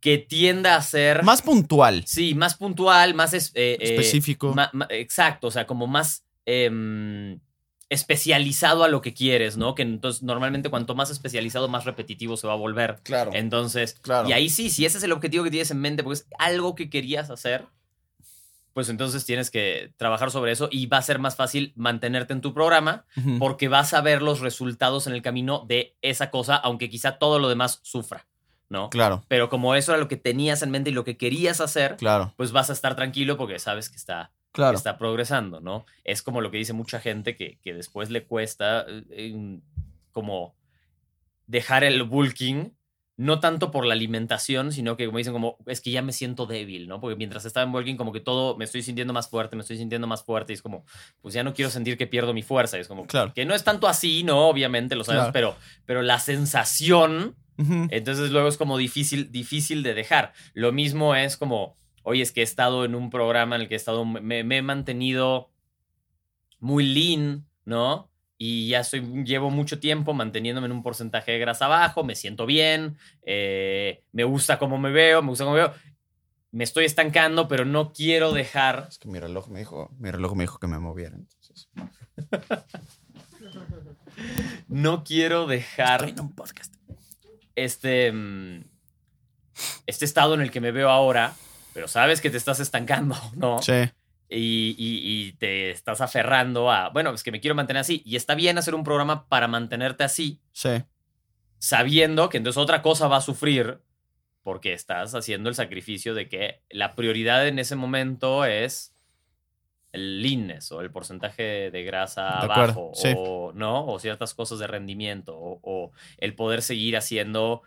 que 0.00 0.18
tienda 0.18 0.76
a 0.76 0.82
ser... 0.82 1.22
Más 1.22 1.42
puntual. 1.42 2.02
Sí, 2.06 2.34
más 2.34 2.56
puntual, 2.56 3.14
más 3.14 3.34
eh, 3.34 3.52
eh, 3.54 3.78
específico. 3.80 4.54
exacto, 4.90 5.46
o 5.46 5.50
sea, 5.50 5.66
como 5.66 5.86
más 5.86 6.24
em, 6.44 7.38
especializado 7.88 8.82
a 8.82 8.88
lo 8.88 9.00
que 9.00 9.14
quieres, 9.14 9.56
¿no? 9.56 9.76
Que 9.76 9.82
entonces 9.82 10.22
normalmente 10.22 10.70
cuanto 10.70 10.96
más 10.96 11.10
especializado, 11.10 11.68
más 11.68 11.84
repetitivo 11.84 12.36
se 12.36 12.48
va 12.48 12.54
a 12.54 12.56
volver. 12.56 12.98
Claro. 13.04 13.30
Entonces, 13.34 13.94
claro. 14.02 14.28
y 14.28 14.32
ahí 14.32 14.48
sí, 14.48 14.70
si 14.70 14.84
ese 14.84 14.98
es 14.98 15.04
el 15.04 15.12
objetivo 15.12 15.44
que 15.44 15.50
tienes 15.50 15.70
en 15.70 15.80
mente, 15.80 16.02
porque 16.02 16.20
es 16.20 16.26
algo 16.38 16.74
que 16.74 16.90
querías 16.90 17.30
hacer, 17.30 17.66
pues 18.72 18.88
entonces 18.88 19.24
tienes 19.24 19.50
que 19.50 19.92
trabajar 19.96 20.30
sobre 20.30 20.52
eso 20.52 20.68
y 20.70 20.86
va 20.86 20.98
a 20.98 21.02
ser 21.02 21.18
más 21.18 21.36
fácil 21.36 21.72
mantenerte 21.76 22.32
en 22.32 22.40
tu 22.40 22.54
programa 22.54 23.04
porque 23.38 23.68
vas 23.68 23.94
a 23.94 24.00
ver 24.00 24.22
los 24.22 24.40
resultados 24.40 25.06
en 25.06 25.12
el 25.12 25.22
camino 25.22 25.64
de 25.66 25.96
esa 26.02 26.30
cosa, 26.30 26.56
aunque 26.56 26.88
quizá 26.88 27.18
todo 27.18 27.38
lo 27.38 27.48
demás 27.48 27.80
sufra, 27.82 28.26
¿no? 28.68 28.90
Claro. 28.90 29.22
Pero 29.28 29.48
como 29.48 29.74
eso 29.74 29.92
era 29.92 30.00
lo 30.00 30.08
que 30.08 30.16
tenías 30.16 30.62
en 30.62 30.70
mente 30.70 30.90
y 30.90 30.94
lo 30.94 31.04
que 31.04 31.16
querías 31.16 31.60
hacer, 31.60 31.96
claro. 31.96 32.32
pues 32.36 32.52
vas 32.52 32.70
a 32.70 32.72
estar 32.72 32.96
tranquilo 32.96 33.36
porque 33.36 33.58
sabes 33.58 33.90
que 33.90 33.96
está, 33.96 34.32
claro. 34.52 34.76
está 34.76 34.98
progresando, 34.98 35.60
¿no? 35.60 35.86
Es 36.04 36.22
como 36.22 36.40
lo 36.40 36.50
que 36.50 36.58
dice 36.58 36.72
mucha 36.72 37.00
gente 37.00 37.36
que, 37.36 37.58
que 37.62 37.74
después 37.74 38.10
le 38.10 38.24
cuesta 38.24 38.86
eh, 38.88 39.58
como 40.12 40.54
dejar 41.46 41.84
el 41.84 42.02
bulking 42.04 42.74
no 43.22 43.38
tanto 43.38 43.70
por 43.70 43.86
la 43.86 43.94
alimentación, 43.94 44.72
sino 44.72 44.96
que 44.96 45.06
como 45.06 45.18
dicen, 45.18 45.32
como 45.32 45.56
es 45.66 45.80
que 45.80 45.92
ya 45.92 46.02
me 46.02 46.12
siento 46.12 46.44
débil, 46.44 46.88
¿no? 46.88 47.00
Porque 47.00 47.14
mientras 47.14 47.44
estaba 47.44 47.64
en 47.64 47.72
walking, 47.72 47.94
como 47.94 48.12
que 48.12 48.18
todo 48.18 48.56
me 48.56 48.64
estoy 48.64 48.82
sintiendo 48.82 49.12
más 49.12 49.28
fuerte, 49.28 49.54
me 49.54 49.62
estoy 49.62 49.78
sintiendo 49.78 50.08
más 50.08 50.24
fuerte, 50.24 50.52
y 50.52 50.54
es 50.54 50.62
como, 50.62 50.84
pues 51.20 51.32
ya 51.32 51.44
no 51.44 51.54
quiero 51.54 51.70
sentir 51.70 51.96
que 51.96 52.08
pierdo 52.08 52.34
mi 52.34 52.42
fuerza. 52.42 52.78
Y 52.78 52.80
es 52.80 52.88
como, 52.88 53.06
claro. 53.06 53.32
que 53.32 53.44
no 53.44 53.54
es 53.54 53.62
tanto 53.62 53.86
así, 53.86 54.24
¿no? 54.24 54.48
Obviamente 54.48 54.96
lo 54.96 55.04
sabes, 55.04 55.30
pero, 55.32 55.54
pero 55.86 56.02
la 56.02 56.18
sensación, 56.18 57.36
entonces 57.56 58.32
luego 58.32 58.48
es 58.48 58.56
como 58.56 58.76
difícil, 58.76 59.30
difícil 59.30 59.84
de 59.84 59.94
dejar. 59.94 60.32
Lo 60.52 60.72
mismo 60.72 61.14
es 61.14 61.36
como, 61.36 61.76
oye, 62.02 62.22
es 62.22 62.32
que 62.32 62.40
he 62.40 62.44
estado 62.44 62.84
en 62.84 62.96
un 62.96 63.10
programa 63.10 63.54
en 63.54 63.62
el 63.62 63.68
que 63.68 63.74
he 63.74 63.76
estado, 63.76 64.04
me 64.04 64.40
he 64.40 64.62
mantenido 64.62 65.52
muy 66.58 66.84
lean, 66.84 67.46
¿no? 67.64 68.11
Y 68.44 68.66
ya 68.66 68.82
soy, 68.82 69.22
llevo 69.22 69.50
mucho 69.50 69.78
tiempo 69.78 70.14
manteniéndome 70.14 70.66
en 70.66 70.72
un 70.72 70.82
porcentaje 70.82 71.30
de 71.30 71.38
grasa 71.38 71.68
bajo, 71.68 72.02
me 72.02 72.16
siento 72.16 72.44
bien, 72.44 72.98
eh, 73.24 74.02
me 74.10 74.24
gusta 74.24 74.58
cómo 74.58 74.78
me 74.78 74.90
veo, 74.90 75.22
me 75.22 75.28
gusta 75.28 75.44
cómo 75.44 75.54
me 75.54 75.62
veo. 75.62 75.74
Me 76.50 76.64
estoy 76.64 76.86
estancando, 76.86 77.46
pero 77.46 77.64
no 77.64 77.92
quiero 77.92 78.32
dejar. 78.32 78.86
Es 78.88 78.98
que 78.98 79.06
mi 79.06 79.20
reloj 79.20 79.46
me 79.46 79.60
dijo, 79.60 79.92
mi 79.96 80.10
reloj 80.10 80.34
me 80.34 80.42
dijo 80.42 80.58
que 80.58 80.66
me 80.66 80.80
moviera, 80.80 81.14
entonces. 81.14 81.68
no 84.66 85.04
quiero 85.04 85.46
dejar. 85.46 86.04
Estoy 86.04 86.24
un 86.24 86.34
podcast. 86.34 86.74
Este. 87.54 88.10
Mm, 88.10 88.64
este 89.86 90.04
estado 90.04 90.34
en 90.34 90.40
el 90.40 90.50
que 90.50 90.60
me 90.60 90.72
veo 90.72 90.90
ahora, 90.90 91.32
pero 91.74 91.86
sabes 91.86 92.20
que 92.20 92.28
te 92.28 92.38
estás 92.38 92.58
estancando, 92.58 93.14
¿no? 93.36 93.62
Sí 93.62 93.88
y, 94.38 95.32
te 95.38 95.70
estás 95.70 96.00
aferrando 96.00 96.70
a, 96.70 96.90
bueno, 96.90 97.12
es 97.12 97.22
que 97.22 97.32
me 97.32 97.40
quiero 97.40 97.54
mantener 97.54 97.80
así. 97.80 98.02
Y 98.04 98.16
está 98.16 98.34
bien 98.34 98.58
hacer 98.58 98.74
un 98.74 98.84
programa 98.84 99.28
para 99.28 99.48
mantenerte 99.48 100.04
así. 100.04 100.40
Sí. 100.52 100.82
Sabiendo 101.58 102.28
que 102.28 102.38
entonces 102.38 102.60
otra 102.60 102.82
cosa 102.82 103.08
va 103.08 103.18
a 103.18 103.22
sufrir 103.22 103.80
porque 104.42 104.72
estás 104.72 105.14
haciendo 105.14 105.48
el 105.48 105.54
sacrificio 105.54 106.14
de 106.14 106.28
que 106.28 106.62
la 106.70 106.94
prioridad 106.94 107.46
en 107.46 107.58
ese 107.58 107.76
momento 107.76 108.44
es 108.44 108.94
el 109.92 110.22
leanness 110.22 110.72
o 110.72 110.80
el 110.80 110.90
porcentaje 110.90 111.70
de 111.70 111.84
grasa 111.84 112.46
bajo 112.46 112.92
o 113.16 113.52
no 113.52 113.86
o 113.86 113.98
ciertas 113.98 114.34
cosas 114.34 114.58
de 114.58 114.66
rendimiento 114.66 115.36
o 115.36 115.92
el 116.18 116.34
poder 116.34 116.62
seguir 116.62 116.96
haciendo 116.96 117.62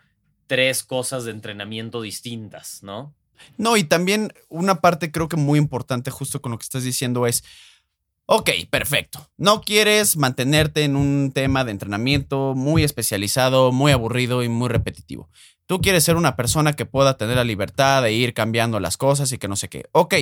tres 0.46 0.82
cosas 0.82 1.24
de 1.24 1.30
entrenamiento 1.30 2.02
distintas, 2.02 2.82
¿no? 2.82 3.14
No, 3.56 3.76
y 3.76 3.84
también 3.84 4.32
una 4.48 4.80
parte 4.80 5.10
creo 5.10 5.28
que 5.28 5.36
muy 5.36 5.58
importante 5.58 6.10
justo 6.10 6.40
con 6.40 6.52
lo 6.52 6.58
que 6.58 6.64
estás 6.64 6.84
diciendo 6.84 7.26
es, 7.26 7.44
ok, 8.26 8.50
perfecto, 8.70 9.30
no 9.36 9.60
quieres 9.60 10.16
mantenerte 10.16 10.84
en 10.84 10.96
un 10.96 11.32
tema 11.32 11.64
de 11.64 11.70
entrenamiento 11.70 12.54
muy 12.54 12.84
especializado, 12.84 13.72
muy 13.72 13.92
aburrido 13.92 14.42
y 14.42 14.48
muy 14.48 14.68
repetitivo. 14.68 15.28
Tú 15.66 15.80
quieres 15.80 16.04
ser 16.04 16.16
una 16.16 16.36
persona 16.36 16.74
que 16.74 16.86
pueda 16.86 17.16
tener 17.16 17.36
la 17.36 17.44
libertad 17.44 18.02
de 18.02 18.12
ir 18.12 18.34
cambiando 18.34 18.78
las 18.78 18.96
cosas 18.96 19.32
y 19.32 19.38
que 19.38 19.48
no 19.48 19.56
sé 19.56 19.68
qué. 19.68 19.86
Ok, 19.92 20.14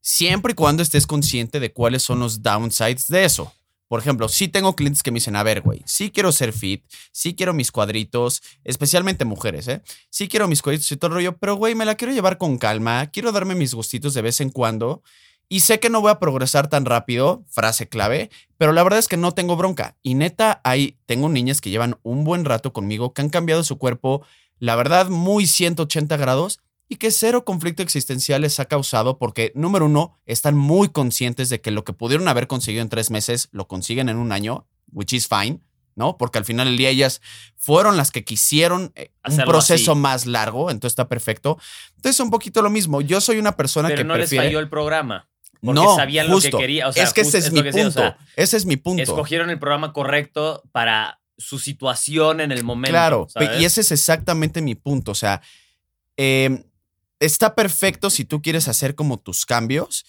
siempre 0.00 0.52
y 0.52 0.54
cuando 0.54 0.82
estés 0.82 1.06
consciente 1.06 1.58
de 1.58 1.72
cuáles 1.72 2.02
son 2.02 2.20
los 2.20 2.42
downsides 2.42 3.08
de 3.08 3.24
eso. 3.24 3.52
Por 3.88 4.00
ejemplo, 4.00 4.28
sí 4.28 4.48
tengo 4.48 4.74
clientes 4.74 5.02
que 5.02 5.10
me 5.10 5.16
dicen, 5.16 5.36
a 5.36 5.42
ver, 5.42 5.60
güey, 5.60 5.82
sí 5.84 6.10
quiero 6.10 6.32
ser 6.32 6.52
fit, 6.52 6.84
sí 7.12 7.34
quiero 7.34 7.52
mis 7.52 7.70
cuadritos, 7.70 8.42
especialmente 8.64 9.24
mujeres, 9.24 9.68
¿eh? 9.68 9.82
Sí 10.10 10.28
quiero 10.28 10.48
mis 10.48 10.62
cuadritos 10.62 10.90
y 10.90 10.96
todo 10.96 11.08
el 11.08 11.14
rollo, 11.14 11.36
pero, 11.36 11.56
güey, 11.56 11.74
me 11.74 11.84
la 11.84 11.94
quiero 11.94 12.12
llevar 12.12 12.38
con 12.38 12.58
calma, 12.58 13.10
quiero 13.10 13.30
darme 13.32 13.54
mis 13.54 13.74
gustitos 13.74 14.14
de 14.14 14.22
vez 14.22 14.40
en 14.40 14.50
cuando. 14.50 15.02
Y 15.48 15.60
sé 15.60 15.78
que 15.78 15.90
no 15.90 16.00
voy 16.00 16.10
a 16.10 16.18
progresar 16.18 16.68
tan 16.68 16.86
rápido, 16.86 17.44
frase 17.48 17.88
clave, 17.88 18.30
pero 18.56 18.72
la 18.72 18.82
verdad 18.82 18.98
es 18.98 19.08
que 19.08 19.18
no 19.18 19.32
tengo 19.32 19.56
bronca. 19.56 19.96
Y 20.02 20.14
neta, 20.14 20.60
hay, 20.64 20.96
tengo 21.06 21.28
niñas 21.28 21.60
que 21.60 21.70
llevan 21.70 21.98
un 22.02 22.24
buen 22.24 22.46
rato 22.46 22.72
conmigo, 22.72 23.12
que 23.12 23.20
han 23.20 23.28
cambiado 23.28 23.62
su 23.62 23.78
cuerpo, 23.78 24.24
la 24.58 24.76
verdad, 24.76 25.08
muy 25.08 25.46
180 25.46 26.16
grados 26.16 26.60
y 26.94 26.96
que 26.96 27.10
cero 27.10 27.44
conflicto 27.44 27.82
existencial 27.82 28.42
les 28.42 28.60
ha 28.60 28.66
causado 28.66 29.18
porque, 29.18 29.50
número 29.56 29.86
uno, 29.86 30.16
están 30.26 30.56
muy 30.56 30.90
conscientes 30.90 31.48
de 31.48 31.60
que 31.60 31.72
lo 31.72 31.82
que 31.82 31.92
pudieron 31.92 32.28
haber 32.28 32.46
conseguido 32.46 32.82
en 32.82 32.88
tres 32.88 33.10
meses 33.10 33.48
lo 33.50 33.66
consiguen 33.66 34.08
en 34.08 34.16
un 34.16 34.30
año, 34.30 34.68
which 34.92 35.12
is 35.12 35.26
fine, 35.26 35.58
¿no? 35.96 36.16
Porque 36.16 36.38
al 36.38 36.44
final 36.44 36.68
del 36.68 36.76
día 36.76 36.90
ellas 36.90 37.20
fueron 37.56 37.96
las 37.96 38.12
que 38.12 38.22
quisieron 38.22 38.92
eh, 38.94 39.10
un 39.28 39.38
proceso 39.38 39.96
más 39.96 40.26
largo, 40.26 40.70
entonces 40.70 40.92
está 40.92 41.08
perfecto. 41.08 41.58
Entonces, 41.96 42.20
un 42.20 42.30
poquito 42.30 42.62
lo 42.62 42.70
mismo. 42.70 43.00
Yo 43.00 43.20
soy 43.20 43.38
una 43.38 43.56
persona 43.56 43.88
Pero 43.88 43.98
que 43.98 44.04
no 44.04 44.16
les 44.16 44.32
falló 44.32 44.60
el 44.60 44.68
programa. 44.68 45.28
Porque 45.60 45.80
no, 45.80 45.96
sabían 45.96 46.28
lo 46.28 46.38
que 46.38 46.50
quería. 46.50 46.90
es 46.94 47.12
que 47.12 47.22
ese 47.22 47.38
es, 47.38 47.50
mi 47.50 47.64
punto. 47.64 48.14
ese 48.36 48.56
es 48.56 48.66
mi 48.66 48.76
punto. 48.76 49.02
Escogieron 49.02 49.50
el 49.50 49.58
programa 49.58 49.92
correcto 49.92 50.62
para 50.70 51.20
su 51.36 51.58
situación 51.58 52.40
en 52.40 52.52
el 52.52 52.62
momento. 52.62 52.92
Claro, 52.92 53.26
y 53.58 53.64
ese 53.64 53.80
es 53.80 53.90
exactamente 53.90 54.62
mi 54.62 54.76
punto. 54.76 55.10
O 55.10 55.16
sea, 55.16 55.42
eh, 56.16 56.64
está 57.24 57.54
perfecto 57.54 58.10
si 58.10 58.24
tú 58.24 58.42
quieres 58.42 58.68
hacer 58.68 58.94
como 58.94 59.18
tus 59.18 59.46
cambios. 59.46 60.04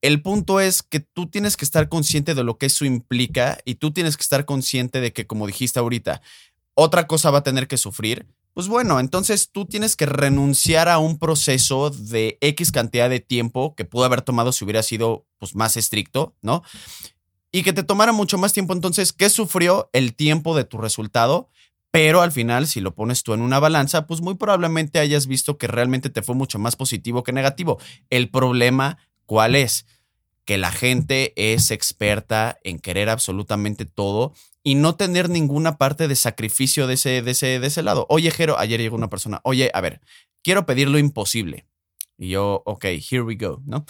El 0.00 0.20
punto 0.22 0.60
es 0.60 0.82
que 0.82 1.00
tú 1.00 1.28
tienes 1.28 1.56
que 1.56 1.64
estar 1.64 1.88
consciente 1.88 2.34
de 2.34 2.44
lo 2.44 2.58
que 2.58 2.66
eso 2.66 2.84
implica 2.84 3.58
y 3.64 3.76
tú 3.76 3.92
tienes 3.92 4.16
que 4.16 4.22
estar 4.22 4.44
consciente 4.44 5.00
de 5.00 5.12
que, 5.12 5.26
como 5.26 5.46
dijiste 5.46 5.78
ahorita, 5.78 6.20
otra 6.74 7.06
cosa 7.06 7.30
va 7.30 7.38
a 7.38 7.42
tener 7.42 7.68
que 7.68 7.78
sufrir. 7.78 8.26
Pues 8.52 8.68
bueno, 8.68 9.00
entonces 9.00 9.50
tú 9.50 9.64
tienes 9.64 9.96
que 9.96 10.06
renunciar 10.06 10.88
a 10.88 10.98
un 10.98 11.18
proceso 11.18 11.90
de 11.90 12.38
X 12.40 12.70
cantidad 12.70 13.10
de 13.10 13.20
tiempo 13.20 13.74
que 13.74 13.84
pudo 13.84 14.04
haber 14.04 14.22
tomado 14.22 14.52
si 14.52 14.64
hubiera 14.64 14.82
sido 14.82 15.26
pues, 15.38 15.56
más 15.56 15.76
estricto, 15.76 16.34
¿no? 16.40 16.62
Y 17.50 17.62
que 17.62 17.72
te 17.72 17.82
tomara 17.82 18.12
mucho 18.12 18.38
más 18.38 18.52
tiempo. 18.52 18.72
Entonces, 18.72 19.12
¿qué 19.12 19.28
sufrió 19.30 19.90
el 19.92 20.14
tiempo 20.14 20.56
de 20.56 20.64
tu 20.64 20.78
resultado? 20.78 21.48
Pero 21.94 22.22
al 22.22 22.32
final, 22.32 22.66
si 22.66 22.80
lo 22.80 22.92
pones 22.92 23.22
tú 23.22 23.34
en 23.34 23.40
una 23.40 23.60
balanza, 23.60 24.08
pues 24.08 24.20
muy 24.20 24.34
probablemente 24.34 24.98
hayas 24.98 25.28
visto 25.28 25.58
que 25.58 25.68
realmente 25.68 26.10
te 26.10 26.22
fue 26.22 26.34
mucho 26.34 26.58
más 26.58 26.74
positivo 26.74 27.22
que 27.22 27.32
negativo. 27.32 27.78
El 28.10 28.30
problema, 28.30 28.98
¿cuál 29.26 29.54
es? 29.54 29.86
Que 30.44 30.58
la 30.58 30.72
gente 30.72 31.32
es 31.36 31.70
experta 31.70 32.58
en 32.64 32.80
querer 32.80 33.08
absolutamente 33.10 33.84
todo 33.84 34.34
y 34.64 34.74
no 34.74 34.96
tener 34.96 35.30
ninguna 35.30 35.78
parte 35.78 36.08
de 36.08 36.16
sacrificio 36.16 36.88
de 36.88 36.94
ese, 36.94 37.22
de 37.22 37.30
ese, 37.30 37.60
de 37.60 37.66
ese 37.68 37.84
lado. 37.84 38.06
Oye, 38.08 38.32
Jero, 38.32 38.58
ayer 38.58 38.80
llegó 38.80 38.96
una 38.96 39.08
persona, 39.08 39.40
oye, 39.44 39.70
a 39.72 39.80
ver, 39.80 40.00
quiero 40.42 40.66
pedir 40.66 40.88
lo 40.88 40.98
imposible. 40.98 41.64
Y 42.18 42.30
yo, 42.30 42.64
ok, 42.66 42.86
here 42.86 43.22
we 43.22 43.36
go, 43.36 43.62
¿no? 43.66 43.86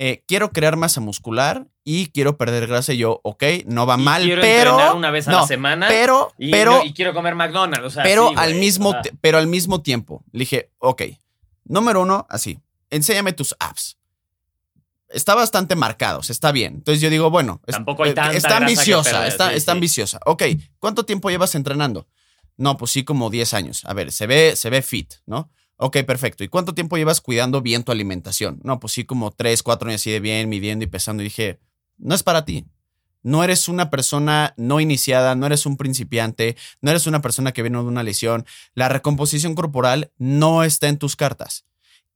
Eh, 0.00 0.22
quiero 0.28 0.52
crear 0.52 0.76
masa 0.76 1.00
muscular 1.00 1.66
y 1.82 2.06
quiero 2.06 2.36
perder 2.36 2.68
grasa. 2.68 2.92
Y 2.92 2.98
yo, 2.98 3.20
ok, 3.24 3.42
no 3.66 3.84
va 3.84 3.96
mal, 3.96 4.22
quiero 4.22 4.42
pero. 4.42 4.94
una 4.94 5.10
vez 5.10 5.26
a 5.26 5.32
la 5.32 5.46
semana. 5.46 5.88
Pero, 5.88 6.32
y, 6.38 6.52
pero. 6.52 6.84
y 6.84 6.92
quiero 6.92 7.12
comer 7.12 7.34
McDonald's. 7.34 7.96
pero, 8.02 8.30
al 8.36 8.54
mismo, 8.54 8.94
pero 9.20 9.38
al 9.38 9.48
mismo 9.48 9.82
tiempo, 9.82 10.24
le 10.32 10.40
dije, 10.40 10.70
ok, 10.78 11.02
número 11.64 12.02
uno, 12.02 12.26
así, 12.30 12.60
enséñame 12.90 13.32
tus 13.32 13.56
apps. 13.58 13.98
Está 15.08 15.34
bastante 15.34 15.74
marcados, 15.74 16.30
está 16.30 16.52
bien. 16.52 16.74
Entonces 16.74 17.00
yo 17.00 17.08
digo, 17.08 17.30
bueno, 17.30 17.60
Tampoco 17.66 18.04
hay 18.04 18.10
eh, 18.10 18.14
tanta 18.14 18.36
está 18.36 18.58
ambiciosa, 18.58 19.26
está, 19.26 19.52
está 19.54 19.72
ambiciosa. 19.72 20.20
Ok, 20.26 20.44
¿cuánto 20.78 21.04
tiempo 21.04 21.30
llevas 21.30 21.54
entrenando? 21.54 22.06
No, 22.58 22.76
pues 22.76 22.90
sí, 22.90 23.04
como 23.04 23.30
10 23.30 23.54
años. 23.54 23.84
A 23.86 23.94
ver, 23.94 24.12
se 24.12 24.26
ve, 24.26 24.54
se 24.54 24.68
ve 24.68 24.82
fit, 24.82 25.14
¿no? 25.26 25.50
Ok, 25.80 25.98
perfecto. 26.04 26.42
¿Y 26.44 26.48
cuánto 26.48 26.74
tiempo 26.74 26.96
llevas 26.96 27.20
cuidando 27.20 27.62
bien 27.62 27.84
tu 27.84 27.92
alimentación? 27.92 28.60
No, 28.64 28.80
pues 28.80 28.92
sí, 28.92 29.04
como 29.04 29.30
tres, 29.30 29.62
cuatro 29.62 29.88
años 29.88 30.00
así 30.02 30.10
de 30.10 30.18
bien, 30.20 30.48
midiendo 30.48 30.84
y 30.84 30.88
pesando. 30.88 31.22
Y 31.22 31.26
dije, 31.26 31.60
no 31.98 32.14
es 32.14 32.22
para 32.22 32.44
ti. 32.44 32.66
No 33.22 33.42
eres 33.44 33.68
una 33.68 33.88
persona 33.90 34.54
no 34.56 34.80
iniciada, 34.80 35.34
no 35.34 35.46
eres 35.46 35.66
un 35.66 35.76
principiante, 35.76 36.56
no 36.80 36.90
eres 36.90 37.06
una 37.06 37.20
persona 37.20 37.52
que 37.52 37.62
viene 37.62 37.78
de 37.78 37.84
una 37.84 38.02
lesión. 38.02 38.44
La 38.74 38.88
recomposición 38.88 39.54
corporal 39.54 40.10
no 40.18 40.64
está 40.64 40.88
en 40.88 40.98
tus 40.98 41.14
cartas. 41.16 41.64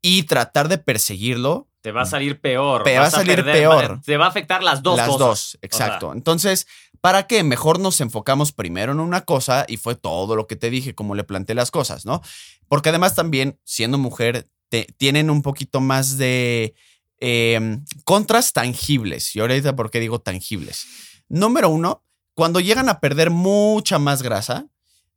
Y 0.01 0.25
tratar 0.25 0.69
de 0.69 0.79
perseguirlo. 0.79 1.69
Te 1.83 1.93
va 1.93 2.03
a 2.03 2.07
salir 2.07 2.41
peor. 2.41 2.83
Te 2.85 2.99
va 2.99 3.07
a 3.07 3.11
salir 3.11 3.41
perder- 3.45 3.53
peor. 3.53 4.01
Te 4.05 4.17
va 4.17 4.27
a 4.27 4.29
afectar 4.29 4.63
las 4.63 4.83
dos 4.83 4.97
las 4.97 5.07
cosas. 5.09 5.19
dos, 5.21 5.59
exacto. 5.63 6.13
Entonces, 6.13 6.67
¿para 7.03 7.27
qué? 7.27 7.43
Mejor 7.45 7.79
nos 7.79 8.01
enfocamos 8.01 8.53
primero 8.53 8.93
en 8.93 9.01
una 9.01 9.21
cosa 9.27 9.67
y 9.69 9.77
fue 9.77 9.95
todo 9.97 10.35
lo 10.37 10.47
que 10.47 10.57
te 10.57 10.71
dije, 10.71 10.95
como 10.95 11.15
le 11.15 11.25
planteé 11.25 11.55
las 11.55 11.71
cosas, 11.71 12.07
¿no? 12.07 12.23
Porque 12.69 12.89
además 12.89 13.15
también, 13.15 13.61
siendo 13.65 13.99
mujer, 13.99 14.49
te- 14.71 14.87
tienen 14.97 15.29
un 15.29 15.43
poquito 15.43 15.81
más 15.83 16.17
de 16.17 16.75
eh, 17.21 17.79
contras 18.05 18.55
tangibles. 18.55 19.37
Y 19.37 19.41
ahorita, 19.41 19.77
¿por 19.77 19.91
qué 19.91 20.01
digo 20.01 20.21
tangibles? 20.21 20.87
Número 21.29 21.69
uno, 21.69 22.03
cuando 22.35 22.61
llegan 22.61 22.89
a 22.89 22.99
perder 23.01 23.29
mucha 23.31 23.99
más 23.99 24.23
grasa 24.23 24.67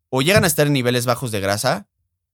o 0.10 0.22
llegan 0.22 0.44
a 0.44 0.48
estar 0.48 0.68
en 0.68 0.74
niveles 0.74 1.06
bajos 1.06 1.32
de 1.32 1.40
grasa, 1.40 1.88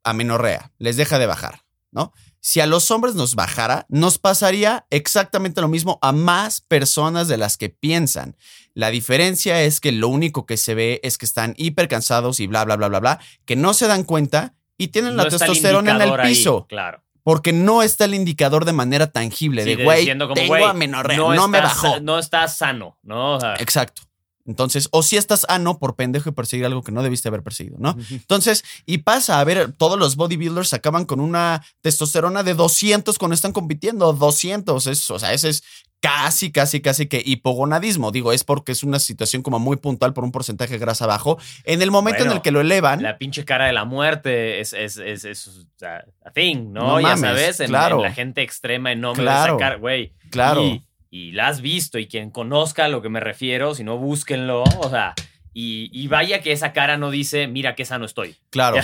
amenorrea, 0.04 0.72
les 0.80 0.97
deja 0.97 1.20
de 1.20 1.28
bajar, 1.28 1.62
¿no? 1.91 2.14
Si 2.43 2.59
a 2.59 2.65
los 2.65 2.89
hombres 2.89 3.13
nos 3.15 3.35
bajara, 3.35 3.85
nos 3.87 4.17
pasaría 4.17 4.85
exactamente 4.89 5.61
lo 5.61 5.67
mismo 5.67 5.99
a 6.01 6.11
más 6.11 6.59
personas 6.61 7.27
de 7.27 7.37
las 7.37 7.55
que 7.55 7.69
piensan. 7.69 8.35
La 8.73 8.89
diferencia 8.89 9.61
es 9.61 9.79
que 9.79 9.91
lo 9.91 10.07
único 10.07 10.45
que 10.47 10.57
se 10.57 10.73
ve 10.73 10.99
es 11.03 11.17
que 11.19 11.25
están 11.25 11.53
hiper 11.57 11.87
cansados 11.87 12.39
y 12.39 12.47
bla, 12.47 12.65
bla, 12.65 12.77
bla, 12.77 12.87
bla, 12.87 12.99
bla, 12.99 13.19
que 13.45 13.55
no 13.55 13.73
se 13.75 13.87
dan 13.87 14.03
cuenta 14.03 14.55
y 14.77 14.87
tienen 14.87 15.15
No 15.15 15.23
la 15.23 15.29
está 15.29 15.45
el 15.45 15.51
testosterona 15.51 15.91
en 15.91 15.95
el 15.97 16.01
indicador 16.01 16.21
ahí, 16.25 16.35
piso. 16.35 16.65
claro. 16.67 17.03
Porque 17.23 17.53
no 17.53 17.83
está 17.83 18.05
el 18.05 18.15
indicador 18.15 18.65
de 18.65 18.73
manera 18.73 19.11
tangible 19.11 19.63
Sí, 19.63 19.75
de, 19.75 19.83
güey, 19.83 20.05
tengo 20.07 20.33
güey, 20.47 20.63
amenorrea, 20.63 21.15
no, 21.17 21.47
me 21.47 21.59
estás- 21.59 21.75
bajó. 21.83 21.99
No 21.99 22.17
estás 22.17 22.57
sano, 22.57 22.97
¿no? 23.03 23.35
O 23.35 23.39
sea, 23.39 23.53
Exacto. 23.59 24.01
Entonces, 24.45 24.87
o 24.91 25.03
si 25.03 25.17
estás 25.17 25.45
ano 25.49 25.77
por 25.79 25.95
pendejo 25.95 26.29
y 26.29 26.31
perseguir 26.33 26.65
algo 26.65 26.83
que 26.83 26.91
no 26.91 27.03
debiste 27.03 27.27
haber 27.27 27.43
perseguido, 27.43 27.77
¿no? 27.79 27.95
Entonces, 28.09 28.63
y 28.85 28.99
pasa, 28.99 29.39
a 29.39 29.43
ver, 29.43 29.71
todos 29.73 29.99
los 29.99 30.15
bodybuilders 30.15 30.73
acaban 30.73 31.05
con 31.05 31.19
una 31.19 31.63
testosterona 31.81 32.43
de 32.43 32.53
200 32.53 33.17
cuando 33.17 33.35
están 33.35 33.51
compitiendo, 33.51 34.11
200, 34.13 34.87
es, 34.87 35.09
o 35.11 35.19
sea, 35.19 35.33
ese 35.33 35.49
es 35.49 35.63
casi, 35.99 36.51
casi, 36.51 36.81
casi 36.81 37.05
que 37.05 37.21
hipogonadismo. 37.23 38.11
Digo, 38.11 38.33
es 38.33 38.43
porque 38.43 38.71
es 38.71 38.81
una 38.83 38.99
situación 38.99 39.43
como 39.43 39.59
muy 39.59 39.77
puntual 39.77 40.13
por 40.13 40.23
un 40.23 40.31
porcentaje 40.31 40.73
de 40.73 40.79
grasa 40.79 41.05
bajo. 41.05 41.37
En 41.63 41.81
el 41.83 41.91
momento 41.91 42.23
en 42.23 42.31
el 42.31 42.41
que 42.41 42.49
lo 42.51 42.59
elevan, 42.61 43.03
La 43.03 43.19
pinche 43.19 43.45
cara 43.45 43.67
de 43.67 43.73
la 43.73 43.85
muerte 43.85 44.59
es, 44.59 44.73
es, 44.73 44.97
es, 44.97 45.23
es, 45.25 45.67
a 45.83 46.31
thing, 46.31 46.71
¿no? 46.73 46.87
No 46.87 46.99
ya 46.99 47.09
mames, 47.09 47.21
sabes, 47.21 47.59
en, 47.59 47.67
claro. 47.67 47.97
en 47.97 48.01
la 48.03 48.13
gente 48.13 48.41
extrema 48.41 48.91
enorme 48.91 49.21
Claro. 49.21 49.53
de 49.53 49.57
esa 49.57 49.69
cara, 49.69 49.75
güey. 49.77 50.13
claro, 50.31 50.63
Y, 50.63 50.83
y 51.12 51.34
la 51.34 51.49
has 51.49 51.62
visto, 51.62 51.99
y 51.99 52.07
quien 52.07 52.32
conozca 52.32 52.86
a 52.86 52.88
lo 52.88 53.01
que 53.01 53.09
me 53.09 53.20
refiero, 53.20 53.76
si 53.76 53.84
no, 53.84 53.97
búsquenlo, 53.97 54.64
o 54.64 54.89
sea, 54.89 55.14
y, 55.53 55.89
y 55.91 56.07
vaya 56.07 56.41
que 56.41 56.53
esa 56.53 56.72
cara 56.72 56.97
no 56.97 57.12
dice, 57.12 57.47
mira 57.47 57.76
qué 57.76 57.86
sano 57.86 58.05
estoy. 58.05 58.38
claro, 58.49 58.78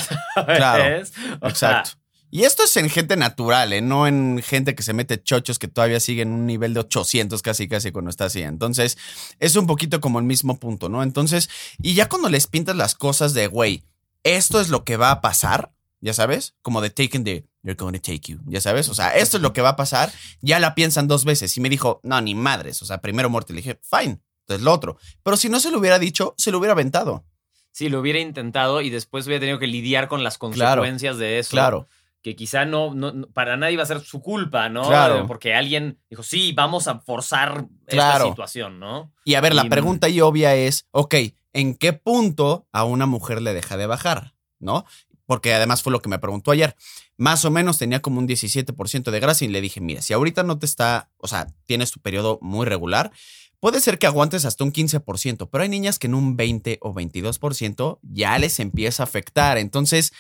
claro, 0.46 1.02
o 1.42 1.50
sea, 1.50 1.50
exacto. 1.50 1.92
Y 2.30 2.44
esto 2.44 2.64
es 2.64 2.76
en 2.76 2.90
gente 2.90 3.16
natural, 3.16 3.72
¿eh? 3.72 3.82
no 3.82 4.06
en 4.06 4.42
gente 4.44 4.76
que 4.76 4.84
se 4.84 4.92
mete 4.92 5.22
chochos 5.22 5.60
que 5.60 5.70
todavía 5.70 6.02
siguen 6.02 6.34
un 6.34 6.46
nivel 6.46 6.74
de 6.74 6.82
800 6.82 7.42
casi, 7.42 7.70
casi 7.70 7.94
cuando 7.94 8.10
está 8.10 8.26
así. 8.26 8.42
Entonces, 8.42 8.98
es 9.40 9.56
un 9.56 9.66
poquito 9.66 10.02
como 10.02 10.20
el 10.20 10.26
mismo 10.26 10.60
punto, 10.60 10.90
¿no? 10.90 11.04
Entonces, 11.04 11.50
y 11.82 11.94
ya 11.94 12.10
cuando 12.10 12.28
les 12.28 12.48
pintas 12.48 12.76
las 12.76 12.96
cosas 12.96 13.34
de, 13.34 13.48
güey, 13.48 13.86
esto 14.24 14.60
es 14.60 14.68
lo 14.68 14.84
que 14.84 14.98
va 14.98 15.12
a 15.12 15.22
pasar, 15.22 15.72
ya 16.02 16.14
sabes, 16.14 16.56
como 16.62 16.82
de 16.82 16.90
taken 16.90 17.24
the, 17.24 17.46
they're 17.64 17.76
going 17.76 17.94
to 17.94 18.00
take 18.00 18.32
you, 18.32 18.40
ya 18.46 18.62
sabes, 18.62 18.88
o 18.90 18.94
sea, 18.94 19.16
esto 19.16 19.38
es 19.38 19.44
lo 19.44 19.54
que 19.54 19.62
va 19.62 19.70
a 19.70 19.76
pasar, 19.76 20.12
ya 20.42 20.60
la 20.60 20.76
piensan 20.76 21.08
dos 21.08 21.26
veces. 21.26 21.56
Y 21.58 21.62
me 21.62 21.70
dijo, 21.70 22.00
no, 22.04 22.20
ni 22.22 22.36
madres, 22.36 22.82
o 22.82 22.86
sea, 22.86 23.00
primero 23.02 23.30
muerte. 23.30 23.54
Le 23.54 23.62
dije, 23.62 23.80
fine, 23.84 24.20
entonces 24.42 24.64
lo 24.64 24.72
otro. 24.74 24.98
Pero 25.24 25.38
si 25.38 25.50
no 25.50 25.60
se 25.60 25.72
lo 25.72 25.80
hubiera 25.80 26.00
dicho, 26.00 26.34
se 26.38 26.52
lo 26.52 26.60
hubiera 26.60 26.74
aventado. 26.74 27.26
Sí, 27.72 27.90
lo 27.90 28.00
hubiera 28.00 28.20
intentado 28.20 28.82
y 28.82 28.90
después 28.90 29.28
hubiera 29.28 29.40
tenido 29.42 29.60
que 29.60 29.68
lidiar 29.68 30.08
con 30.08 30.24
las 30.24 30.38
Claro, 30.38 30.48
consecuencias 30.82 31.18
de 31.18 31.40
eso. 31.40 31.52
Claro, 31.52 31.88
Que 32.24 32.36
quizá 32.36 32.66
no, 32.66 32.94
no, 32.96 33.28
para 33.34 33.56
nadie 33.56 33.78
va 33.78 33.84
a 33.84 33.86
ser 33.88 34.02
su 34.02 34.22
culpa, 34.22 34.68
¿no? 34.70 34.88
Claro. 34.88 35.28
Porque 35.28 35.54
alguien 35.54 36.00
dijo, 36.10 36.24
sí, 36.24 36.54
vamos 36.54 36.88
a 36.88 37.00
forzar 37.00 37.68
Claro. 37.86 38.18
esta 38.18 38.30
situación, 38.30 38.80
¿no? 38.80 39.14
Y 39.26 39.36
a 39.36 39.42
ver, 39.42 39.54
la 39.54 39.66
pregunta 39.70 40.10
y 40.10 40.22
obvia 40.22 40.56
es, 40.56 40.88
ok, 40.92 41.16
¿en 41.54 41.76
qué 41.76 41.94
punto 41.94 42.68
a 42.72 42.84
una 42.84 43.06
mujer 43.06 43.42
le 43.44 43.54
deja 43.54 43.78
de 43.78 43.86
bajar? 43.86 44.34
¿No? 44.60 44.86
Porque 45.28 45.54
además 45.54 45.84
fue 45.84 45.92
lo 45.92 46.02
que 46.02 46.10
me 46.10 46.18
preguntó 46.18 46.50
ayer. 46.52 46.76
Más 47.18 47.46
o 47.46 47.52
menos 47.52 47.78
tenía 47.78 48.02
como 48.02 48.18
un 48.20 48.28
17% 48.28 49.12
de 49.12 49.20
grasa 49.20 49.46
y 49.46 49.50
le 49.50 49.62
dije, 49.62 49.80
mira, 49.82 50.02
si 50.02 50.14
ahorita 50.14 50.42
no 50.42 50.58
te 50.58 50.66
está, 50.66 51.12
o 51.18 51.28
sea, 51.28 51.48
tienes 51.68 51.92
tu 51.92 52.00
periodo 52.00 52.40
muy 52.42 52.66
regular, 52.66 53.12
puede 53.60 53.80
ser 53.82 54.00
que 54.00 54.08
aguantes 54.08 54.46
hasta 54.46 54.64
un 54.64 54.72
15%, 54.74 55.50
pero 55.52 55.62
hay 55.64 55.70
niñas 55.70 56.00
que 56.00 56.08
en 56.08 56.16
un 56.16 56.36
20 56.38 56.80
o 56.82 56.94
22% 56.94 58.00
ya 58.02 58.40
les 58.40 58.60
empieza 58.60 59.04
a 59.04 59.06
afectar. 59.06 59.58
Entonces, 59.58 60.14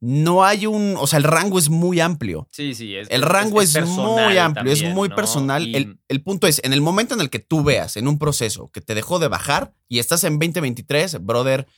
no 0.00 0.44
hay 0.44 0.66
un, 0.66 0.96
o 0.98 1.06
sea, 1.06 1.18
el 1.18 1.22
rango 1.22 1.60
es 1.60 1.68
muy 1.70 2.00
amplio. 2.00 2.48
Sí, 2.50 2.74
sí. 2.74 2.96
Es, 2.96 3.08
El 3.08 3.22
rango 3.22 3.62
es, 3.62 3.80
muy 3.86 4.36
amplio, 4.36 4.72
es 4.72 4.82
muy 4.82 5.08
¿no? 5.08 5.14
personal. 5.14 5.66
Y- 5.66 5.76
El, 5.76 5.98
el 6.08 6.22
punto 6.22 6.48
es, 6.48 6.60
en 6.64 6.72
el 6.72 6.80
momento 6.80 7.14
en 7.14 7.20
el 7.20 7.30
que 7.30 7.38
tú 7.38 7.62
veas 7.62 7.96
en 7.96 8.08
un 8.08 8.18
proceso 8.18 8.68
que 8.72 8.80
te 8.80 8.96
dejó 8.96 9.20
de 9.20 9.28
bajar 9.28 9.72
y 9.88 10.00
estás 10.00 10.24
en 10.24 10.40
2023, 10.40 11.24
brother, 11.24 11.68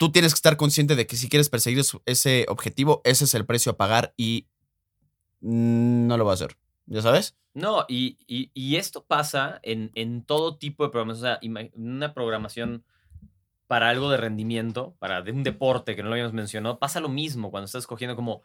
tú 0.00 0.10
tienes 0.10 0.32
que 0.32 0.36
estar 0.38 0.56
consciente 0.56 0.96
de 0.96 1.06
que 1.06 1.14
si 1.14 1.28
quieres 1.28 1.50
perseguir 1.50 1.84
ese 2.06 2.46
objetivo, 2.48 3.02
ese 3.04 3.24
es 3.26 3.34
el 3.34 3.44
precio 3.44 3.72
a 3.72 3.76
pagar 3.76 4.14
y 4.16 4.46
no 5.40 6.16
lo 6.16 6.24
va 6.24 6.30
a 6.30 6.34
hacer. 6.34 6.56
¿Ya 6.86 7.02
sabes? 7.02 7.36
No, 7.52 7.84
y, 7.86 8.16
y- 8.26 8.50
y 8.54 8.76
esto 8.76 9.04
pasa 9.04 9.60
en, 9.62 9.90
en 9.94 10.24
todo 10.24 10.56
tipo 10.56 10.84
de 10.84 10.90
programación. 10.90 11.32
O 11.34 11.36
sea, 11.58 11.70
una 11.74 12.14
programación 12.14 12.82
para 13.66 13.90
algo 13.90 14.10
de 14.10 14.16
rendimiento, 14.16 14.96
para 15.00 15.20
de 15.20 15.32
un 15.32 15.42
deporte 15.42 15.94
que 15.94 16.02
no 16.02 16.08
lo 16.08 16.14
habíamos 16.14 16.32
mencionado, 16.32 16.78
pasa 16.78 17.00
lo 17.00 17.10
mismo 17.10 17.50
cuando 17.50 17.66
estás 17.66 17.80
escogiendo 17.82 18.16
como, 18.16 18.42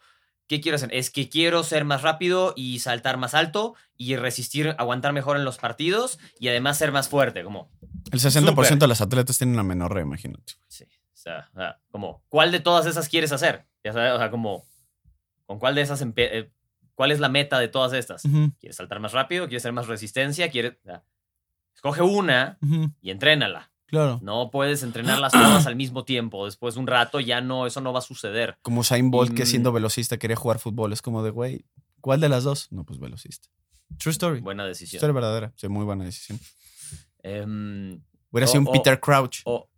¿qué 0.48 0.60
quiero 0.60 0.76
hacer? 0.76 0.90
Es 0.92 1.10
que 1.10 1.30
quiero 1.30 1.64
ser 1.64 1.86
más 1.86 2.02
rápido 2.02 2.52
y 2.54 2.80
saltar 2.80 3.16
más 3.16 3.32
alto 3.32 3.74
y 3.96 4.14
resistir, 4.16 4.74
aguantar 4.78 5.14
mejor 5.14 5.38
en 5.38 5.44
los 5.46 5.56
partidos 5.56 6.18
y 6.38 6.48
además 6.48 6.76
ser 6.76 6.92
más 6.92 7.08
fuerte, 7.08 7.42
como, 7.44 7.70
El 8.12 8.20
60% 8.20 8.44
Súper. 8.52 8.78
de 8.78 8.86
las 8.88 9.00
atletas 9.00 9.38
tienen 9.38 9.54
una 9.54 9.62
menor 9.62 9.98
imagínate. 9.98 10.52
sí, 10.68 10.84
o 11.16 11.18
sea, 11.18 11.48
o 11.54 11.56
sea, 11.58 11.80
como, 11.90 12.22
¿cuál 12.28 12.52
de 12.52 12.60
todas 12.60 12.86
esas 12.86 13.08
quieres 13.08 13.32
hacer? 13.32 13.66
Ya 13.82 13.92
sabes, 13.92 14.12
o 14.12 14.18
sea, 14.18 14.30
como, 14.30 14.64
¿con 15.46 15.58
cuál 15.58 15.74
de 15.74 15.80
esas, 15.80 16.04
eh, 16.16 16.50
cuál 16.94 17.10
es 17.10 17.20
la 17.20 17.28
meta 17.30 17.58
de 17.58 17.68
todas 17.68 17.92
estas? 17.94 18.22
¿Quieres 18.60 18.76
saltar 18.76 19.00
más 19.00 19.12
rápido? 19.12 19.46
¿Quieres 19.48 19.62
hacer 19.62 19.72
más 19.72 19.86
resistencia? 19.86 20.50
¿Quieres...? 20.50 20.74
o 20.82 20.84
sea, 20.84 21.04
escoge 21.74 22.02
una 22.02 22.58
ujú, 22.62 22.90
y 23.00 23.10
entrénala. 23.10 23.70
claro. 23.86 24.18
No 24.22 24.50
puedes 24.50 24.82
entrenarlas 24.82 25.32
todas 25.32 25.66
al 25.66 25.76
mismo 25.76 26.04
tiempo. 26.04 26.44
Después 26.46 26.74
de 26.74 26.80
un 26.80 26.86
rato 26.86 27.20
ya 27.20 27.40
no, 27.40 27.66
eso 27.66 27.80
no 27.80 27.92
va 27.92 27.98
a 28.00 28.02
suceder. 28.02 28.58
Como 28.62 28.80
Usain 28.80 29.10
Bolt, 29.10 29.32
Y, 29.32 29.34
que 29.34 29.46
siendo 29.46 29.72
velocista 29.72 30.16
quería 30.18 30.36
jugar 30.36 30.58
fútbol. 30.58 30.92
Es 30.92 31.00
como 31.02 31.22
de, 31.22 31.30
güey, 31.30 31.64
¿cuál 32.00 32.20
de 32.20 32.28
las 32.28 32.44
dos? 32.44 32.70
No, 32.72 32.84
pues 32.84 32.98
velocista. 32.98 33.48
True 33.98 34.10
story. 34.12 34.40
Buena 34.40 34.64
decisión. 34.66 34.98
Historia 34.98 35.14
verdadera. 35.14 35.52
Sí, 35.56 35.68
muy 35.68 35.84
buena 35.84 36.04
decisión. 36.04 36.38
Em, 37.22 38.00
Hubiera 38.30 38.46
O- 38.46 38.48
sido 38.50 38.60
un 38.62 38.68
o- 38.68 38.72
Peter 38.72 38.98
Crouch. 39.00 39.38
o- 39.44 39.68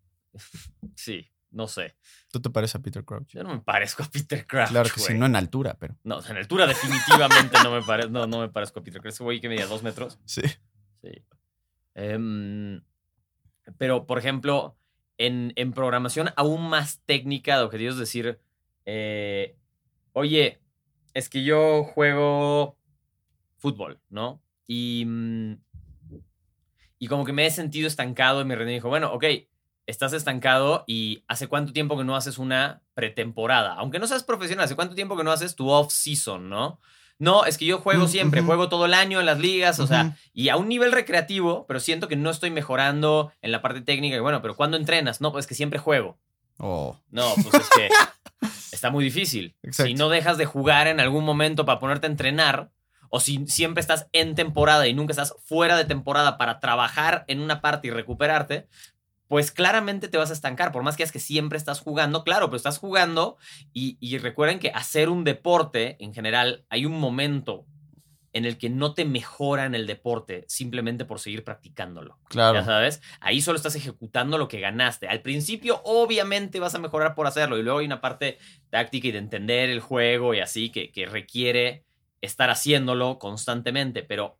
sí, 0.94 1.30
no 1.50 1.66
sé. 1.68 1.96
¿Tú 2.30 2.40
te 2.40 2.50
pareces 2.50 2.76
a 2.76 2.82
Peter 2.82 3.04
Crouch? 3.04 3.28
Yo 3.28 3.42
no 3.42 3.54
me 3.54 3.60
parezco 3.60 4.02
a 4.02 4.06
Peter 4.10 4.46
Crouch. 4.46 4.68
claro 4.68 4.90
que 4.92 5.00
sí, 5.00 5.14
no 5.14 5.26
en 5.26 5.36
altura, 5.36 5.76
pero. 5.78 5.96
No, 6.04 6.24
en 6.24 6.36
altura 6.36 6.66
definitivamente 6.66 7.56
no 7.62 7.70
me, 7.72 7.82
pare- 7.82 8.08
no, 8.10 8.26
no 8.26 8.40
me 8.40 8.48
parezco 8.48 8.80
a 8.80 8.82
Peter 8.82 9.00
Crouch. 9.00 9.14
Ese 9.14 9.24
güey 9.24 9.40
que 9.40 9.48
medía 9.48 9.66
dos 9.66 9.82
metros. 9.82 10.18
Sí. 10.26 10.42
Sí. 11.02 11.10
Em, 11.94 12.82
pero, 13.78 14.06
por 14.06 14.18
ejemplo, 14.18 14.76
en, 15.16 15.52
en 15.56 15.72
programación 15.72 16.30
aún 16.36 16.68
más 16.68 17.00
técnica 17.06 17.56
de 17.58 17.64
objetivos, 17.64 17.94
es 17.94 18.00
decir, 18.00 18.40
eh, 18.86 19.56
oye, 20.12 20.60
es 21.14 21.28
que 21.28 21.44
yo 21.44 21.84
juego 21.84 22.78
fútbol, 23.56 24.00
¿no? 24.10 24.42
Y, 24.66 25.04
mm, 25.06 25.54
y 27.00 27.06
como 27.08 27.24
que 27.24 27.32
me 27.32 27.46
he 27.46 27.50
sentido 27.50 27.86
estancado 27.88 28.40
y 28.40 28.44
mi 28.44 28.54
rendimiento 28.54 28.82
dijo, 28.84 28.88
bueno, 28.88 29.12
ok, 29.12 29.24
estás 29.88 30.12
estancado 30.12 30.84
y 30.86 31.24
¿hace 31.28 31.48
cuánto 31.48 31.72
tiempo 31.72 31.96
que 31.96 32.04
no 32.04 32.14
haces 32.14 32.36
una 32.36 32.82
pretemporada? 32.92 33.72
Aunque 33.74 33.98
no 33.98 34.06
seas 34.06 34.22
profesional, 34.22 34.66
¿hace 34.66 34.76
cuánto 34.76 34.94
tiempo 34.94 35.16
que 35.16 35.24
no 35.24 35.32
haces 35.32 35.56
tu 35.56 35.70
off-season, 35.70 36.50
no? 36.50 36.78
No, 37.18 37.46
es 37.46 37.56
que 37.56 37.64
yo 37.64 37.78
juego 37.78 38.06
siempre, 38.06 38.42
juego 38.42 38.68
todo 38.68 38.84
el 38.84 38.94
año 38.94 39.18
en 39.18 39.26
las 39.26 39.40
ligas, 39.40 39.80
o 39.80 39.86
sea, 39.88 40.16
y 40.32 40.50
a 40.50 40.56
un 40.56 40.68
nivel 40.68 40.92
recreativo, 40.92 41.66
pero 41.66 41.80
siento 41.80 42.06
que 42.06 42.14
no 42.14 42.30
estoy 42.30 42.50
mejorando 42.50 43.32
en 43.42 43.50
la 43.50 43.60
parte 43.60 43.80
técnica. 43.80 44.14
Y 44.14 44.20
bueno, 44.20 44.40
pero 44.40 44.54
¿cuándo 44.54 44.76
entrenas? 44.76 45.20
No, 45.20 45.32
pues 45.32 45.48
que 45.48 45.56
siempre 45.56 45.80
juego. 45.80 46.16
Oh. 46.58 46.96
No, 47.10 47.34
pues 47.34 47.54
es 47.54 47.70
que 47.70 47.88
está 48.72 48.90
muy 48.90 49.02
difícil. 49.02 49.56
Exacto. 49.62 49.88
Si 49.88 49.94
no 49.94 50.10
dejas 50.10 50.38
de 50.38 50.44
jugar 50.44 50.86
en 50.86 51.00
algún 51.00 51.24
momento 51.24 51.64
para 51.64 51.80
ponerte 51.80 52.06
a 52.06 52.10
entrenar, 52.10 52.70
o 53.08 53.18
si 53.20 53.46
siempre 53.48 53.80
estás 53.80 54.06
en 54.12 54.34
temporada 54.34 54.86
y 54.86 54.94
nunca 54.94 55.12
estás 55.12 55.34
fuera 55.44 55.76
de 55.76 55.86
temporada 55.86 56.38
para 56.38 56.60
trabajar 56.60 57.24
en 57.26 57.40
una 57.40 57.60
parte 57.60 57.88
y 57.88 57.90
recuperarte, 57.90 58.68
pues 59.28 59.52
claramente 59.52 60.08
te 60.08 60.18
vas 60.18 60.30
a 60.30 60.32
estancar, 60.32 60.72
por 60.72 60.82
más 60.82 60.96
que 60.96 61.02
es 61.02 61.12
que 61.12 61.20
siempre 61.20 61.58
estás 61.58 61.80
jugando, 61.80 62.24
claro, 62.24 62.46
pero 62.46 62.56
estás 62.56 62.78
jugando 62.78 63.36
y, 63.72 63.98
y 64.00 64.18
recuerden 64.18 64.58
que 64.58 64.70
hacer 64.70 65.08
un 65.08 65.22
deporte 65.22 65.96
en 66.00 66.12
general, 66.12 66.64
hay 66.70 66.86
un 66.86 66.98
momento 66.98 67.66
en 68.32 68.44
el 68.44 68.58
que 68.58 68.70
no 68.70 68.94
te 68.94 69.04
mejora 69.04 69.64
en 69.64 69.74
el 69.74 69.86
deporte 69.86 70.44
simplemente 70.48 71.04
por 71.04 71.18
seguir 71.18 71.44
practicándolo. 71.44 72.18
Claro. 72.28 72.58
Ya 72.58 72.64
sabes, 72.64 73.02
ahí 73.20 73.40
solo 73.40 73.56
estás 73.56 73.74
ejecutando 73.74 74.38
lo 74.38 74.48
que 74.48 74.60
ganaste. 74.60 75.08
Al 75.08 75.22
principio, 75.22 75.80
obviamente, 75.84 76.60
vas 76.60 76.74
a 76.74 76.78
mejorar 76.78 77.14
por 77.14 77.26
hacerlo. 77.26 77.58
Y 77.58 77.62
luego 77.62 77.78
hay 77.80 77.86
una 77.86 78.00
parte 78.00 78.38
táctica 78.70 79.08
y 79.08 79.12
de 79.12 79.18
entender 79.18 79.70
el 79.70 79.80
juego 79.80 80.34
y 80.34 80.40
así 80.40 80.70
que, 80.70 80.92
que 80.92 81.06
requiere 81.06 81.84
estar 82.20 82.50
haciéndolo 82.50 83.18
constantemente. 83.18 84.02
Pero 84.02 84.38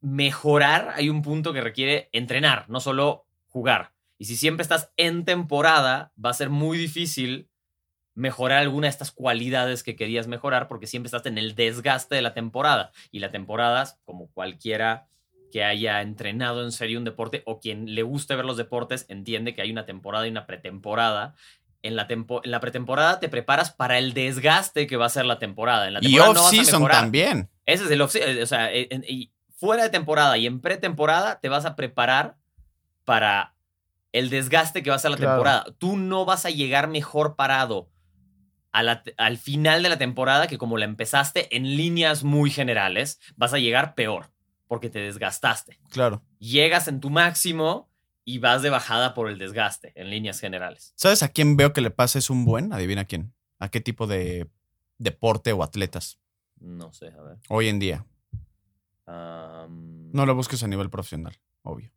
mejorar, 0.00 0.92
hay 0.94 1.08
un 1.08 1.22
punto 1.22 1.52
que 1.52 1.60
requiere 1.60 2.10
entrenar, 2.12 2.68
no 2.68 2.80
solo 2.80 3.25
jugar. 3.56 3.94
Y 4.18 4.26
si 4.26 4.36
siempre 4.36 4.62
estás 4.62 4.90
en 4.98 5.24
temporada, 5.24 6.12
va 6.22 6.28
a 6.28 6.34
ser 6.34 6.50
muy 6.50 6.76
difícil 6.76 7.48
mejorar 8.14 8.58
alguna 8.58 8.86
de 8.86 8.90
estas 8.90 9.12
cualidades 9.12 9.82
que 9.82 9.96
querías 9.96 10.26
mejorar 10.26 10.68
porque 10.68 10.86
siempre 10.86 11.06
estás 11.08 11.24
en 11.24 11.38
el 11.38 11.54
desgaste 11.54 12.14
de 12.14 12.20
la 12.20 12.34
temporada. 12.34 12.92
Y 13.10 13.20
la 13.20 13.30
temporada, 13.30 13.96
como 14.04 14.28
cualquiera 14.32 15.06
que 15.50 15.64
haya 15.64 16.02
entrenado 16.02 16.64
en 16.64 16.70
serio 16.72 16.98
un 16.98 17.04
deporte 17.06 17.42
o 17.46 17.58
quien 17.58 17.94
le 17.94 18.02
guste 18.02 18.36
ver 18.36 18.44
los 18.44 18.58
deportes, 18.58 19.06
entiende 19.08 19.54
que 19.54 19.62
hay 19.62 19.70
una 19.70 19.86
temporada 19.86 20.26
y 20.26 20.30
una 20.30 20.46
pretemporada. 20.46 21.34
En 21.82 21.96
la, 21.96 22.06
tempo 22.08 22.40
en 22.44 22.50
la 22.50 22.60
pretemporada 22.60 23.20
te 23.20 23.28
preparas 23.30 23.70
para 23.70 23.96
el 23.96 24.12
desgaste 24.12 24.86
que 24.86 24.96
va 24.96 25.06
a 25.06 25.10
ser 25.10 25.24
la 25.24 25.38
temporada. 25.38 25.86
En 25.86 25.94
la 25.94 26.00
Y 26.02 26.08
temporada 26.08 26.34
no 26.34 26.40
a 26.40 26.42
off-season 26.44 26.80
mejorar. 26.82 27.00
también. 27.02 27.48
Ese 27.64 27.84
es 27.84 27.90
el 27.90 28.02
off 28.02 28.14
O 28.42 28.46
sea, 28.46 28.70
en- 28.70 28.88
en- 28.90 29.04
y 29.08 29.30
fuera 29.56 29.82
de 29.84 29.88
temporada 29.90 30.36
y 30.36 30.46
en 30.46 30.60
pretemporada 30.60 31.38
te 31.40 31.48
vas 31.48 31.64
a 31.64 31.74
preparar 31.76 32.36
para 33.06 33.54
el 34.12 34.28
desgaste 34.28 34.82
que 34.82 34.90
va 34.90 34.96
a 34.96 34.98
ser 34.98 35.10
la 35.12 35.16
Claro. 35.16 35.32
temporada. 35.32 35.64
Tú 35.78 35.96
no 35.96 36.26
vas 36.26 36.44
a 36.44 36.50
llegar 36.50 36.88
mejor 36.88 37.36
parado 37.36 37.90
a 38.72 38.82
la 38.82 39.02
te- 39.02 39.14
al 39.16 39.38
final 39.38 39.82
de 39.82 39.88
la 39.88 39.96
temporada 39.98 40.46
que 40.48 40.58
como 40.58 40.76
la 40.76 40.84
empezaste 40.84 41.54
en 41.56 41.64
líneas 41.76 42.24
muy 42.24 42.50
generales, 42.50 43.18
vas 43.36 43.54
a 43.54 43.58
llegar 43.58 43.94
peor 43.94 44.30
porque 44.68 44.90
te 44.90 44.98
desgastaste. 44.98 45.78
Claro. 45.90 46.22
Llegas 46.38 46.88
en 46.88 47.00
tu 47.00 47.08
máximo 47.08 47.88
y 48.24 48.38
vas 48.38 48.60
de 48.62 48.70
bajada 48.70 49.14
por 49.14 49.28
el 49.30 49.38
desgaste 49.38 49.92
en 49.94 50.10
líneas 50.10 50.40
generales. 50.40 50.92
¿Sabes 50.96 51.22
a 51.22 51.28
quién 51.28 51.56
veo 51.56 51.72
que 51.72 51.80
le 51.80 51.90
pasa 51.90 52.18
es 52.18 52.28
un 52.28 52.44
buen? 52.44 52.72
Adivina 52.72 53.04
quién. 53.04 53.32
¿A 53.58 53.70
qué 53.70 53.80
tipo 53.80 54.06
de 54.06 54.50
deporte 54.98 55.52
o 55.52 55.62
atletas 55.62 56.18
No 56.58 56.92
sé, 56.92 57.06
a 57.08 57.22
ver. 57.22 57.38
hoy 57.48 57.68
en 57.68 57.78
día? 57.78 58.04
No 59.06 60.26
lo 60.26 60.34
busques 60.34 60.62
a 60.62 60.68
nivel 60.68 60.90
profesional, 60.90 61.36
obvio. 61.62 61.92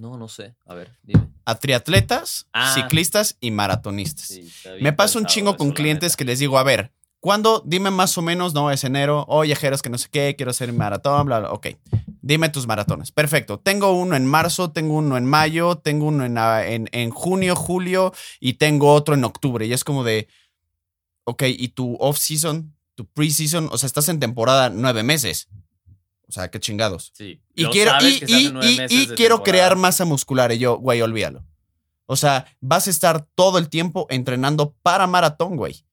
No, 0.00 0.16
no 0.16 0.28
sé. 0.28 0.54
A 0.66 0.74
ver, 0.74 0.96
dime. 1.02 1.28
A 1.44 1.54
triatletas, 1.56 2.46
Ah. 2.52 2.72
ciclistas 2.74 3.36
y 3.40 3.50
maratonistas. 3.50 4.26
Sí, 4.28 4.50
Me 4.80 4.92
pasa 4.92 5.18
un 5.18 5.26
chingo 5.26 5.56
con 5.56 5.70
clientes 5.72 6.16
que 6.16 6.24
les 6.24 6.38
digo, 6.38 6.58
a 6.58 6.62
ver, 6.62 6.92
¿cuándo? 7.20 7.62
Dime 7.66 7.90
más 7.90 8.16
o 8.18 8.22
menos, 8.22 8.54
no, 8.54 8.70
es 8.70 8.82
enero, 8.84 9.24
oye, 9.28 9.54
Jeros, 9.56 9.82
que 9.82 9.90
no 9.90 9.98
sé 9.98 10.08
qué, 10.10 10.34
quiero 10.36 10.50
hacer 10.50 10.72
maratón, 10.72 11.26
bla, 11.26 11.40
bla, 11.40 11.52
ok. 11.52 11.68
Dime 12.22 12.48
tus 12.50 12.66
maratones. 12.66 13.12
Perfecto. 13.12 13.58
Tengo 13.58 13.92
uno 13.92 14.14
en 14.16 14.26
marzo, 14.26 14.70
tengo 14.72 14.94
uno 14.94 15.16
en 15.16 15.24
mayo, 15.24 15.76
tengo 15.78 16.06
uno 16.06 16.24
en, 16.24 16.36
ah, 16.38 16.64
en, 16.66 16.88
en 16.92 17.10
junio, 17.10 17.56
julio 17.56 18.12
y 18.40 18.54
tengo 18.54 18.92
otro 18.94 19.14
en 19.14 19.24
octubre. 19.24 19.66
Y 19.66 19.72
es 19.72 19.84
como 19.84 20.04
de, 20.04 20.28
ok, 21.24 21.44
¿y 21.48 21.68
tu 21.68 21.96
off-season, 21.98 22.74
tu 22.94 23.06
pre-season? 23.06 23.68
O 23.72 23.78
sea, 23.78 23.86
estás 23.86 24.08
en 24.10 24.20
temporada 24.20 24.68
nueve 24.70 25.02
meses. 25.02 25.48
O 26.30 26.32
sea, 26.32 26.48
qué 26.48 26.60
chingados. 26.60 27.12
Sí. 27.12 27.40
Y 27.56 27.64
Lo 27.64 27.70
quiero, 27.70 27.92
y, 28.00 28.20
quiero 28.20 29.16
temporada. 29.16 29.42
crear 29.42 29.76
masa 29.76 30.04
muscular. 30.04 30.52
Y 30.52 30.58
yo, 30.58 30.78
güey, 30.78 31.02
olvídalo. 31.02 31.44
O 32.06 32.14
sea, 32.14 32.46
vas 32.60 32.86
a 32.86 32.90
estar 32.90 33.26
todo 33.34 33.58
el 33.58 33.68
tiempo 33.68 34.06
entrenando 34.08 34.74
para 34.82 35.08
maratón, 35.08 35.56
güey. 35.56 35.84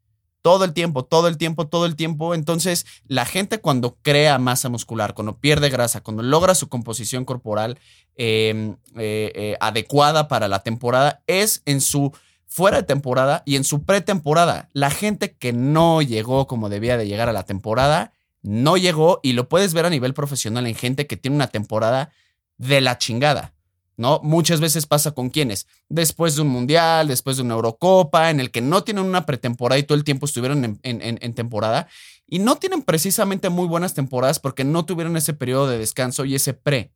Todo 0.44 0.64
el 0.64 0.74
tiempo, 0.74 1.04
todo 1.04 1.28
el 1.28 1.38
tiempo, 1.38 1.68
todo 1.68 1.88
el 1.88 1.96
tiempo. 1.96 2.36
Entonces, 2.36 2.86
la 3.08 3.26
gente 3.26 3.60
cuando 3.60 3.98
crea 4.04 4.38
masa 4.38 4.70
muscular, 4.70 5.16
cuando 5.16 5.40
pierde 5.40 5.70
grasa, 5.70 6.02
cuando 6.02 6.22
logra 6.22 6.54
su 6.54 6.70
composición 6.70 7.26
corporal 7.26 7.80
eh, 8.16 8.76
eh, 8.96 9.32
eh, 9.36 9.58
adecuada 9.60 10.28
para 10.28 10.48
la 10.48 10.62
temporada, 10.62 11.24
es 11.26 11.64
en 11.66 11.82
su 11.82 12.14
fuera 12.46 12.78
de 12.78 12.84
temporada 12.84 13.44
y 13.46 13.56
en 13.56 13.64
su 13.64 13.84
pretemporada. 13.84 14.70
La 14.74 14.92
gente 14.92 15.36
que 15.36 15.52
no 15.52 16.02
llegó 16.02 16.48
como 16.48 16.70
debía 16.70 16.98
de 16.98 17.08
llegar 17.08 17.28
a 17.28 17.34
la 17.34 17.44
temporada, 17.44 18.14
no 18.48 18.78
llegó 18.78 19.20
y 19.24 19.34
lo 19.34 19.50
puedes 19.50 19.74
ver 19.74 19.86
a 19.86 19.90
nivel 19.90 20.14
profesional 20.14 20.66
en 20.68 20.76
gente 20.76 21.06
que 21.06 21.18
tiene 21.18 21.36
una 21.36 21.48
temporada 21.48 22.12
de 22.58 22.82
la 22.82 22.98
chingada. 22.98 23.54
¿No? 24.00 24.22
Muchas 24.24 24.60
veces 24.60 24.86
pasa 24.86 25.14
con 25.14 25.32
quienes, 25.32 25.66
después 25.90 26.36
de 26.36 26.44
un 26.44 26.50
mundial, 26.50 27.08
después 27.08 27.38
de 27.38 27.42
una 27.42 27.56
Eurocopa, 27.56 28.30
en 28.30 28.40
el 28.40 28.52
que 28.52 28.62
no 28.62 28.84
tienen 28.84 29.04
una 29.04 29.26
pretemporada 29.26 29.80
y 29.80 29.84
todo 29.84 29.98
el 29.98 30.04
tiempo 30.04 30.28
estuvieron 30.28 30.64
en, 30.64 30.80
en- 30.84 31.34
temporada, 31.34 31.88
y 32.28 32.38
no 32.38 32.58
tienen 32.58 32.84
precisamente 32.84 33.50
muy 33.50 33.66
buenas 33.66 33.96
temporadas 33.96 34.40
porque 34.40 34.64
no 34.64 34.86
tuvieron 34.86 35.18
ese 35.18 35.34
periodo 35.34 35.68
de 35.68 35.80
descanso 35.80 36.26
y 36.26 36.36
ese 36.36 36.54
pre. 36.54 36.92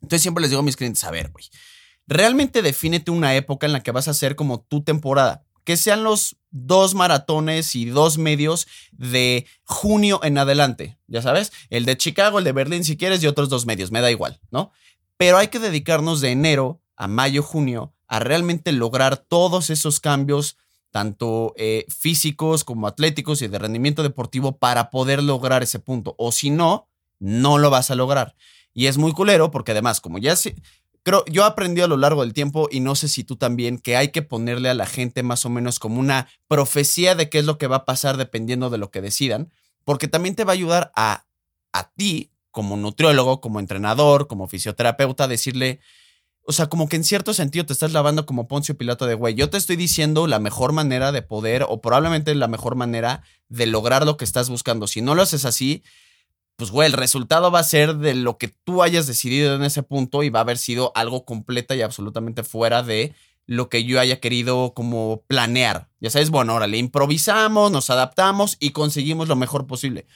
Entonces 0.00 0.22
siempre 0.22 0.40
les 0.40 0.50
digo 0.50 0.60
a 0.60 0.64
mis 0.64 0.76
clientes, 0.76 1.02
a 1.02 1.10
ver, 1.10 1.32
güey, 1.32 1.46
realmente 2.06 2.62
defínete 2.62 3.10
una 3.10 3.34
época 3.34 3.66
en 3.66 3.72
la 3.72 3.82
que 3.82 3.90
vas 3.90 4.06
a 4.06 4.12
hacer 4.12 4.36
como 4.36 4.60
tu 4.60 4.84
temporada. 4.84 5.45
Que 5.66 5.76
sean 5.76 6.02
los 6.02 6.36
dos 6.50 6.94
maratones 6.94 7.74
y 7.74 7.84
dos 7.84 8.16
medios 8.16 8.66
de 8.92 9.46
junio 9.64 10.20
en 10.22 10.38
adelante, 10.38 10.98
ya 11.06 11.20
sabes, 11.20 11.52
el 11.68 11.84
de 11.84 11.98
Chicago, 11.98 12.38
el 12.38 12.44
de 12.44 12.52
Berlín 12.52 12.84
si 12.84 12.96
quieres 12.96 13.22
y 13.22 13.26
otros 13.26 13.50
dos 13.50 13.66
medios, 13.66 13.90
me 13.90 14.00
da 14.00 14.10
igual, 14.10 14.40
¿no? 14.50 14.70
Pero 15.18 15.36
hay 15.36 15.48
que 15.48 15.58
dedicarnos 15.58 16.22
de 16.22 16.30
enero 16.30 16.80
a 16.96 17.08
mayo, 17.08 17.42
junio 17.42 17.92
a 18.08 18.20
realmente 18.20 18.72
lograr 18.72 19.16
todos 19.16 19.70
esos 19.70 20.00
cambios, 20.00 20.56
tanto 20.90 21.52
eh, 21.56 21.84
físicos 21.88 22.64
como 22.64 22.86
atléticos 22.86 23.42
y 23.42 23.48
de 23.48 23.58
rendimiento 23.58 24.02
deportivo 24.02 24.58
para 24.58 24.90
poder 24.90 25.22
lograr 25.22 25.62
ese 25.62 25.78
punto. 25.78 26.14
O 26.18 26.32
si 26.32 26.50
no, 26.50 26.88
no 27.18 27.58
lo 27.58 27.70
vas 27.70 27.90
a 27.90 27.96
lograr. 27.96 28.36
Y 28.72 28.86
es 28.86 28.98
muy 28.98 29.12
culero 29.12 29.50
porque 29.50 29.72
además, 29.72 30.00
como 30.00 30.18
ya 30.18 30.36
creo, 31.06 31.24
yo 31.26 31.42
he 31.42 31.46
aprendido 31.46 31.84
a 31.84 31.88
lo 31.88 31.96
largo 31.96 32.22
del 32.22 32.34
tiempo 32.34 32.66
y 32.68 32.80
no 32.80 32.96
sé 32.96 33.06
si 33.06 33.22
tú 33.22 33.36
también, 33.36 33.78
que 33.78 33.96
hay 33.96 34.08
que 34.08 34.22
ponerle 34.22 34.70
a 34.70 34.74
la 34.74 34.86
gente 34.86 35.22
más 35.22 35.46
o 35.46 35.48
menos 35.48 35.78
como 35.78 36.00
una 36.00 36.26
profecía 36.48 37.14
de 37.14 37.30
qué 37.30 37.38
es 37.38 37.44
lo 37.44 37.58
que 37.58 37.68
va 37.68 37.76
a 37.76 37.84
pasar 37.84 38.16
dependiendo 38.16 38.70
de 38.70 38.78
lo 38.78 38.90
que 38.90 39.00
decidan, 39.00 39.52
porque 39.84 40.08
también 40.08 40.34
te 40.34 40.42
va 40.42 40.50
a 40.50 40.54
ayudar 40.54 40.90
a, 40.96 41.24
a 41.72 41.92
ti, 41.92 42.32
como 42.50 42.76
nutriólogo, 42.76 43.40
como 43.40 43.60
entrenador, 43.60 44.26
como 44.26 44.48
fisioterapeuta, 44.48 45.28
decirle, 45.28 45.78
o 46.42 46.50
sea, 46.50 46.66
como 46.66 46.88
que 46.88 46.96
en 46.96 47.04
cierto 47.04 47.34
sentido 47.34 47.64
te 47.64 47.72
estás 47.72 47.92
lavando 47.92 48.26
como 48.26 48.48
Poncio 48.48 48.76
Pilato 48.76 49.06
de, 49.06 49.14
güey, 49.14 49.36
yo 49.36 49.48
te 49.48 49.58
estoy 49.58 49.76
diciendo 49.76 50.26
la 50.26 50.40
mejor 50.40 50.72
manera 50.72 51.12
de 51.12 51.22
poder 51.22 51.66
o 51.68 51.80
probablemente 51.80 52.34
la 52.34 52.48
mejor 52.48 52.74
manera 52.74 53.22
de 53.48 53.66
lograr 53.66 54.04
lo 54.04 54.16
que 54.16 54.24
estás 54.24 54.50
buscando. 54.50 54.88
Si 54.88 55.02
no 55.02 55.14
lo 55.14 55.22
haces 55.22 55.44
así, 55.44 55.84
pues, 56.56 56.70
güey, 56.70 56.86
el 56.86 56.94
resultado 56.94 57.50
va 57.50 57.60
a 57.60 57.64
ser 57.64 57.96
de 57.96 58.14
lo 58.14 58.38
que 58.38 58.48
tú 58.48 58.82
hayas 58.82 59.06
decidido 59.06 59.54
en 59.54 59.62
ese 59.62 59.82
punto 59.82 60.22
y 60.22 60.30
va 60.30 60.40
a 60.40 60.42
haber 60.42 60.58
sido 60.58 60.90
algo 60.94 61.24
completa 61.24 61.74
y 61.76 61.82
absolutamente 61.82 62.42
fuera 62.42 62.82
de 62.82 63.14
lo 63.46 63.68
que 63.68 63.84
yo 63.84 64.00
haya 64.00 64.20
querido 64.20 64.72
como 64.74 65.22
planear. 65.28 65.88
Ya 66.00 66.10
sabes, 66.10 66.30
bueno, 66.30 66.52
ahora 66.52 66.66
le 66.66 66.78
improvisamos, 66.78 67.70
nos 67.70 67.90
adaptamos 67.90 68.56
y 68.58 68.70
conseguimos 68.70 69.28
lo 69.28 69.36
mejor 69.36 69.66
posible. 69.66 70.06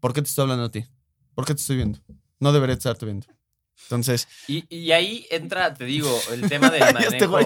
¿Por 0.00 0.12
qué 0.12 0.20
te 0.20 0.28
estoy 0.28 0.42
hablando 0.42 0.64
a 0.64 0.70
ti? 0.70 0.84
¿Por 1.34 1.46
qué 1.46 1.54
te 1.54 1.60
estoy 1.60 1.76
viendo? 1.76 2.00
No 2.40 2.52
debería 2.52 2.74
estarte 2.74 3.06
viendo. 3.06 3.26
Entonces, 3.84 4.28
Y, 4.48 4.64
y 4.74 4.92
ahí 4.92 5.26
entra, 5.30 5.74
te 5.74 5.84
digo, 5.84 6.10
el 6.32 6.42
tema 6.48 6.70
del 6.70 6.92
manejo, 6.92 7.38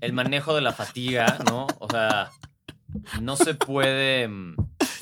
el 0.00 0.12
manejo 0.12 0.54
de 0.54 0.60
la 0.60 0.72
fatiga, 0.72 1.38
¿no? 1.46 1.66
O 1.78 1.88
sea, 1.90 2.30
no 3.20 3.36
se 3.36 3.54
puede, 3.54 4.28
mm, 4.28 4.56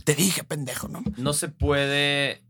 te 0.05 0.14
dije, 0.14 0.45
pendejo, 0.45 0.89
¿no? 0.89 1.03
no 1.16 1.33
se 1.33 1.49
puede 1.49 2.43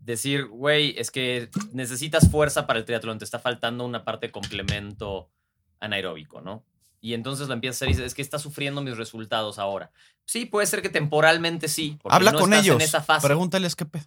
decir, 0.00 0.46
güey, 0.46 0.94
es 0.98 1.10
que 1.10 1.50
necesitas 1.72 2.30
fuerza 2.30 2.66
para 2.66 2.78
el 2.78 2.84
triatlón, 2.84 3.18
te 3.18 3.24
está 3.24 3.38
faltando 3.38 3.84
una 3.84 4.04
parte 4.04 4.26
de 4.26 4.32
complemento 4.32 5.30
anaeróbico, 5.78 6.40
¿no? 6.40 6.64
Y 7.00 7.14
entonces 7.14 7.48
lo 7.48 7.54
empiezas 7.54 7.76
a 7.76 7.78
hacer 7.78 7.88
y 7.88 7.92
dices, 7.92 8.06
es 8.06 8.14
que 8.14 8.22
está 8.22 8.38
sufriendo 8.38 8.82
mis 8.82 8.96
resultados 8.96 9.58
ahora. 9.58 9.90
Sí, 10.26 10.44
puede 10.44 10.66
ser 10.66 10.82
que 10.82 10.90
temporalmente 10.90 11.68
sí. 11.68 11.98
porque 12.02 12.14
Habla 12.14 12.32
no 12.32 12.40
con 12.40 12.52
estás 12.52 12.66
ellos. 12.66 12.76
En 12.76 12.82
esa 12.82 13.02
fase. 13.02 13.26
Pregúntales 13.26 13.74
qué 13.74 13.86
pedo. 13.86 14.04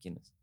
¿Quién 0.00 0.16
es? 0.16 0.34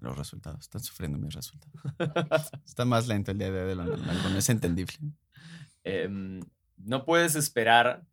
Los 0.00 0.16
resultados. 0.16 0.60
Están 0.60 0.82
sufriendo 0.82 1.18
mis 1.18 1.34
resultados. 1.34 1.74
Está 2.64 2.84
más 2.84 3.08
lento 3.08 3.30
el 3.30 3.38
día 3.38 3.50
de 3.50 3.60
hoy 3.60 3.68
de 3.68 3.74
lo 3.74 3.84
normal. 3.84 4.18
Bueno, 4.22 4.38
es 4.38 4.48
entendible. 4.48 4.96
Em, 5.84 6.40
no 6.78 7.04
puedes 7.04 7.34
esperar 7.34 8.04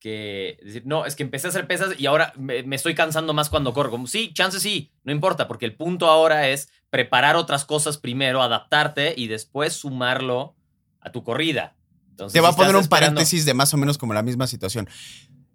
que 0.00 0.58
decir, 0.62 0.82
no, 0.86 1.06
es 1.06 1.14
que 1.14 1.22
empecé 1.22 1.46
a 1.46 1.50
hacer 1.50 1.66
pesas 1.68 1.90
y 1.98 2.06
ahora 2.06 2.32
me, 2.36 2.62
me 2.64 2.74
estoy 2.74 2.94
cansando 2.94 3.32
más 3.34 3.48
cuando 3.50 3.72
corro. 3.72 3.90
Como, 3.90 4.06
sí, 4.08 4.32
chance 4.34 4.58
sí, 4.58 4.90
no 5.04 5.12
importa, 5.12 5.46
porque 5.46 5.66
el 5.66 5.76
punto 5.76 6.06
ahora 6.06 6.48
es 6.48 6.68
preparar 6.90 7.36
otras 7.36 7.64
cosas 7.64 7.98
primero, 7.98 8.42
adaptarte 8.42 9.14
y 9.16 9.28
después 9.28 9.74
sumarlo 9.74 10.56
a 11.00 11.12
tu 11.12 11.22
corrida. 11.22 11.76
Entonces, 12.10 12.32
Te 12.34 12.40
va 12.40 12.48
a 12.48 12.52
si 12.52 12.56
poner 12.58 12.74
un 12.74 12.82
esperando- 12.82 13.14
paréntesis 13.16 13.44
de 13.44 13.54
más 13.54 13.72
o 13.72 13.76
menos 13.76 13.96
como 13.98 14.12
la 14.14 14.22
misma 14.22 14.46
situación. 14.46 14.88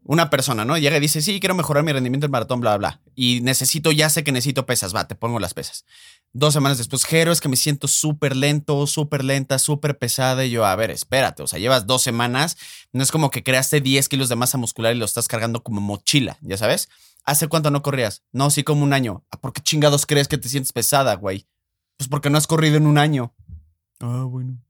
una 0.07 0.29
persona, 0.29 0.65
¿no? 0.65 0.77
Llega 0.77 0.97
y 0.97 0.99
dice, 0.99 1.19
sí, 1.23 1.39
quiero 1.39 1.55
mejorar 1.55 1.83
mi 1.83 1.91
rendimiento 1.91 2.27
en 2.27 2.31
maratón, 2.31 2.61
bla, 2.61 2.77
bla, 2.77 2.89
bla. 2.89 3.01
Y 3.15 3.41
necesito, 3.41 3.91
ya 3.91 4.07
sé 4.11 4.23
que 4.23 4.31
necesito 4.31 4.67
pesas, 4.67 4.95
va, 4.95 5.07
te 5.07 5.15
pongo 5.15 5.39
las 5.39 5.55
pesas. 5.55 5.83
Dos 6.37 6.53
semanas 6.53 6.77
después, 6.77 7.05
Jero, 7.05 7.31
es 7.31 7.39
que 7.39 7.47
me 7.47 7.55
siento 7.55 7.87
súper 7.87 8.35
lento, 8.35 8.85
súper 8.87 9.23
lenta, 9.23 9.57
súper 9.57 9.97
pesada. 9.97 10.43
Y 10.43 10.51
yo, 10.51 10.65
a 10.65 10.75
ver, 10.75 10.91
espérate, 10.91 11.41
o 11.41 11.47
sea, 11.47 11.59
llevas 11.59 11.87
dos 11.87 12.01
semanas, 12.01 12.57
no 12.91 13.01
es 13.01 13.09
como 13.09 13.31
que 13.31 13.41
creaste 13.41 13.79
10 13.79 14.09
kilos 14.09 14.27
de 14.27 14.35
masa 14.35 14.57
muscular 14.57 14.93
y 14.93 14.99
lo 14.99 15.05
estás 15.05 15.29
cargando 15.29 15.63
como 15.63 15.79
mochila, 15.79 16.37
¿ya 16.41 16.57
sabes? 16.57 16.89
¿Hace 17.23 17.47
cuánto 17.47 17.71
no 17.71 17.81
corrías? 17.81 18.25
No, 18.33 18.49
sí, 18.49 18.65
como 18.65 18.83
un 18.83 18.91
año. 18.91 19.23
¿Por 19.39 19.53
qué 19.53 19.61
chingados 19.61 20.05
crees 20.05 20.27
que 20.27 20.37
te 20.37 20.49
sientes 20.49 20.73
pesada, 20.73 21.15
güey? 21.15 21.47
Pues 21.95 22.09
porque 22.09 22.29
no 22.29 22.37
has 22.37 22.47
corrido 22.47 22.75
en 22.75 22.85
un 22.85 22.97
año. 22.97 23.33
Ah, 24.01 24.25
bueno. 24.27 24.61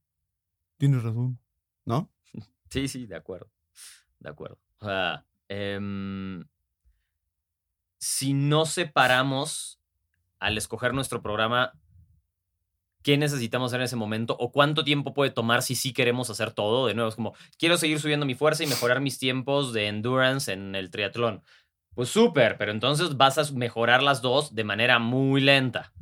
Tienes 0.78 1.02
razón. 1.02 1.40
¿No? 1.84 2.12
Sí, 2.70 2.88
sí, 2.88 3.08
de 3.08 3.16
acuerdo. 3.16 3.50
De 4.20 4.30
acuerdo. 4.30 4.60
O 4.82 4.86
sea, 4.86 5.26
em, 5.48 6.46
si 7.98 8.34
no 8.34 8.68
separamos 8.68 9.80
al 10.46 10.60
escoger 10.60 10.94
nuestro 10.94 11.24
programa 11.24 11.74
qué 13.02 13.18
necesitamos 13.18 13.74
en 13.74 13.82
ese 13.82 13.96
momento 13.96 14.36
o 14.40 14.52
cuánto 14.52 14.84
tiempo 14.84 15.14
puede 15.14 15.32
tomar 15.32 15.64
si 15.64 15.76
sí 15.76 15.92
queremos 15.92 16.30
hacer 16.30 16.52
todo. 16.52 16.86
De 16.86 16.94
nuevo, 16.94 17.10
es 17.10 17.16
como, 17.16 17.34
quiero 17.58 17.78
seguir 17.78 18.00
subiendo 18.00 18.28
mi 18.28 18.36
fuerza 18.36 18.64
y 18.64 18.68
mejorar 18.68 19.02
mis 19.02 19.18
tiempos 19.18 19.74
de 19.74 19.88
endurance 19.88 20.54
en 20.54 20.76
el 20.76 20.92
triatlón. 20.92 21.42
Pues 21.96 22.10
súper, 22.10 22.58
pero 22.58 22.72
entonces 22.72 23.18
vas 23.18 23.38
a 23.38 23.52
mejorar 23.54 24.04
las 24.04 24.22
dos 24.22 24.54
de 24.54 24.64
manera 24.64 25.00
muy 25.00 25.42
lenta. 25.42 25.94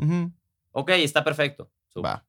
Ok, 0.72 0.90
está 0.92 1.24
perfecto. 1.24 1.72
Va. 2.04 2.26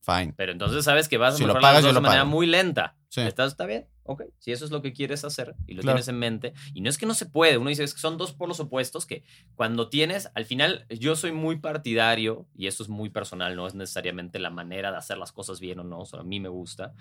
Fine. 0.00 0.34
Pero 0.36 0.52
entonces 0.52 0.84
sabes 0.84 1.08
que 1.08 1.16
vas 1.16 1.36
a 1.36 1.46
mejorar 1.46 1.74
las 1.74 1.82
dos 1.82 1.94
de 1.94 2.00
manera 2.00 2.24
muy 2.24 2.46
lenta. 2.46 2.96
¿Está 3.14 3.66
bien? 3.66 3.88
Ok, 4.10 4.22
si 4.38 4.52
eso 4.52 4.64
es 4.64 4.70
lo 4.70 4.80
que 4.80 4.94
quieres 4.94 5.22
hacer 5.22 5.54
y 5.66 5.74
lo 5.74 5.82
tienes 5.82 6.08
en 6.08 6.18
mente. 6.18 6.54
Y 6.72 6.80
no 6.80 6.88
es 6.88 6.96
que 6.96 7.04
no 7.04 7.12
se 7.12 7.26
puede, 7.26 7.58
uno 7.58 7.68
dice, 7.68 7.84
es 7.84 7.92
que 7.92 8.00
son 8.00 8.16
dos 8.16 8.32
polos 8.32 8.58
opuestos 8.58 9.04
que 9.04 9.22
cuando 9.54 9.90
tienes, 9.90 10.30
al 10.34 10.46
final 10.46 10.86
yo 10.88 11.14
soy 11.14 11.32
muy 11.32 11.58
partidario, 11.58 12.46
y 12.56 12.68
esto 12.68 12.82
es 12.82 12.88
muy 12.88 13.10
personal, 13.10 13.54
no 13.54 13.66
es 13.66 13.74
necesariamente 13.74 14.38
la 14.38 14.48
manera 14.48 14.90
de 14.90 14.96
hacer 14.96 15.18
las 15.18 15.30
cosas 15.30 15.60
bien 15.60 15.80
o 15.80 15.84
no, 15.84 16.06
solo 16.06 16.22
a 16.22 16.24
mí 16.24 16.40
me 16.40 16.48
gusta, 16.48 16.94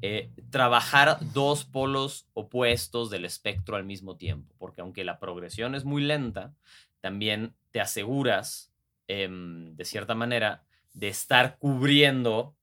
eh, 0.00 0.30
trabajar 0.48 1.18
dos 1.34 1.66
polos 1.66 2.26
opuestos 2.32 3.10
del 3.10 3.26
espectro 3.26 3.76
al 3.76 3.84
mismo 3.84 4.16
tiempo, 4.16 4.54
porque 4.56 4.80
aunque 4.80 5.04
la 5.04 5.18
progresión 5.18 5.74
es 5.74 5.84
muy 5.84 6.02
lenta, 6.02 6.54
también 7.02 7.54
te 7.70 7.82
aseguras, 7.82 8.72
em, 9.08 9.76
de 9.76 9.84
cierta 9.84 10.14
manera, 10.14 10.64
de 10.94 11.08
estar 11.08 11.58
cubriendo 11.58 12.56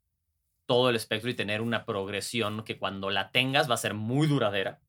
todo 0.66 0.90
el 0.90 0.96
espectro 0.96 1.30
y 1.30 1.34
tener 1.34 1.62
una 1.62 1.86
progresión 1.86 2.64
que 2.64 2.78
cuando 2.78 3.10
la 3.10 3.32
tengas 3.32 3.70
va 3.70 3.76
a 3.76 3.78
ser 3.78 3.94
muy 3.94 4.28
duradera 4.28 4.80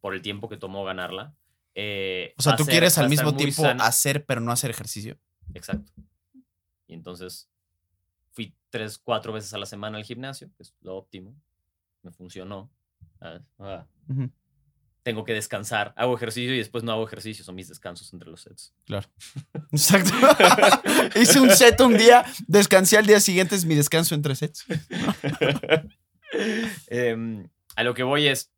por 0.00 0.14
el 0.14 0.22
tiempo 0.22 0.48
que 0.48 0.56
tomó 0.56 0.84
ganarla. 0.84 1.34
Eh, 1.74 2.34
o 2.38 2.42
sea, 2.42 2.56
tú 2.56 2.64
quieres 2.64 2.96
al 2.98 3.08
mismo 3.08 3.34
tiempo 3.36 3.64
hacer, 3.80 4.24
pero 4.24 4.40
no 4.40 4.52
hacer 4.52 4.70
ejercicio. 4.70 5.18
Exacto. 5.54 5.92
Y 6.86 6.94
entonces 6.94 7.48
fui 8.32 8.54
tres, 8.70 8.98
cuatro 8.98 9.32
veces 9.32 9.52
a 9.54 9.58
la 9.58 9.66
semana 9.66 9.98
al 9.98 10.04
gimnasio, 10.04 10.50
que 10.56 10.62
es 10.62 10.74
lo 10.80 10.96
óptimo. 10.96 11.34
Me 12.02 12.12
funcionó. 12.12 12.70
Ah, 13.20 13.86
tengo 15.06 15.22
que 15.22 15.34
descansar, 15.34 15.94
hago 15.94 16.16
ejercicio 16.16 16.52
y 16.52 16.58
después 16.58 16.82
no 16.82 16.90
hago 16.90 17.06
ejercicio, 17.06 17.44
son 17.44 17.54
mis 17.54 17.68
descansos 17.68 18.12
entre 18.12 18.28
los 18.28 18.40
sets. 18.40 18.74
Claro. 18.86 19.08
Exacto. 19.70 20.10
Hice 21.14 21.38
un 21.38 21.48
set 21.50 21.80
un 21.80 21.96
día, 21.96 22.24
descansé 22.48 22.98
al 22.98 23.06
día 23.06 23.20
siguiente, 23.20 23.54
es 23.54 23.64
mi 23.64 23.76
descanso 23.76 24.16
entre 24.16 24.34
sets. 24.34 24.66
Em, 26.88 27.48
a 27.76 27.84
lo 27.84 27.94
que 27.94 28.02
voy 28.02 28.26
es, 28.26 28.50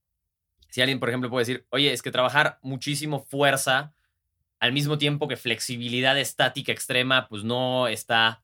si 0.70 0.80
alguien, 0.80 0.98
por 0.98 1.10
ejemplo, 1.10 1.28
puede 1.28 1.42
decir, 1.42 1.66
oye, 1.68 1.92
es 1.92 2.00
que 2.00 2.10
trabajar 2.10 2.58
muchísimo 2.62 3.20
fuerza 3.20 3.92
al 4.58 4.72
mismo 4.72 4.96
tiempo 4.96 5.28
que 5.28 5.36
flexibilidad 5.36 6.18
estática 6.18 6.72
extrema, 6.72 7.28
pues 7.28 7.44
no 7.44 7.88
está 7.88 8.42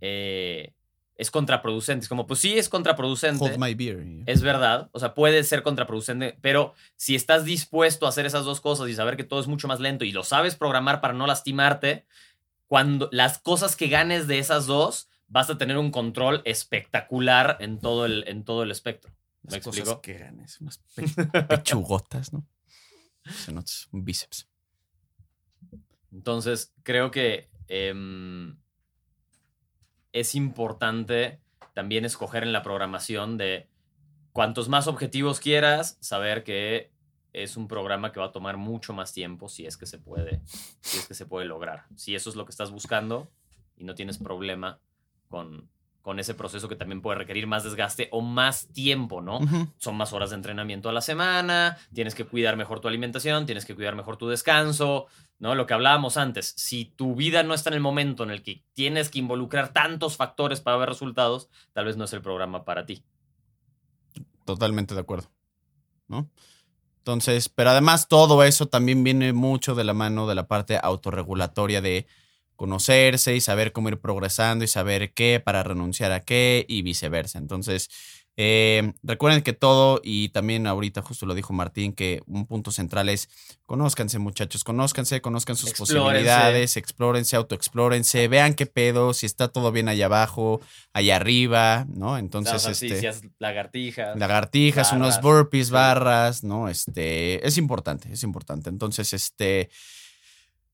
eh, 0.00 0.72
es 1.16 1.30
contraproducente. 1.30 2.04
Es 2.04 2.08
como, 2.08 2.26
pues 2.26 2.40
sí, 2.40 2.58
es 2.58 2.68
contraproducente. 2.68 3.44
Hold 3.44 3.58
my 3.58 3.74
beer. 3.74 4.04
Es 4.26 4.42
verdad. 4.42 4.88
O 4.92 4.98
sea, 4.98 5.14
puede 5.14 5.44
ser 5.44 5.62
contraproducente, 5.62 6.36
pero 6.40 6.74
si 6.96 7.14
estás 7.14 7.44
dispuesto 7.44 8.06
a 8.06 8.08
hacer 8.08 8.26
esas 8.26 8.44
dos 8.44 8.60
cosas 8.60 8.88
y 8.88 8.94
saber 8.94 9.16
que 9.16 9.24
todo 9.24 9.40
es 9.40 9.46
mucho 9.46 9.68
más 9.68 9.80
lento 9.80 10.04
y 10.04 10.12
lo 10.12 10.24
sabes 10.24 10.56
programar 10.56 11.00
para 11.00 11.14
no 11.14 11.26
lastimarte, 11.26 12.04
cuando 12.66 13.08
las 13.12 13.38
cosas 13.38 13.76
que 13.76 13.88
ganes 13.88 14.26
de 14.26 14.38
esas 14.38 14.66
dos, 14.66 15.08
vas 15.28 15.50
a 15.50 15.58
tener 15.58 15.78
un 15.78 15.90
control 15.90 16.42
espectacular 16.44 17.56
en 17.60 17.78
todo 17.78 18.06
el, 18.06 18.24
en 18.26 18.44
todo 18.44 18.62
el 18.62 18.70
espectro. 18.70 19.12
¿Me 19.42 19.52
las 19.52 19.64
cosas 19.64 19.98
que 20.02 20.14
ganes, 20.14 20.60
unas 20.60 20.80
pechugotas, 21.48 22.32
¿no? 22.32 22.46
un 23.92 24.04
bíceps. 24.04 24.48
Entonces, 26.12 26.72
creo 26.82 27.10
que. 27.10 27.50
Em, 27.68 28.56
es 30.14 30.36
importante 30.36 31.40
también 31.74 32.04
escoger 32.04 32.44
en 32.44 32.52
la 32.52 32.62
programación 32.62 33.36
de 33.36 33.68
cuantos 34.32 34.68
más 34.68 34.86
objetivos 34.86 35.40
quieras, 35.40 35.98
saber 36.00 36.44
que 36.44 36.92
es 37.32 37.56
un 37.56 37.66
programa 37.66 38.12
que 38.12 38.20
va 38.20 38.26
a 38.26 38.32
tomar 38.32 38.56
mucho 38.56 38.92
más 38.92 39.12
tiempo 39.12 39.48
si 39.48 39.66
es 39.66 39.76
que 39.76 39.86
se 39.86 39.98
puede, 39.98 40.40
si 40.80 40.98
es 40.98 41.06
que 41.08 41.14
se 41.14 41.26
puede 41.26 41.46
lograr. 41.46 41.86
Si 41.96 42.14
eso 42.14 42.30
es 42.30 42.36
lo 42.36 42.46
que 42.46 42.52
estás 42.52 42.70
buscando 42.70 43.28
y 43.76 43.82
no 43.82 43.96
tienes 43.96 44.18
problema 44.18 44.78
con, 45.28 45.68
con 46.04 46.18
ese 46.18 46.34
proceso 46.34 46.68
que 46.68 46.76
también 46.76 47.00
puede 47.00 47.16
requerir 47.16 47.46
más 47.46 47.64
desgaste 47.64 48.10
o 48.12 48.20
más 48.20 48.66
tiempo, 48.74 49.22
¿no? 49.22 49.40
Son 49.78 49.96
más 49.96 50.12
horas 50.12 50.28
de 50.28 50.36
entrenamiento 50.36 50.90
a 50.90 50.92
la 50.92 51.00
semana, 51.00 51.78
tienes 51.94 52.14
que 52.14 52.26
cuidar 52.26 52.58
mejor 52.58 52.80
tu 52.80 52.88
alimentación, 52.88 53.46
tienes 53.46 53.64
que 53.64 53.74
cuidar 53.74 53.96
mejor 53.96 54.18
tu 54.18 54.28
descanso, 54.28 55.06
¿no? 55.38 55.54
Lo 55.54 55.66
que 55.66 55.72
hablábamos 55.72 56.18
antes, 56.18 56.52
si 56.58 56.84
tu 56.84 57.14
vida 57.14 57.42
no 57.42 57.54
está 57.54 57.70
en 57.70 57.76
el 57.76 57.80
momento 57.80 58.22
en 58.22 58.30
el 58.30 58.42
que 58.42 58.62
tienes 58.74 59.08
que 59.08 59.18
involucrar 59.18 59.72
tantos 59.72 60.18
factores 60.18 60.60
para 60.60 60.76
ver 60.76 60.90
resultados, 60.90 61.48
tal 61.72 61.86
vez 61.86 61.96
no 61.96 62.04
es 62.04 62.12
el 62.12 62.20
programa 62.20 62.66
para 62.66 62.84
ti. 62.84 63.02
Totalmente 64.44 64.94
de 64.94 65.00
acuerdo, 65.00 65.30
¿no? 66.06 66.28
Entonces, 66.98 67.48
pero 67.48 67.70
además 67.70 68.08
todo 68.08 68.42
eso 68.44 68.66
también 68.66 69.02
viene 69.04 69.32
mucho 69.32 69.74
de 69.74 69.84
la 69.84 69.94
mano 69.94 70.26
de 70.26 70.34
la 70.34 70.48
parte 70.48 70.78
autorregulatoria 70.82 71.80
de 71.80 72.06
conocerse 72.56 73.34
y 73.34 73.40
saber 73.40 73.72
cómo 73.72 73.88
ir 73.88 73.98
progresando 73.98 74.64
y 74.64 74.68
saber 74.68 75.12
qué 75.12 75.40
para 75.44 75.62
renunciar 75.62 76.12
a 76.12 76.20
qué 76.20 76.64
y 76.68 76.82
viceversa. 76.82 77.38
Entonces, 77.38 77.90
eh, 78.36 78.92
recuerden 79.04 79.42
que 79.42 79.52
todo, 79.52 80.00
y 80.02 80.30
también 80.30 80.66
ahorita 80.66 81.02
justo 81.02 81.24
lo 81.24 81.34
dijo 81.34 81.52
Martín, 81.52 81.92
que 81.92 82.20
un 82.26 82.46
punto 82.46 82.72
central 82.72 83.08
es 83.08 83.28
conózcanse 83.64 84.18
muchachos, 84.18 84.64
conózcanse, 84.64 85.20
conozcan 85.20 85.54
sus 85.54 85.72
posibilidades, 85.72 86.76
explórense, 86.76 87.36
autoexplórense, 87.36 88.26
vean 88.26 88.54
qué 88.54 88.66
pedo, 88.66 89.14
si 89.14 89.26
está 89.26 89.48
todo 89.48 89.70
bien 89.70 89.88
allá 89.88 90.06
abajo, 90.06 90.60
allá 90.92 91.16
arriba, 91.16 91.86
¿no? 91.88 92.18
Entonces, 92.18 92.66
este, 92.66 93.12
lagartijas. 93.38 94.18
Lagartijas, 94.18 94.92
unos 94.92 95.20
burpees, 95.20 95.70
barras, 95.70 96.42
¿no? 96.42 96.68
Este, 96.68 97.46
es 97.46 97.56
importante, 97.56 98.12
es 98.12 98.24
importante. 98.24 98.68
Entonces, 98.68 99.12
este... 99.12 99.70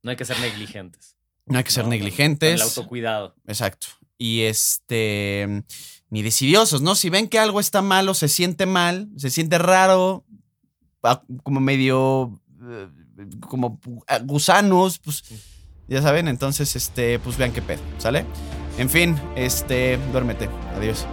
No 0.02 0.10
hay 0.10 0.16
que 0.16 0.24
ser 0.24 0.40
negligentes. 0.40 1.19
No 1.46 1.58
hay 1.58 1.64
que 1.64 1.70
ser 1.70 1.86
negligentes. 1.86 2.54
el 2.54 2.62
autocuidado. 2.62 3.34
Exacto. 3.46 3.88
Y 4.18 4.42
este, 4.42 5.64
ni 6.10 6.22
decidiosos, 6.22 6.82
¿no? 6.82 6.94
Si 6.94 7.10
ven 7.10 7.28
que 7.28 7.38
algo 7.38 7.60
está 7.60 7.82
mal 7.82 8.08
o 8.08 8.14
se 8.14 8.28
siente 8.28 8.66
mal, 8.66 9.08
se 9.16 9.30
siente 9.30 9.58
raro, 9.58 10.24
como 11.42 11.60
medio, 11.60 12.40
eh, 12.62 12.88
como 13.40 13.80
gusanos, 14.24 14.98
pues, 14.98 15.24
ya 15.88 16.02
saben, 16.02 16.28
entonces, 16.28 16.76
este, 16.76 17.18
pues 17.18 17.36
vean 17.36 17.52
qué 17.52 17.62
pedo, 17.62 17.80
¿sale? 17.98 18.24
En 18.78 18.88
fin, 18.88 19.16
este, 19.36 19.98
duérmete. 20.12 20.48
Adiós. 20.76 21.06